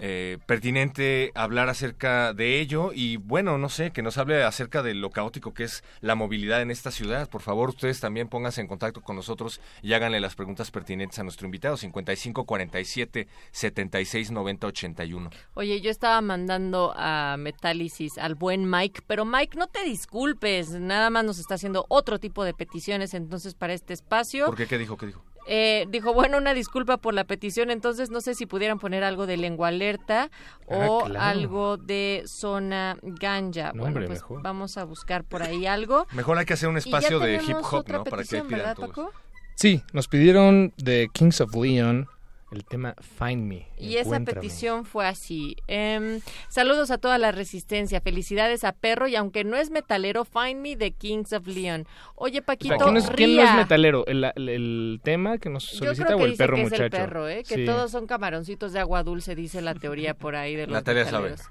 [0.03, 4.95] eh, pertinente hablar acerca de ello y bueno, no sé, que nos hable acerca de
[4.95, 7.30] lo caótico que es la movilidad en esta ciudad.
[7.30, 11.23] Por favor, ustedes también pónganse en contacto con nosotros y háganle las preguntas pertinentes a
[11.23, 15.30] nuestro invitado, 55 47 76 90 81.
[15.53, 21.11] Oye, yo estaba mandando a Metálisis al buen Mike, pero Mike, no te disculpes, nada
[21.11, 24.47] más nos está haciendo otro tipo de peticiones entonces para este espacio.
[24.47, 24.65] ¿Por qué?
[24.65, 24.97] ¿Qué dijo?
[24.97, 25.23] ¿Qué dijo?
[25.53, 29.27] Eh, dijo, bueno, una disculpa por la petición, entonces no sé si pudieran poner algo
[29.27, 30.30] de lengua alerta
[30.65, 31.25] o Ah, claro.
[31.25, 33.73] algo de zona ganja.
[33.73, 34.41] No, bueno, hombre, pues mejor.
[34.43, 36.07] vamos a buscar por ahí algo.
[36.13, 38.05] Mejor hay que hacer un espacio de hip hop, ¿no?
[38.05, 38.89] Para que pidan ¿verdad, todos.
[38.91, 39.11] Paco?
[39.55, 42.07] Sí, nos pidieron de Kings of Leon
[42.51, 43.67] el tema Find Me.
[43.77, 45.55] Y esa petición fue así.
[45.67, 48.01] em, saludos a toda la resistencia.
[48.01, 49.07] Felicidades a Perro.
[49.07, 51.88] Y aunque no es metalero, Find Me de Kings of Leon.
[52.15, 54.05] Oye, O Paquito, sea, ¿quién, no es, quién no es metalero?
[54.05, 56.63] ¿El, el- el tema que nos Yo solicita creo que o el dice perro que
[56.63, 56.83] muchacho?
[56.83, 57.43] es el perro, ¿eh?
[57.47, 57.65] Que Sí.
[57.65, 61.31] todos son camaroncitos de agua dulce, dice la teoría por ahí de los Natalia sabe.
[61.31, 61.47] metaleros.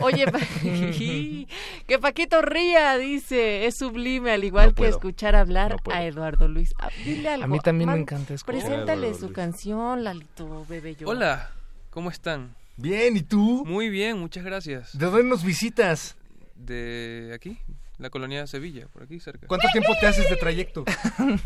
[0.00, 0.38] Oye, Pa-
[1.86, 6.48] que Paquito ría, dice, es sublime, al igual No que escuchar hablar No a Eduardo
[6.48, 6.74] Luis.
[6.78, 7.44] Ah, dile algo.
[7.44, 9.32] A mí también me encanta escuchar Preséntale su Luis.
[9.34, 11.08] canción, Lalito, bebé yo.
[11.08, 11.50] Hola,
[11.90, 12.54] ¿cómo están?
[12.76, 13.64] Bien, ¿y tú?
[13.66, 14.96] Muy bien, muchas gracias.
[14.98, 16.16] ¿De dónde nos visitas?
[16.56, 17.58] De aquí,
[17.98, 19.46] la colonia de Sevilla, por aquí cerca.
[19.46, 20.84] ¿Cuánto tiempo te haces de trayecto?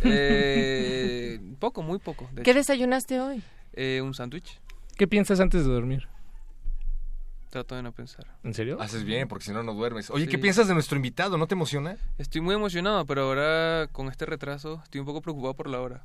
[0.04, 2.28] Eh, poco, muy poco.
[2.32, 2.58] de ¿Qué hecho.
[2.58, 3.42] desayunaste hoy?
[3.74, 4.58] Eh, un sándwich.
[4.96, 6.08] ¿Qué piensas antes de dormir?
[7.50, 8.26] Trato de no pensar.
[8.44, 8.78] ¿En serio?
[8.80, 10.10] Haces bien, porque si no, no duermes.
[10.10, 11.38] Oye, ¿qué piensas de nuestro invitado?
[11.38, 11.96] ¿No te emociona?
[12.18, 16.02] Estoy muy emocionado, pero ahora con este retraso estoy un poco preocupado por la hora.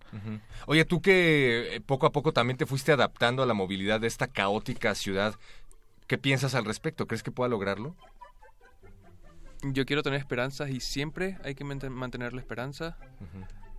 [0.67, 4.07] Oye, tú que eh, poco a poco también te fuiste adaptando a la movilidad de
[4.07, 5.35] esta caótica ciudad,
[6.07, 7.07] ¿qué piensas al respecto?
[7.07, 7.93] ¿Crees que pueda lograrlo?
[9.63, 12.97] Yo quiero tener esperanzas y siempre hay que manten- mantener la esperanza,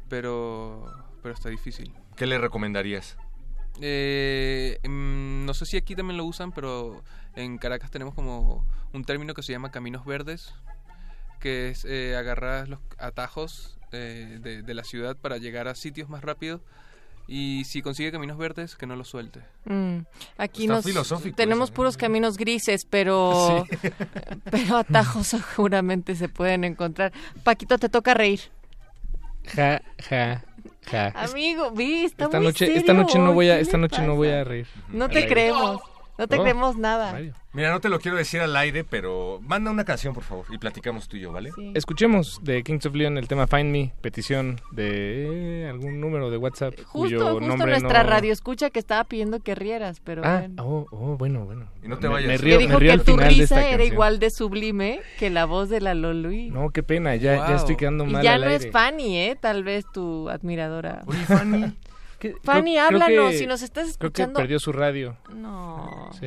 [0.08, 0.90] pero,
[1.22, 1.94] pero está difícil.
[2.16, 3.16] ¿Qué le recomendarías?
[3.80, 7.02] Eh, mm, no sé si aquí también lo usan, pero
[7.34, 10.54] en Caracas tenemos como un término que se llama caminos verdes,
[11.40, 16.08] que es eh, agarrar los atajos eh, de, de la ciudad para llegar a sitios
[16.08, 16.60] más rápido.
[17.26, 19.40] Y si consigue caminos verdes, que no los suelte.
[19.64, 20.00] Mm,
[20.36, 23.66] aquí Está nos filosófico tenemos puros caminos grises, pero
[24.50, 27.12] pero atajos seguramente se pueden encontrar.
[27.42, 28.40] Paquito, te toca reír.
[29.54, 30.44] Ja, ja,
[30.90, 31.12] ja.
[31.16, 33.78] Amigo, vi, está Esta muy noche, serio esta noche no voy a, hoy, ¿qué esta
[33.78, 34.16] noche no pasa?
[34.16, 34.66] voy a reír.
[34.88, 35.80] No te creemos.
[36.16, 36.42] No te No.
[36.42, 37.18] creemos nada.
[37.52, 40.58] Mira, no te lo quiero decir al aire, pero manda una canción, por favor, y
[40.58, 41.50] platicamos tú y yo, ¿vale?
[41.74, 46.74] Escuchemos de Kings of Leon el tema Find Me, petición de algún número de WhatsApp
[46.74, 48.10] Justo, cuyo justo nombre nuestra no...
[48.10, 50.64] radio escucha que estaba pidiendo que rieras, pero Ah, bueno.
[50.64, 51.66] oh, oh, bueno, bueno.
[51.82, 52.28] Y no te Me- vayas.
[52.28, 53.92] Me río, dijo me río que al tu final de esta risa era canción.
[53.92, 56.50] igual de sublime que la voz de la Lolui.
[56.50, 57.56] No, qué pena, ya, ya Wow.
[57.56, 58.66] estoy quedando Y mal ya al no aire.
[58.66, 59.36] es Fanny, ¿eh?
[59.40, 61.02] Tal vez tu admiradora.
[61.06, 61.76] Oye, Fanny.
[62.42, 64.38] Fanny, Creo- creo háblanos, que- si nos estás Creo que escuchando.
[64.40, 65.16] perdió su radio.
[65.34, 66.10] No.
[66.18, 66.26] Sí.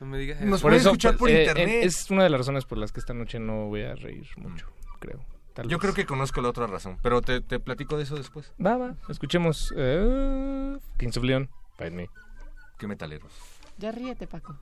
[0.00, 0.62] No me digas Nos eso.
[0.68, 1.68] puedes escuchar por eh, internet.
[1.68, 4.26] eh, es una de las razones por las que esta noche no voy a reír
[4.36, 4.66] mucho,
[4.98, 5.20] creo.
[5.52, 5.82] Tal Yo vez.
[5.82, 8.52] creo que conozco la otra razón, pero te, te platico de eso después.
[8.64, 8.94] Va, va.
[9.08, 12.08] Escuchemos eh, Kings of Leon, Find Me.
[12.78, 13.30] Qué metaleros.
[13.78, 14.56] Ya ríete, Paco.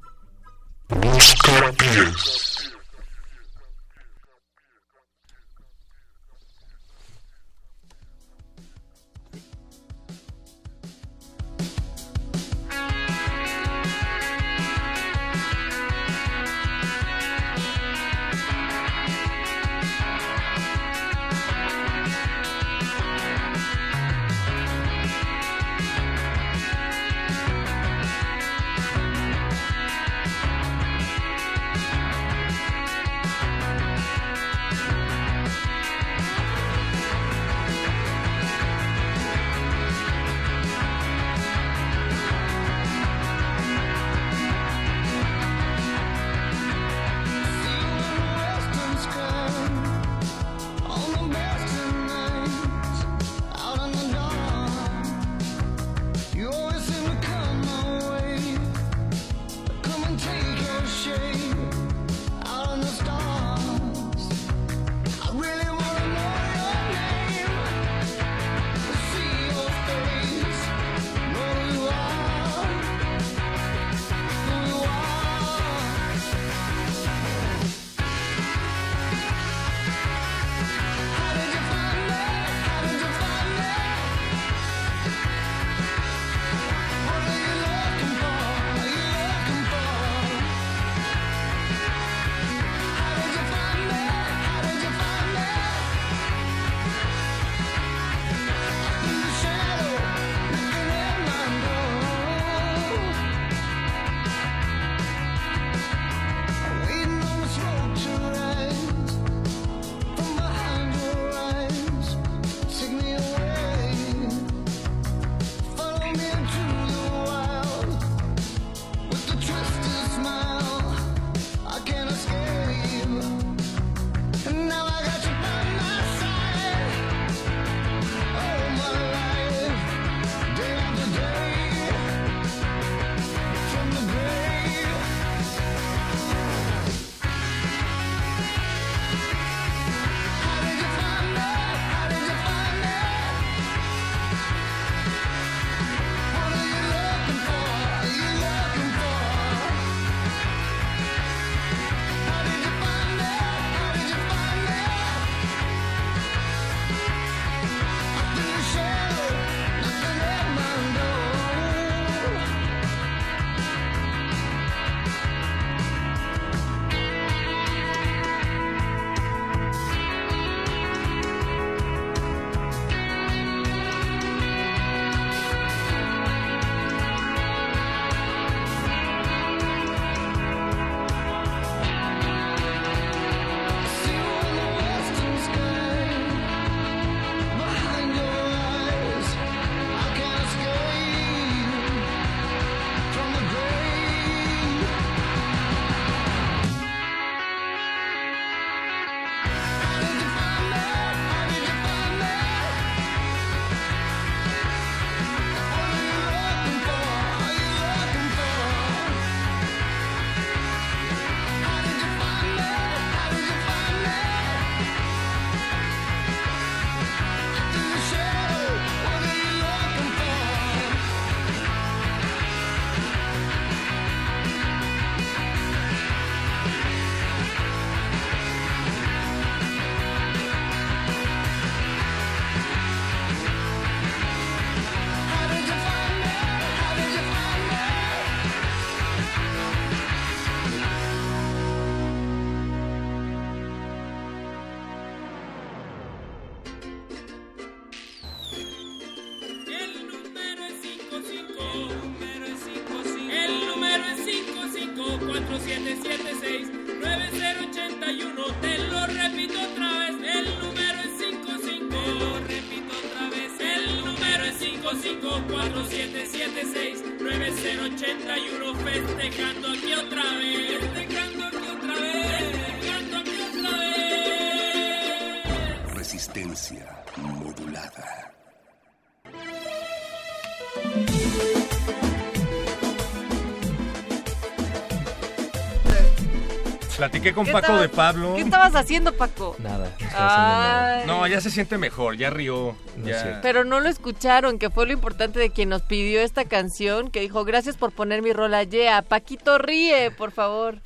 [286.98, 288.34] Platiqué con ¿Qué Paco estabas- de Pablo.
[288.34, 289.54] ¿Qué estabas haciendo, Paco?
[289.60, 289.90] Nada.
[290.16, 291.06] Ay.
[291.06, 292.76] No, ya se siente mejor, ya rió.
[293.04, 293.38] ya.
[293.40, 297.20] Pero no lo escucharon, que fue lo importante de quien nos pidió esta canción, que
[297.20, 300.80] dijo, gracias por poner mi rola, yeah, Paquito ríe, por favor.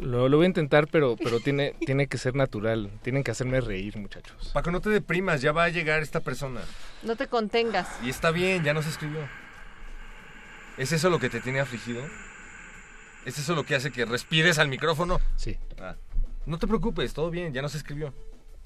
[0.00, 2.90] Lo, lo voy a intentar, pero, pero tiene, tiene que ser natural.
[3.02, 4.50] Tienen que hacerme reír, muchachos.
[4.52, 6.60] Paco, no te deprimas, ya va a llegar esta persona.
[7.02, 7.88] No te contengas.
[8.04, 9.20] Y está bien, ya nos escribió.
[10.76, 12.02] ¿Es eso lo que te tiene afligido?
[13.28, 15.20] ¿Es eso lo que hace que respires al micrófono?
[15.36, 15.58] Sí.
[15.78, 15.96] Ah,
[16.46, 18.14] no te preocupes, todo bien, ya nos escribió.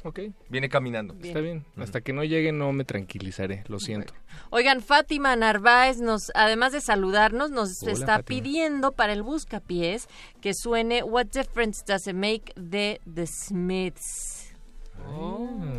[0.04, 0.20] Ok.
[0.50, 1.16] Viene caminando.
[1.20, 1.64] Está bien.
[1.76, 4.14] Hasta que no llegue no me tranquilizaré, lo siento.
[4.50, 8.22] Oigan, Fátima Narváez nos, además de saludarnos, nos Hola, está Fátima.
[8.24, 10.06] pidiendo para el buscapiés
[10.40, 14.54] que suene What Difference Does It Make de The Smiths.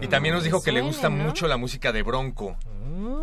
[0.02, 1.24] Y también nos dijo que le gusta ¿no?
[1.24, 2.58] mucho la música de Bronco.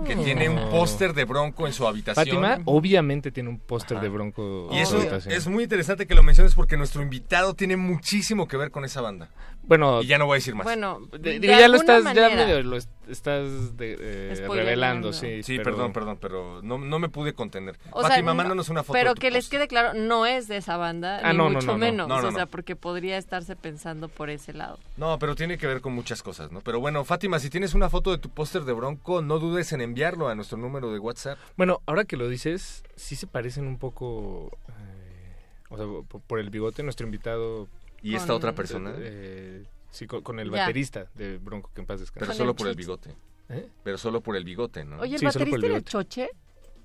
[0.06, 2.24] Que tiene un póster de Bronco en su habitación.
[2.42, 5.34] Fátima obviamente tiene un póster de Bronco Y en su eso habitación.
[5.34, 9.00] es muy interesante que lo menciones porque nuestro invitado tiene muchísimo que ver con esa
[9.00, 9.28] banda.
[9.62, 10.64] Bueno, Y ya no voy a decir más.
[10.64, 12.28] Bueno, de- de digo, ya lo estás, ya manera.
[12.34, 15.42] medio lo est- estás de- eh, revelando, sí.
[15.42, 17.78] Sí, pero- perdón, perdón, pero no, no me pude contener.
[17.90, 18.94] O Fátima, no- mándanos una foto.
[18.94, 21.44] Pero de tu que les quede claro, no es de esa banda, Ah, ni no,
[21.44, 21.78] no, mucho no, no.
[21.78, 22.08] menos.
[22.08, 22.50] No, no, o sea, no.
[22.50, 24.78] porque podría estarse pensando por ese lado.
[24.97, 26.60] No, pero tiene que ver con muchas cosas, ¿no?
[26.62, 29.81] Pero bueno, Fátima, si tienes una foto de tu póster de Bronco, no dudes en
[29.81, 31.39] enviarlo a nuestro número de WhatsApp.
[31.57, 35.35] Bueno, ahora que lo dices, sí se parecen un poco, eh,
[35.69, 37.69] o sea, por, por el bigote, nuestro invitado.
[38.03, 38.95] ¿Y esta otra persona?
[38.97, 40.61] Eh, sí, con, con el Ya.
[40.61, 42.27] baterista de Bronco, que en paz descanse.
[42.27, 43.15] Pero solo por el bigote.
[43.51, 43.69] ¿Eh?
[43.83, 45.01] Pero solo por el bigote, ¿no?
[45.01, 45.81] Oye, ¿el Sí, baterista era.
[45.83, 46.31] Choche?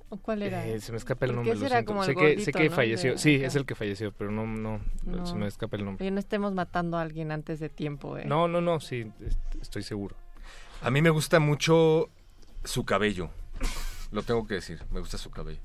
[0.10, 0.66] ¿O cuál era?
[0.68, 1.92] Eh, se me escapa el nombre, lo era siento.
[1.92, 2.76] como el sé que, sé gordito, que ¿no?
[2.76, 3.12] falleció.
[3.14, 3.48] De Sí, acá.
[3.48, 4.82] es el que falleció, pero no, no,
[5.26, 6.04] se me escapa el nombre.
[6.04, 8.26] Oye, no estemos matando a alguien antes de tiempo, ¿eh?
[8.26, 10.16] No, no, no, sí, est- estoy seguro.
[10.82, 12.10] A mí me gusta mucho
[12.66, 13.30] su cabello.
[14.12, 15.60] Lo tengo que decir, me gusta su cabello.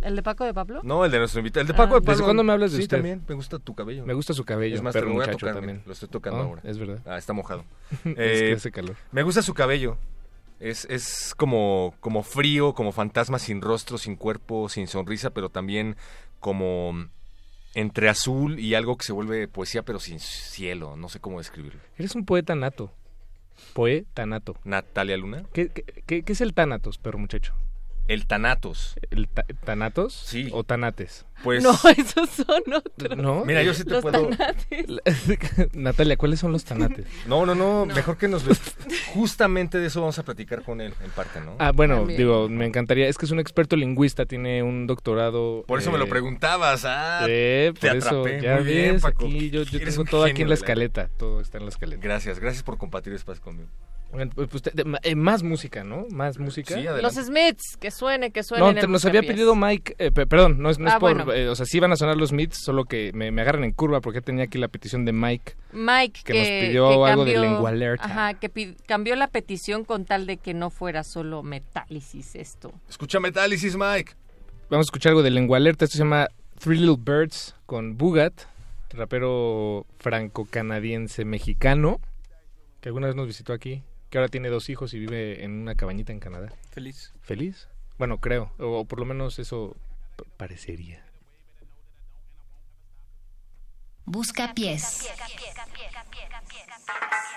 [0.00, 0.80] ¿El de Paco de Pablo?
[0.84, 1.62] No, el de nuestro invitado.
[1.62, 1.76] El de Ah.
[1.76, 2.12] Paco de Pablo.
[2.12, 2.96] ¿Desde cuándo me hablas de Sí, usted?
[2.98, 4.04] también, me gusta tu cabello.
[4.06, 5.82] Me gusta su cabello, Es más, perro te lo voy a tocar, también.
[5.86, 6.62] lo estoy tocando Ah, ahora.
[6.64, 7.00] es verdad.
[7.06, 7.64] Ah, está mojado.
[8.04, 8.96] Es Eh, que hace calor.
[9.12, 9.96] Me gusta su cabello.
[10.60, 15.96] Es, es como, como frío, como fantasma sin rostro, sin cuerpo, sin sonrisa, pero también
[16.40, 17.08] como
[17.74, 20.96] entre azul y algo que se vuelve poesía, pero sin cielo.
[20.96, 21.80] No sé cómo describirlo.
[21.98, 22.90] Eres un poeta nato.
[23.72, 24.56] Poeta nato.
[24.64, 25.44] Natalia Luna.
[25.52, 27.54] ¿Qué, qué, qué- qué es el Tánatos, perro muchacho?
[28.08, 28.94] El Tanatos.
[29.10, 30.12] ¿El ta- Tanatos?
[30.14, 30.48] Sí.
[30.52, 31.26] ¿O Tanates?
[31.42, 31.62] Pues.
[31.62, 33.18] No, esos son otros.
[33.18, 33.44] ¿No?
[33.44, 34.28] Mira, yo sí te Los puedo.
[34.28, 34.86] tanates.
[35.74, 37.06] Natalia, ¿cuáles son los tanates?
[37.26, 38.54] No, no, no, mejor que nos lo...
[39.12, 41.56] Justamente de eso vamos a platicar con él, en parte, ¿no?
[41.58, 42.18] Ah, bueno, También.
[42.18, 43.08] digo, me encantaría.
[43.08, 45.64] Es que es un experto lingüista, tiene un doctorado.
[45.66, 48.40] Por eso me lo eh, preguntabas, ah, eh, te por eso, atrapé.
[48.42, 49.26] ya Muy bien, ves, Paco.
[49.26, 51.08] aquí yo, yo tengo todo aquí en la- escaleta.
[51.18, 52.02] Todo está en la escaleta.
[52.02, 53.68] Gracias, gracias por compartir espacio conmigo.
[54.12, 54.62] Pues, pues,
[55.02, 56.06] eh, más música, ¿no?
[56.10, 56.74] Más música.
[56.74, 60.26] Sí, Los Smiths, que suene, que suene No, te- nos había pedido Mike, eh, pe-
[60.26, 61.32] perdón, no es, no es Ah, por, bueno.
[61.32, 63.72] eh, o sea, sí van a sonar los Smiths, solo que me, me agarran en
[63.72, 65.54] curva porque tenía aquí la petición de Mike.
[65.72, 68.04] Mike, que que, nos pidió que algo de cambió- lengua alerta.
[68.04, 72.72] Ajá, que cambió la petición con tal de que no fuera solo metálisis esto.
[72.88, 74.12] Escucha Metálisis, Mike.
[74.70, 76.28] Vamos a escuchar algo de lengua alerta, esto se llama
[76.58, 78.32] Three Little Birds con Bugat,
[78.90, 82.00] rapero franco-canadiense mexicano,
[82.80, 85.74] que alguna vez nos visitó aquí, que ahora tiene dos hijos y vive en una
[85.74, 86.52] cabañita en Canadá.
[86.70, 87.12] Feliz.
[87.22, 87.68] ¿Feliz?
[87.98, 89.76] Bueno, creo, o, o por lo menos eso
[90.36, 91.04] parecería.
[94.04, 95.08] Busca pies.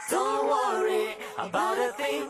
[0.09, 2.29] Don't worry about a thing.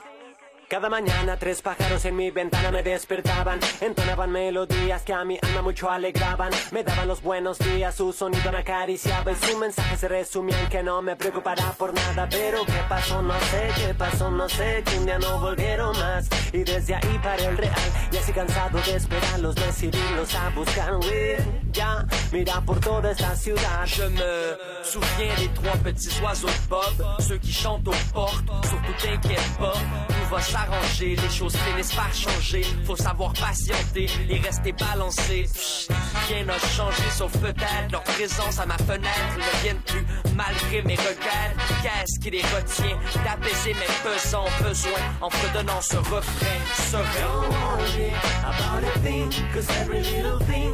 [0.70, 5.64] Cada mañana tres pájaros en mi ventana me despertaban, entonaban melodías que a mi alma
[5.64, 10.08] mucho alegraban, me daban los buenos días, su sonido me acariciaba y su mensaje se
[10.08, 14.30] resumía en que no me preocupará por nada, pero qué pasó no sé, qué pasó
[14.30, 16.30] no sé, que un día no volvieron más.
[16.54, 21.44] Y desde ahí para el real, y así cansado de esperarlos, decidirlos a buscar, oui,
[21.72, 23.88] ya, mira por toda esta ciudad.
[23.88, 29.58] Je me souviens des trois petits oiseaux Bob, ceux qui chantent aux portes, surtout t'inquiète
[30.60, 35.44] s'arranger, les choses finissent par changer, faut savoir patienter et rester balancé.
[35.44, 35.92] Psst,
[36.28, 40.06] Rien n'a changé sauf peut-être leur présence à ma fenêtre ne viennent plus
[40.36, 41.54] malgré mes regrets.
[41.82, 46.60] Qu'est-ce qui les retient d'apaiser mes pesants besoins en fredonnant ce refrain
[46.92, 47.06] serein?
[47.22, 48.12] Don't worry
[48.44, 50.74] about a thing, cause every little thing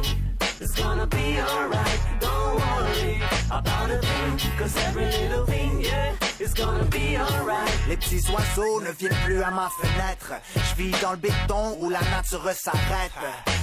[0.60, 2.00] is gonna be alright.
[2.20, 9.16] Don't worry about a thing, cause every little thing, yeah, Les petits oiseaux ne viennent
[9.24, 10.34] plus à ma fenêtre.
[10.54, 13.12] Je vis dans le béton où la nature s'arrête.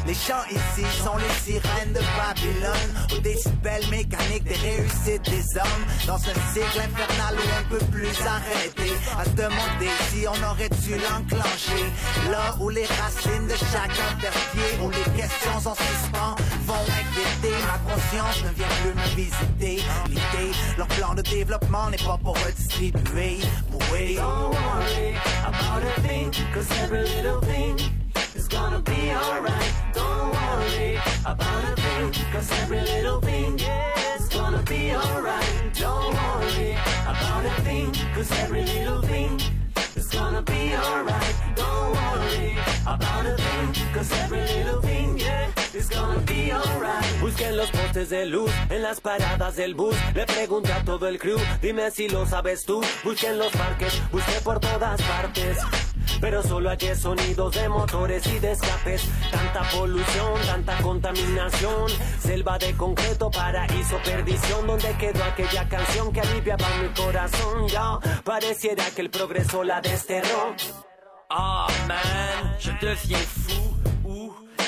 [0.07, 3.07] Les chants ici sont les sirènes de Babylone.
[3.15, 5.85] Au décibel mécanique des réussites des hommes.
[6.07, 8.93] Dans un cycle infernal où on peut plus arrêter.
[9.19, 11.85] À se demander si on aurait dû l'enclencher.
[12.31, 14.35] Là où les racines de chacun perd.
[14.81, 16.35] Où les questions en suspens
[16.65, 16.85] vont
[17.43, 17.63] inquiéter.
[17.65, 19.83] Ma conscience ne vient plus me visiter.
[20.07, 23.39] L'idée, leur plan de développement n'est pas pour redistribuer.
[24.15, 25.15] Don't worry
[25.45, 27.77] about a thing, cause every little thing
[28.35, 29.73] is gonna be alright.
[29.93, 33.59] Don't worry about a thing, cause every little thing,
[34.17, 35.73] is gonna be alright.
[35.79, 39.39] Don't worry about a thing, cause every little thing
[39.95, 41.35] is gonna be alright.
[41.55, 46.13] Don't worry about a thing, cause every little thing, yeah, is gonna.
[47.21, 49.95] Busquen los postes de luz en las paradas del bus.
[50.13, 52.81] Le pregunté a todo el crew, dime si lo sabes tú.
[53.03, 55.57] Busquen los parques, busqué por todas partes.
[56.19, 59.03] Pero solo hay sonidos de motores y de escapes.
[59.31, 61.89] Tanta polución, tanta contaminación.
[62.19, 64.67] Selva de concreto, paraíso, perdición.
[64.67, 67.67] Donde quedó aquella canción que aliviaba mi corazón?
[67.67, 70.55] Ya pareciera que el progreso la desterró.
[71.29, 73.72] Ah man, je deviens fou.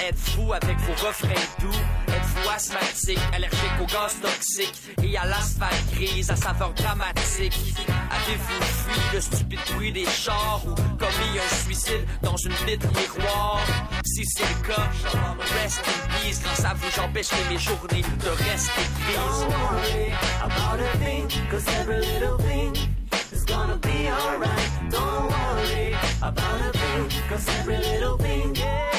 [0.05, 1.79] Ou êtes-vous avec vos refrains doux?
[2.07, 4.81] Êtes-vous asthmatique, allergique aux gaz toxiques?
[5.03, 7.53] Et à l'asphalte grise à saveur dramatique?
[8.11, 13.61] Avez-vous fui le stupide bruit des chars ou commis un suicide dans une vitre miroir?
[14.05, 14.89] Si c'est le cas,
[15.59, 16.39] rest in peace.
[16.43, 18.81] Grâce à vous, j'empêcherai mes journées de rester
[19.15, 19.45] Don't grises.
[19.47, 22.75] worry about a thing, cause every little thing
[23.33, 24.69] is gonna be alright.
[24.91, 28.91] Don't worry about a thing, cause every little thing, yeah,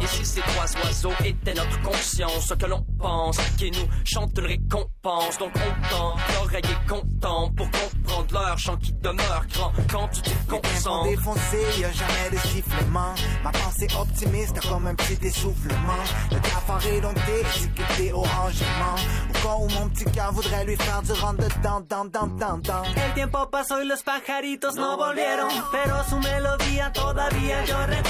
[0.00, 4.36] et si ces trois oiseaux étaient notre conscience, ce que l'on pense, qui nous chante
[4.38, 9.72] une récompense, donc on tend, l'oreille est content pour comprendre leur chant qui demeure grand
[9.90, 11.10] quand tu sont concentres.
[11.10, 13.14] défoncés, y a jamais de sifflement.
[13.44, 16.02] Ma pensée optimiste comme un petit essoufflement.
[16.32, 18.96] Le cafard est dompté, étiqueté au rangement.
[19.28, 22.58] Au cas où mon petit cœur voudrait lui faire du rentre dedans, dans, dans, dans,
[22.58, 22.82] dans.
[22.84, 28.09] El tiempo pasó y los pajaritos no volvieron, pero su melodía todavía yo recuerdo.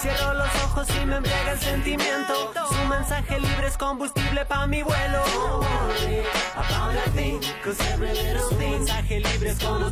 [0.00, 2.52] Cierro los ojos y me embriaga el sentimiento.
[2.68, 5.22] Su mensaje libre es combustible pa' mi vuelo.
[7.64, 8.72] Cause every little thing.
[8.80, 9.90] Mensaje libre es vuelo.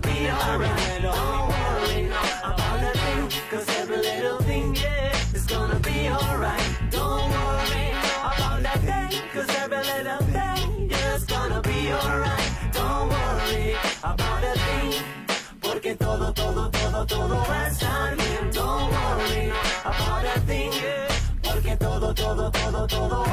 [1.02, 2.06] Don't worry
[2.44, 6.60] about a thing, cause every little thing, yeah, is gonna be alright.
[6.90, 7.92] Don't worry
[8.22, 12.50] about that thing, cause every little thing, yeah, is gonna be alright.
[12.72, 14.92] Don't worry about a thing,
[15.60, 18.21] porque todo, todo, todo, todo va a estar.
[22.14, 23.24] Todo, todo, todo, todo.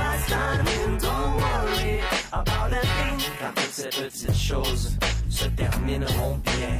[1.00, 2.02] Don't worry
[2.32, 4.98] about a thing, Car toutes ces petites choses
[5.30, 6.80] se termineront bien.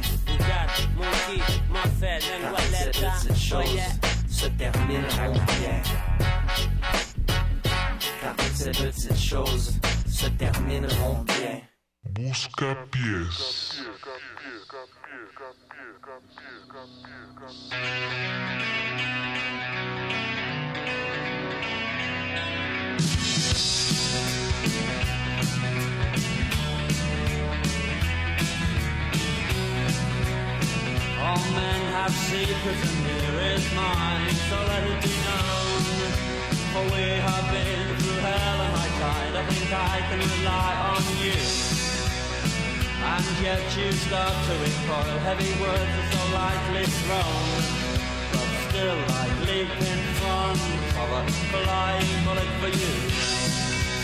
[0.96, 2.54] Monkey, Muffet, Car
[2.92, 3.80] toutes ces choses
[4.28, 5.82] se termineront bien.
[8.20, 9.72] Car toutes ces petites choses
[10.06, 11.60] se termineront bien.
[12.04, 12.76] Busca
[43.42, 47.79] yet you start to recoil, heavy words are so lightly thrown.
[48.70, 50.62] Still I live in front
[51.02, 52.94] of a flying bullet for you.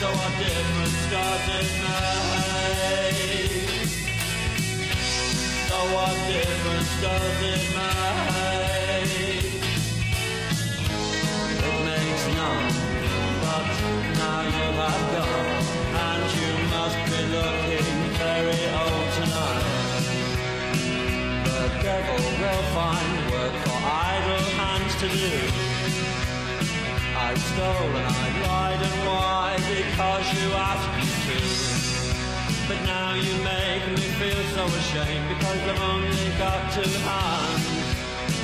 [0.01, 1.07] So what difference
[1.55, 2.35] it make?
[5.69, 6.95] So what difference
[7.47, 8.35] it make?
[11.63, 12.67] It makes none,
[13.43, 13.67] but
[14.19, 15.63] now you have gone,
[16.07, 20.07] and you must be looking very old tonight.
[21.45, 24.46] The devil will find work for idle
[24.99, 25.37] to do.
[27.19, 29.57] I stole and I lied and why?
[29.69, 31.39] Because you asked me to.
[32.67, 37.65] But now you make me feel so ashamed because I've only got two hands.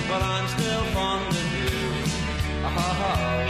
[0.08, 1.80] But I'm still fond of you.
[2.64, 3.48] Oh.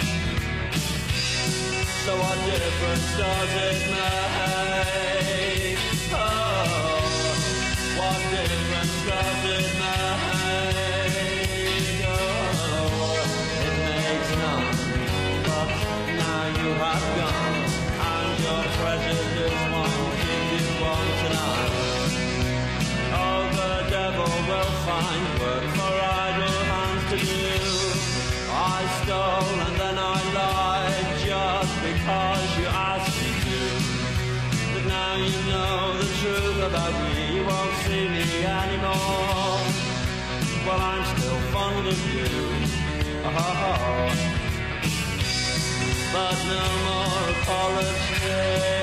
[2.06, 5.78] So what difference does it make?
[6.14, 7.02] Oh,
[7.98, 10.31] what difference does it make?
[46.12, 48.81] But no more apologies.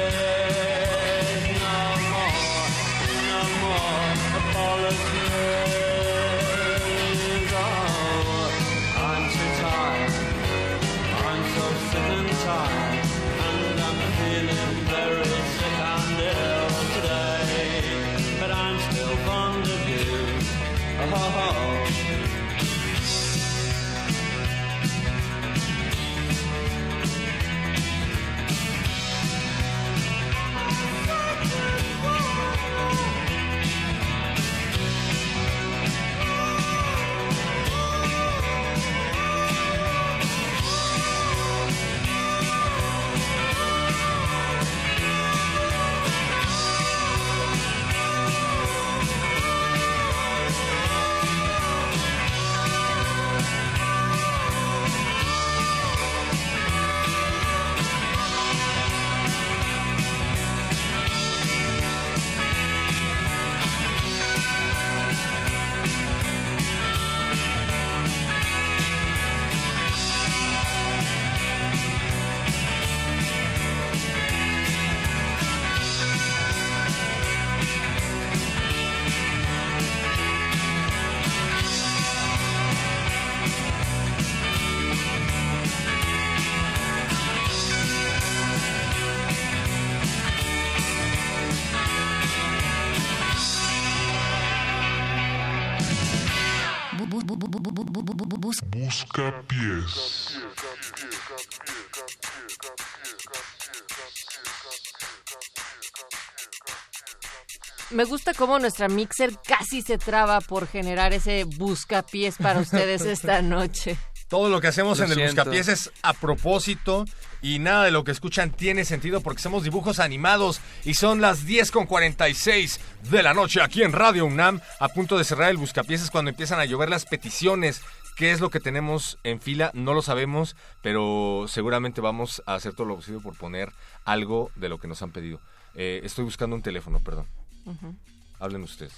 [107.92, 113.42] Me gusta cómo nuestra mixer casi se traba por generar ese buscapiés para ustedes esta
[113.44, 113.98] noche.
[114.28, 115.26] Todo lo que hacemos Lo en el.
[115.26, 117.06] Buscapiés es a propósito
[117.42, 121.48] y nada de lo que escuchan tiene sentido porque somos dibujos animados y son las
[121.48, 125.58] 10 con 46 de la noche aquí en Radio UNAM a punto de cerrar el
[125.58, 127.82] Buscapiés es cuando empiezan a llover las peticiones.
[128.16, 129.72] ¿Qué es lo que tenemos en fila?
[129.74, 133.72] No lo sabemos, pero seguramente vamos a hacer todo lo posible por poner
[134.06, 135.40] algo de lo que nos han pedido.
[135.74, 137.26] Eh, estoy buscando un teléfono, perdón.
[137.70, 137.96] Ujú.
[138.40, 138.94] Hablen ustedes.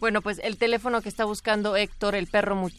[0.00, 2.72] Bueno, pues el teléfono que está buscando Héctor, el perro muy...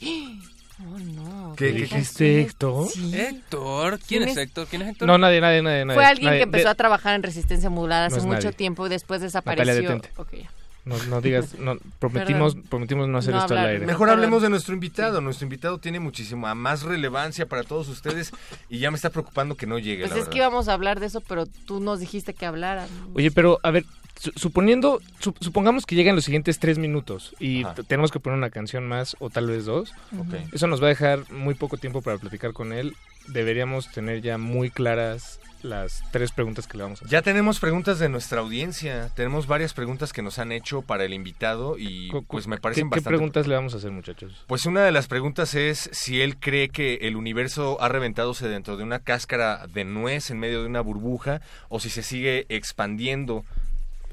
[0.80, 1.54] Oh, no.
[1.58, 2.90] ¿Qué- qué- este Héctor?
[2.90, 3.18] Sí.
[3.18, 4.38] Héctor, ¿quién, ¿Quién es es?
[4.44, 4.68] Héctor?
[4.68, 5.08] ¿Quién es Héctor?
[5.08, 5.86] No, nadie, nadie, nadie.
[5.86, 6.40] nadie Fue alguien nadie.
[6.40, 8.52] que empezó De- a trabajar en Resistencia Modulada hace No mucho nadie.
[8.52, 9.90] tiempo y después Natalia, desapareció.
[9.90, 10.12] detente.
[10.18, 10.52] Ok, ya.
[10.86, 12.70] No, no digas, no, prometimos, Perdón.
[12.70, 13.86] prometimos no hacer No esto al aire.
[13.88, 15.20] Mejor hablemos de nuestro invitado.
[15.20, 18.32] Nuestro invitado tiene muchísima más relevancia para todos ustedes
[18.70, 20.04] y ya me está preocupando que no llegue.
[20.04, 20.32] Pues la es verdad.
[20.32, 22.88] que íbamos a hablar de eso, pero tú nos dijiste que hablaran.
[23.16, 23.84] Oye, pero a ver,
[24.20, 28.52] su- suponiendo, su- supongamos que llegan los siguientes tres minutos y tenemos que poner una
[28.52, 29.92] canción más o tal vez dos.
[30.20, 30.36] Ok.
[30.54, 32.96] Eso nos va a dejar muy poco tiempo para platicar con él.
[33.28, 37.12] Deberíamos tener ya muy claras las tres preguntas que le vamos a hacer.
[37.12, 39.10] Ya tenemos preguntas de nuestra audiencia.
[39.16, 42.90] Tenemos varias preguntas que nos han hecho para el invitado y pues me ¿Qué, parecen
[42.90, 43.10] qué bastante.
[43.10, 44.44] preguntas le vamos a hacer, muchachos?
[44.48, 48.78] Pues una de las preguntas es si él cree que el universo ha reventadose dentro
[48.78, 53.44] de una cáscara de nuez en medio de una burbuja o si se sigue expandiendo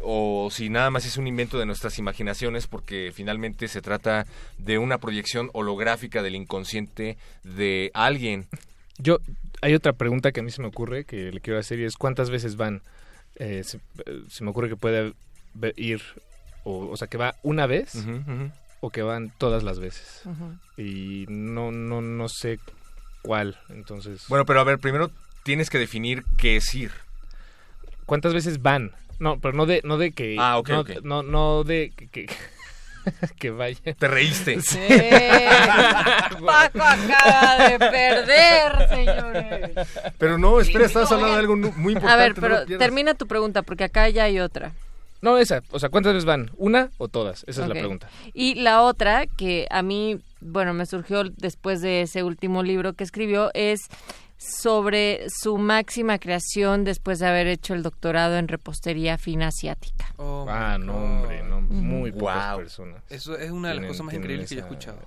[0.02, 4.26] o si nada más es un invento de nuestras imaginaciones porque finalmente se trata
[4.58, 8.46] de una proyección holográfica del inconsciente de alguien.
[8.98, 9.18] Yo,
[9.62, 11.96] hay otra pregunta que a mí se me ocurre que le quiero hacer y es
[11.96, 12.82] ¿cuántas veces van?
[13.36, 15.14] Eh, se, eh, se me ocurre que puede
[15.76, 16.02] ir,
[16.64, 17.94] o, o sea, que va una vez
[18.80, 20.22] o que van todas las veces.
[20.76, 22.58] Y no, no, no sé
[23.22, 24.26] cuál, entonces...
[24.28, 25.10] Bueno, pero a ver, primero
[25.44, 26.90] tienes que definir qué es ir.
[28.04, 28.92] ¿Cuántas veces van?
[29.20, 30.36] No, pero no de, no de que...
[30.38, 32.08] Ah, ok, no, no, no de que...
[32.08, 32.26] que,
[33.38, 33.94] que vaya.
[33.98, 34.60] Te reíste.
[34.60, 34.78] Sí.
[36.44, 39.88] Paco acaba de perder, señores.
[40.18, 42.06] Pero no, espera, estabas hablando de algo muy importante.
[42.12, 44.72] A ver, pero termina tu pregunta, porque acá ya hay otra.
[45.22, 45.62] No, esa.
[45.70, 46.50] O sea, ¿cuántas veces van?
[46.56, 47.44] ¿Una o todas?
[47.46, 48.08] Esa es la pregunta.
[48.34, 53.04] Y la otra, que a mí, bueno, me surgió después de ese último libro que
[53.04, 53.82] escribió, es
[54.42, 60.12] sobre su máxima creación después de haber hecho el doctorado en repostería fina asiática.
[60.16, 61.60] Oh, ah, no, hombre, no.
[61.60, 62.58] Muy pocas Guau.
[62.58, 63.02] personas.
[63.08, 64.98] Eso es una de las cosas más increíbles que yo he escuchado.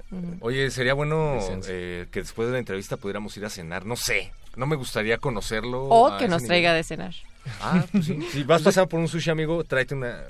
[0.41, 3.85] Oye, sería bueno eh, que después de la entrevista pudiéramos ir a cenar.
[3.85, 5.83] No sé, no me gustaría conocerlo.
[5.85, 6.47] O a que nos nivel.
[6.47, 7.13] traiga de cenar.
[7.61, 8.19] Ah, pues sí.
[8.31, 10.23] Si vas pasando por un sushi amigo, tráete una.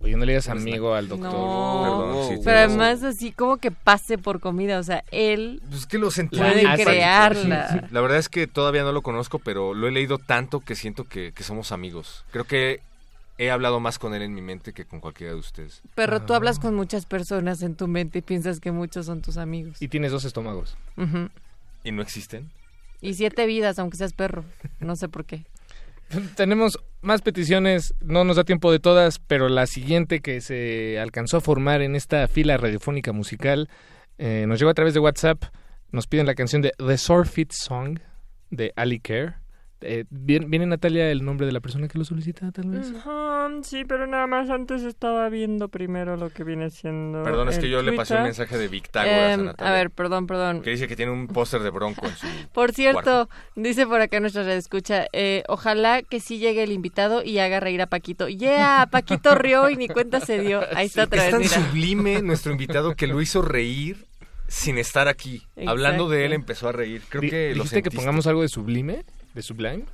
[0.00, 1.32] Oye, no le digas amigo al doctor.
[1.32, 1.82] No.
[1.82, 5.86] Perdón, sí, Pero tienes además así como que pase por comida, o sea, él Pues
[5.86, 6.38] que lo sentí.
[6.38, 7.88] puede Ah, crearla.
[7.90, 11.04] La verdad es que todavía no lo conozco, pero lo he leído tanto que siento
[11.04, 12.24] que, que somos amigos.
[12.30, 12.80] Creo que
[13.38, 15.82] he hablado más con él en mi mente que con cualquiera de ustedes.
[15.96, 19.36] Perro, tú hablas con muchas personas en tu mente y piensas que muchos son tus
[19.36, 19.82] amigos.
[19.82, 20.76] Y tienes dos estómagos.
[20.96, 21.28] Ujú.
[21.82, 22.50] ¿Y no existen?
[23.00, 24.44] Y siete vidas, aunque seas perro.
[24.80, 25.44] No sé por qué.
[26.36, 31.38] Tenemos más peticiones, no nos da tiempo de todas, pero la siguiente que se alcanzó
[31.38, 33.68] a formar en esta fila radiofónica musical
[34.18, 35.44] eh, nos llegó a través de WhatsApp.
[35.90, 37.98] Nos piden la canción de The Surfit Song
[38.50, 39.36] de Ali Care.
[39.80, 42.92] Eh, ¿viene, viene, Natalia el nombre de la persona que lo solicita, tal vez?
[43.62, 47.22] Sí, pero nada más antes estaba viendo primero lo que viene siendo.
[47.22, 49.72] Perdón, es que yo le pasé un mensaje de Victágoras Em, a Natalia.
[49.72, 50.62] a ver, perdón, perdón.
[50.62, 53.28] Que dice que tiene un póster de bronco en su Por cierto, cuarto.
[53.56, 57.60] dice por acá nuestra red escucha, eh, ojalá que sí llegue el invitado y haga
[57.60, 58.28] reír a Paquito.
[58.28, 60.60] Yeah, Paquito rió y ni cuenta se dio.
[60.74, 61.66] Ahí está otra es tan vez, mira.
[61.68, 64.06] sublime nuestro invitado que lo hizo reír
[64.48, 65.36] sin estar aquí.
[65.56, 65.70] Exacto.
[65.70, 67.02] Hablando de él empezó a reír.
[67.08, 69.04] Creo que lo ¿Dijiste que pongamos algo de sublime?
[69.38, 69.84] ¿De sublime?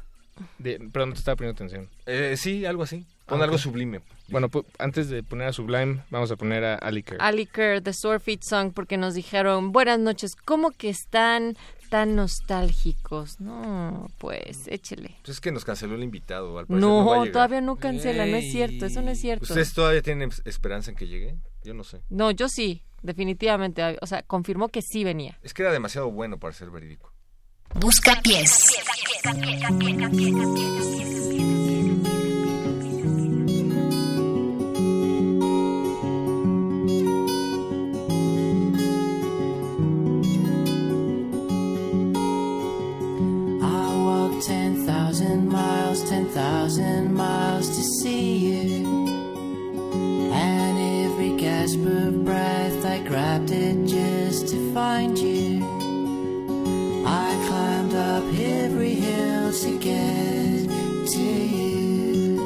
[0.59, 1.91] De, perdón, no te estaba poniendo atención.
[2.07, 3.05] Eh, sí, algo así.
[3.27, 3.61] Pon Ah, algo ok.
[3.63, 4.01] sublime.
[4.29, 4.49] Bueno,
[4.79, 7.19] antes de poner a Sublime, vamos a poner a Ali Care.
[7.21, 11.59] Ali Kerr, The Swordfeet Song, porque nos dijeron, buenas noches, ¿cómo que están
[11.91, 13.39] tan nostálgicos?
[13.39, 15.15] No, pues, échele.
[15.23, 16.59] Pues es que nos canceló el invitado.
[16.59, 19.43] Al parecer No, todavía no cancela, no es cierto, eso no es cierto.
[19.45, 21.37] ¿Ustedes todavía tienen esperanza en que llegue?
[21.65, 22.01] Yo no sé.
[22.09, 25.39] No, yo sí, definitivamente, o sea, confirmó que sí venía.
[25.43, 27.13] Es que era demasiado bueno para ser verídico.
[27.75, 28.71] Busca pies.
[43.61, 49.09] I walked 10,000 miles, 10,000 miles to see you.
[50.33, 55.74] And every gasp of breath, I grabbed it just to find you.
[58.15, 60.69] Up every hill to get
[61.15, 62.39] to you.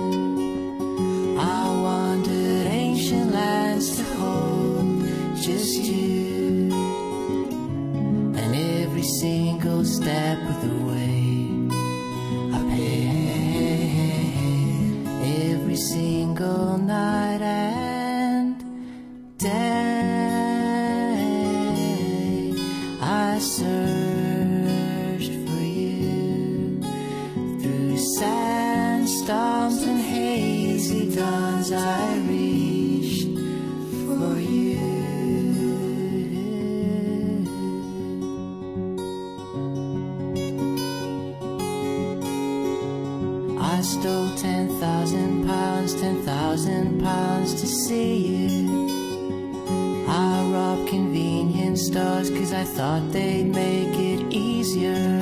[1.38, 5.02] I wandered ancient lands to hold
[5.36, 6.72] just you.
[8.34, 11.50] And every single step of the way,
[12.56, 13.92] I paid
[15.52, 18.56] every single night and
[19.36, 19.87] day.
[31.72, 33.28] I reached
[34.06, 34.78] for you.
[43.60, 50.06] I stole 10,000 pounds, 10,000 pounds to see you.
[50.08, 55.20] I robbed convenience stores cause I thought they'd make it easier.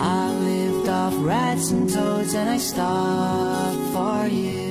[0.00, 4.69] I lived off rats and toads and I starved for you.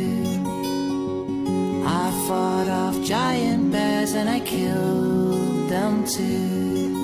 [2.01, 6.95] I fought off giant bears and I killed them too.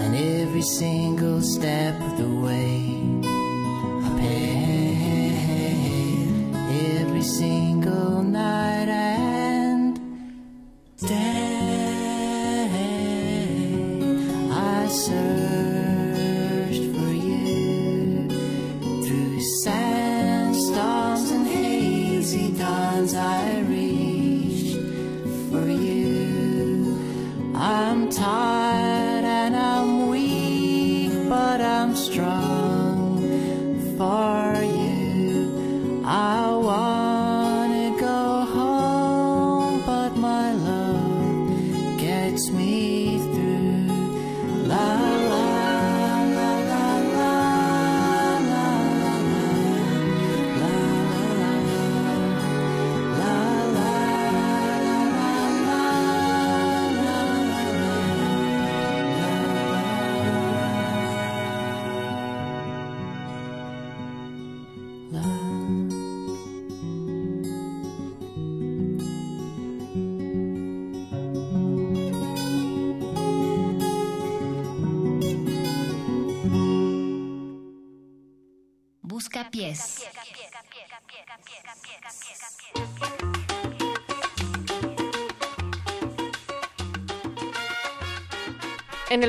[0.00, 2.95] And every single step of the way,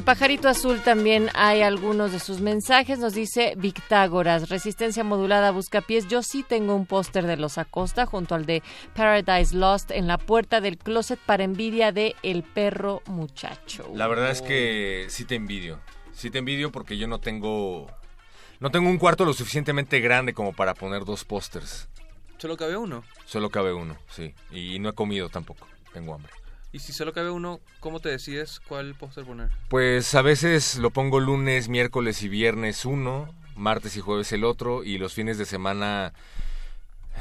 [0.08, 2.98] pajarito azul también hay algunos de sus mensajes.
[2.98, 6.08] Nos dice Victágoras, resistencia modulada, busca pies.
[6.08, 8.64] Yo sí tengo un póster de los Acosta junto al de
[8.96, 13.92] Paradise Lost en la puerta del closet para envidia de El Perro Muchacho.
[13.96, 15.82] La verdad es que sí te envidio.
[16.14, 17.88] Sí te envidio porque yo no tengo
[18.62, 21.90] No tengo un cuarto lo suficientemente grande como para poner dos pósters.
[22.38, 23.04] Solo cabe uno.
[23.26, 24.34] Solo cabe uno, sí.
[24.52, 25.68] Y no he comido tampoco.
[25.92, 26.32] Tengo hambre.
[26.78, 29.50] Y si solo cabe uno, ¿cómo te decides cuál póster poner?
[29.68, 34.84] Pues a veces lo pongo lunes, miércoles y viernes uno, martes y jueves el otro,
[34.84, 36.14] y los fines de semana
[37.16, 37.20] eh,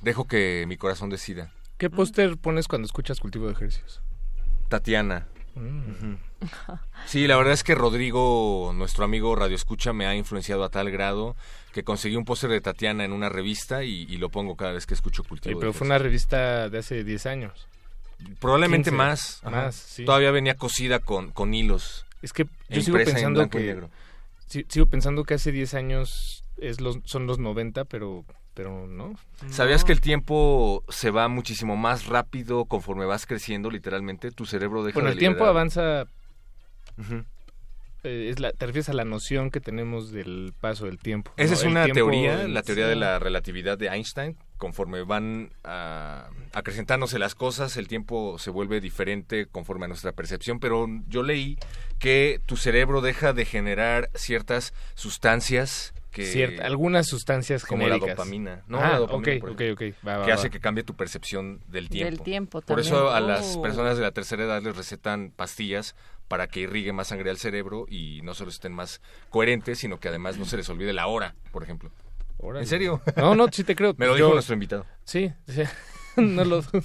[0.00, 1.52] dejo que mi corazón decida.
[1.76, 4.00] ¿Qué póster pones cuando escuchas cultivo de ejercicios?
[4.70, 5.26] Tatiana.
[5.54, 6.14] Mm.
[7.04, 10.90] Sí, la verdad es que Rodrigo, nuestro amigo Radio Escucha, me ha influenciado a tal
[10.90, 11.36] grado
[11.74, 14.86] que conseguí un póster de Tatiana en una revista y, y lo pongo cada vez
[14.86, 15.54] que escucho Cultivo.
[15.54, 15.86] de pero fue Ejercicios.
[15.90, 17.68] una revista de hace 10 años.
[18.40, 19.40] Probablemente 15, más.
[19.42, 19.50] ajá.
[19.66, 20.04] Más, sí.
[20.04, 22.06] Todavía venía cosida con, con hilos.
[22.22, 23.80] Es que e yo sigo impresa en pensando que
[24.46, 29.14] si- sigo pensando que hace 10 años es los, son los 90, pero pero no.
[29.50, 34.30] ¿Sabías que el tiempo se va muchísimo más rápido conforme vas creciendo, literalmente?
[34.30, 36.06] Tu cerebro deja Bueno, de el tiempo avanza
[38.04, 41.32] eh, es la, te refieres a la noción que tenemos del paso del tiempo.
[41.36, 41.60] Esa ¿no?
[41.60, 44.36] es una teoría, la teoría de la relatividad de Einstein.
[44.58, 50.60] Conforme van ah, acrecentándose las cosas, el tiempo se vuelve diferente conforme a nuestra percepción.
[50.60, 51.58] Pero yo leí
[51.98, 56.24] que tu cerebro deja de generar ciertas sustancias que...
[56.26, 58.62] Cierta- algunas sustancias como la dopamina.
[58.68, 59.94] No, Ah, la dopamina, ok, por ok, ejemplo, ok.
[60.06, 60.36] Va, va, que va.
[60.36, 62.10] hace que cambie tu percepción del tiempo.
[62.10, 63.62] Del tiempo Por eso a las Oh.
[63.62, 65.96] personas de la tercera edad les recetan pastillas
[66.28, 69.00] para que irrigue más sangre al cerebro y no solo estén más
[69.30, 71.90] coherentes, sino que además no se les olvide la hora, por ejemplo.
[72.38, 72.60] Órale.
[72.64, 73.00] ¿En serio?
[73.16, 73.94] No, no, sí te creo.
[73.98, 74.86] Me lo Yo- dijo nuestro invitado.
[75.04, 75.62] Sí, sí.
[76.16, 76.82] no lo dudo.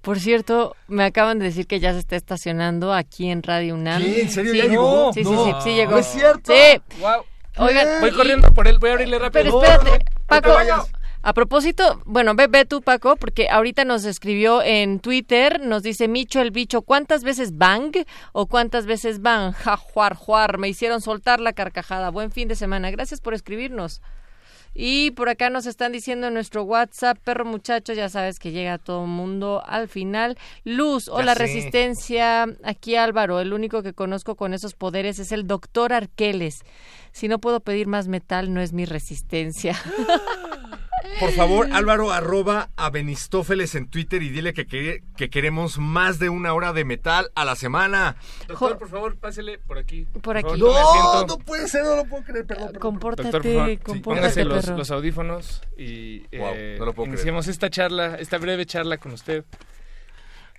[0.00, 4.02] Por cierto, me acaban de decir que ya se está estacionando aquí en Radio UNAM.
[4.02, 4.22] ¿Qué?
[4.22, 5.12] ¿En serio Sí, ya llegó?
[5.12, 5.90] Sí, sí, sí, sí llegó.
[5.92, 6.52] ¿No es cierto?
[6.52, 6.82] Sí.
[7.00, 7.24] Wow.
[7.58, 9.60] Oigan, Voy y- corriendo por él, voy a abrirle rápido.
[9.60, 10.50] Pero espérate, Paco.
[11.24, 16.08] A propósito, bueno, ve, ve tú, Paco, porque ahorita nos escribió en Twitter, nos dice
[16.08, 17.92] Micho el bicho, ¿cuántas veces bang
[18.32, 19.52] o cuántas veces bang?
[19.54, 22.10] Ja, juar, juar, me hicieron soltar la carcajada.
[22.10, 22.90] Buen fin de semana.
[22.90, 24.02] Gracias por escribirnos.
[24.74, 28.78] Y por acá nos están diciendo en nuestro WhatsApp, perro muchacho, ya sabes que llega
[28.78, 30.38] todo el mundo al final.
[30.64, 31.40] Luz, hola sé.
[31.40, 36.60] resistencia, aquí Álvaro, el único que conozco con esos poderes es el doctor Arqueles.
[37.12, 39.76] Si no puedo pedir más metal, no es mi resistencia.
[41.20, 46.18] Por favor, Álvaro, arroba a Benistófeles en Twitter y dile que, que, que queremos más
[46.18, 48.16] de una hora de metal a la semana.
[48.48, 50.06] Doctor, por favor, pásele por aquí.
[50.22, 50.48] Por aquí.
[50.48, 52.72] favor, No, no puede ser, no lo puedo creer, perdón.
[52.80, 57.18] Compórtate, Doctor, compórtate, póngase los, audífonos y Wow, eh, no lo puedo creer.
[57.18, 59.44] iniciemos esta charla, esta breve charla con usted.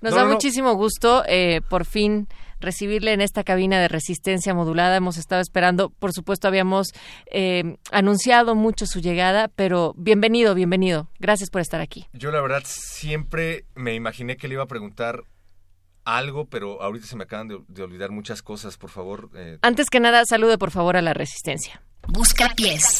[0.01, 0.33] Nos No, da no, no.
[0.35, 2.27] muchísimo gusto eh, por fin
[2.63, 4.95] recibirle en esta cabina de resistencia modulada.
[4.95, 6.87] Hemos estado esperando, por supuesto, habíamos
[7.31, 11.09] eh, anunciado mucho su llegada, pero bienvenido, bienvenido.
[11.19, 12.07] Gracias por estar aquí.
[12.13, 15.23] Yo la verdad siempre me imaginé que le iba a preguntar
[16.05, 18.77] algo, pero ahorita se me acaban de, de olvidar muchas cosas.
[18.77, 21.81] Por favor, eh, Antes que nada, salude por favor a la resistencia.
[22.07, 22.99] Busca pies.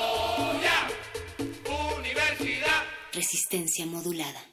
[3.13, 4.50] Resistencia modulada.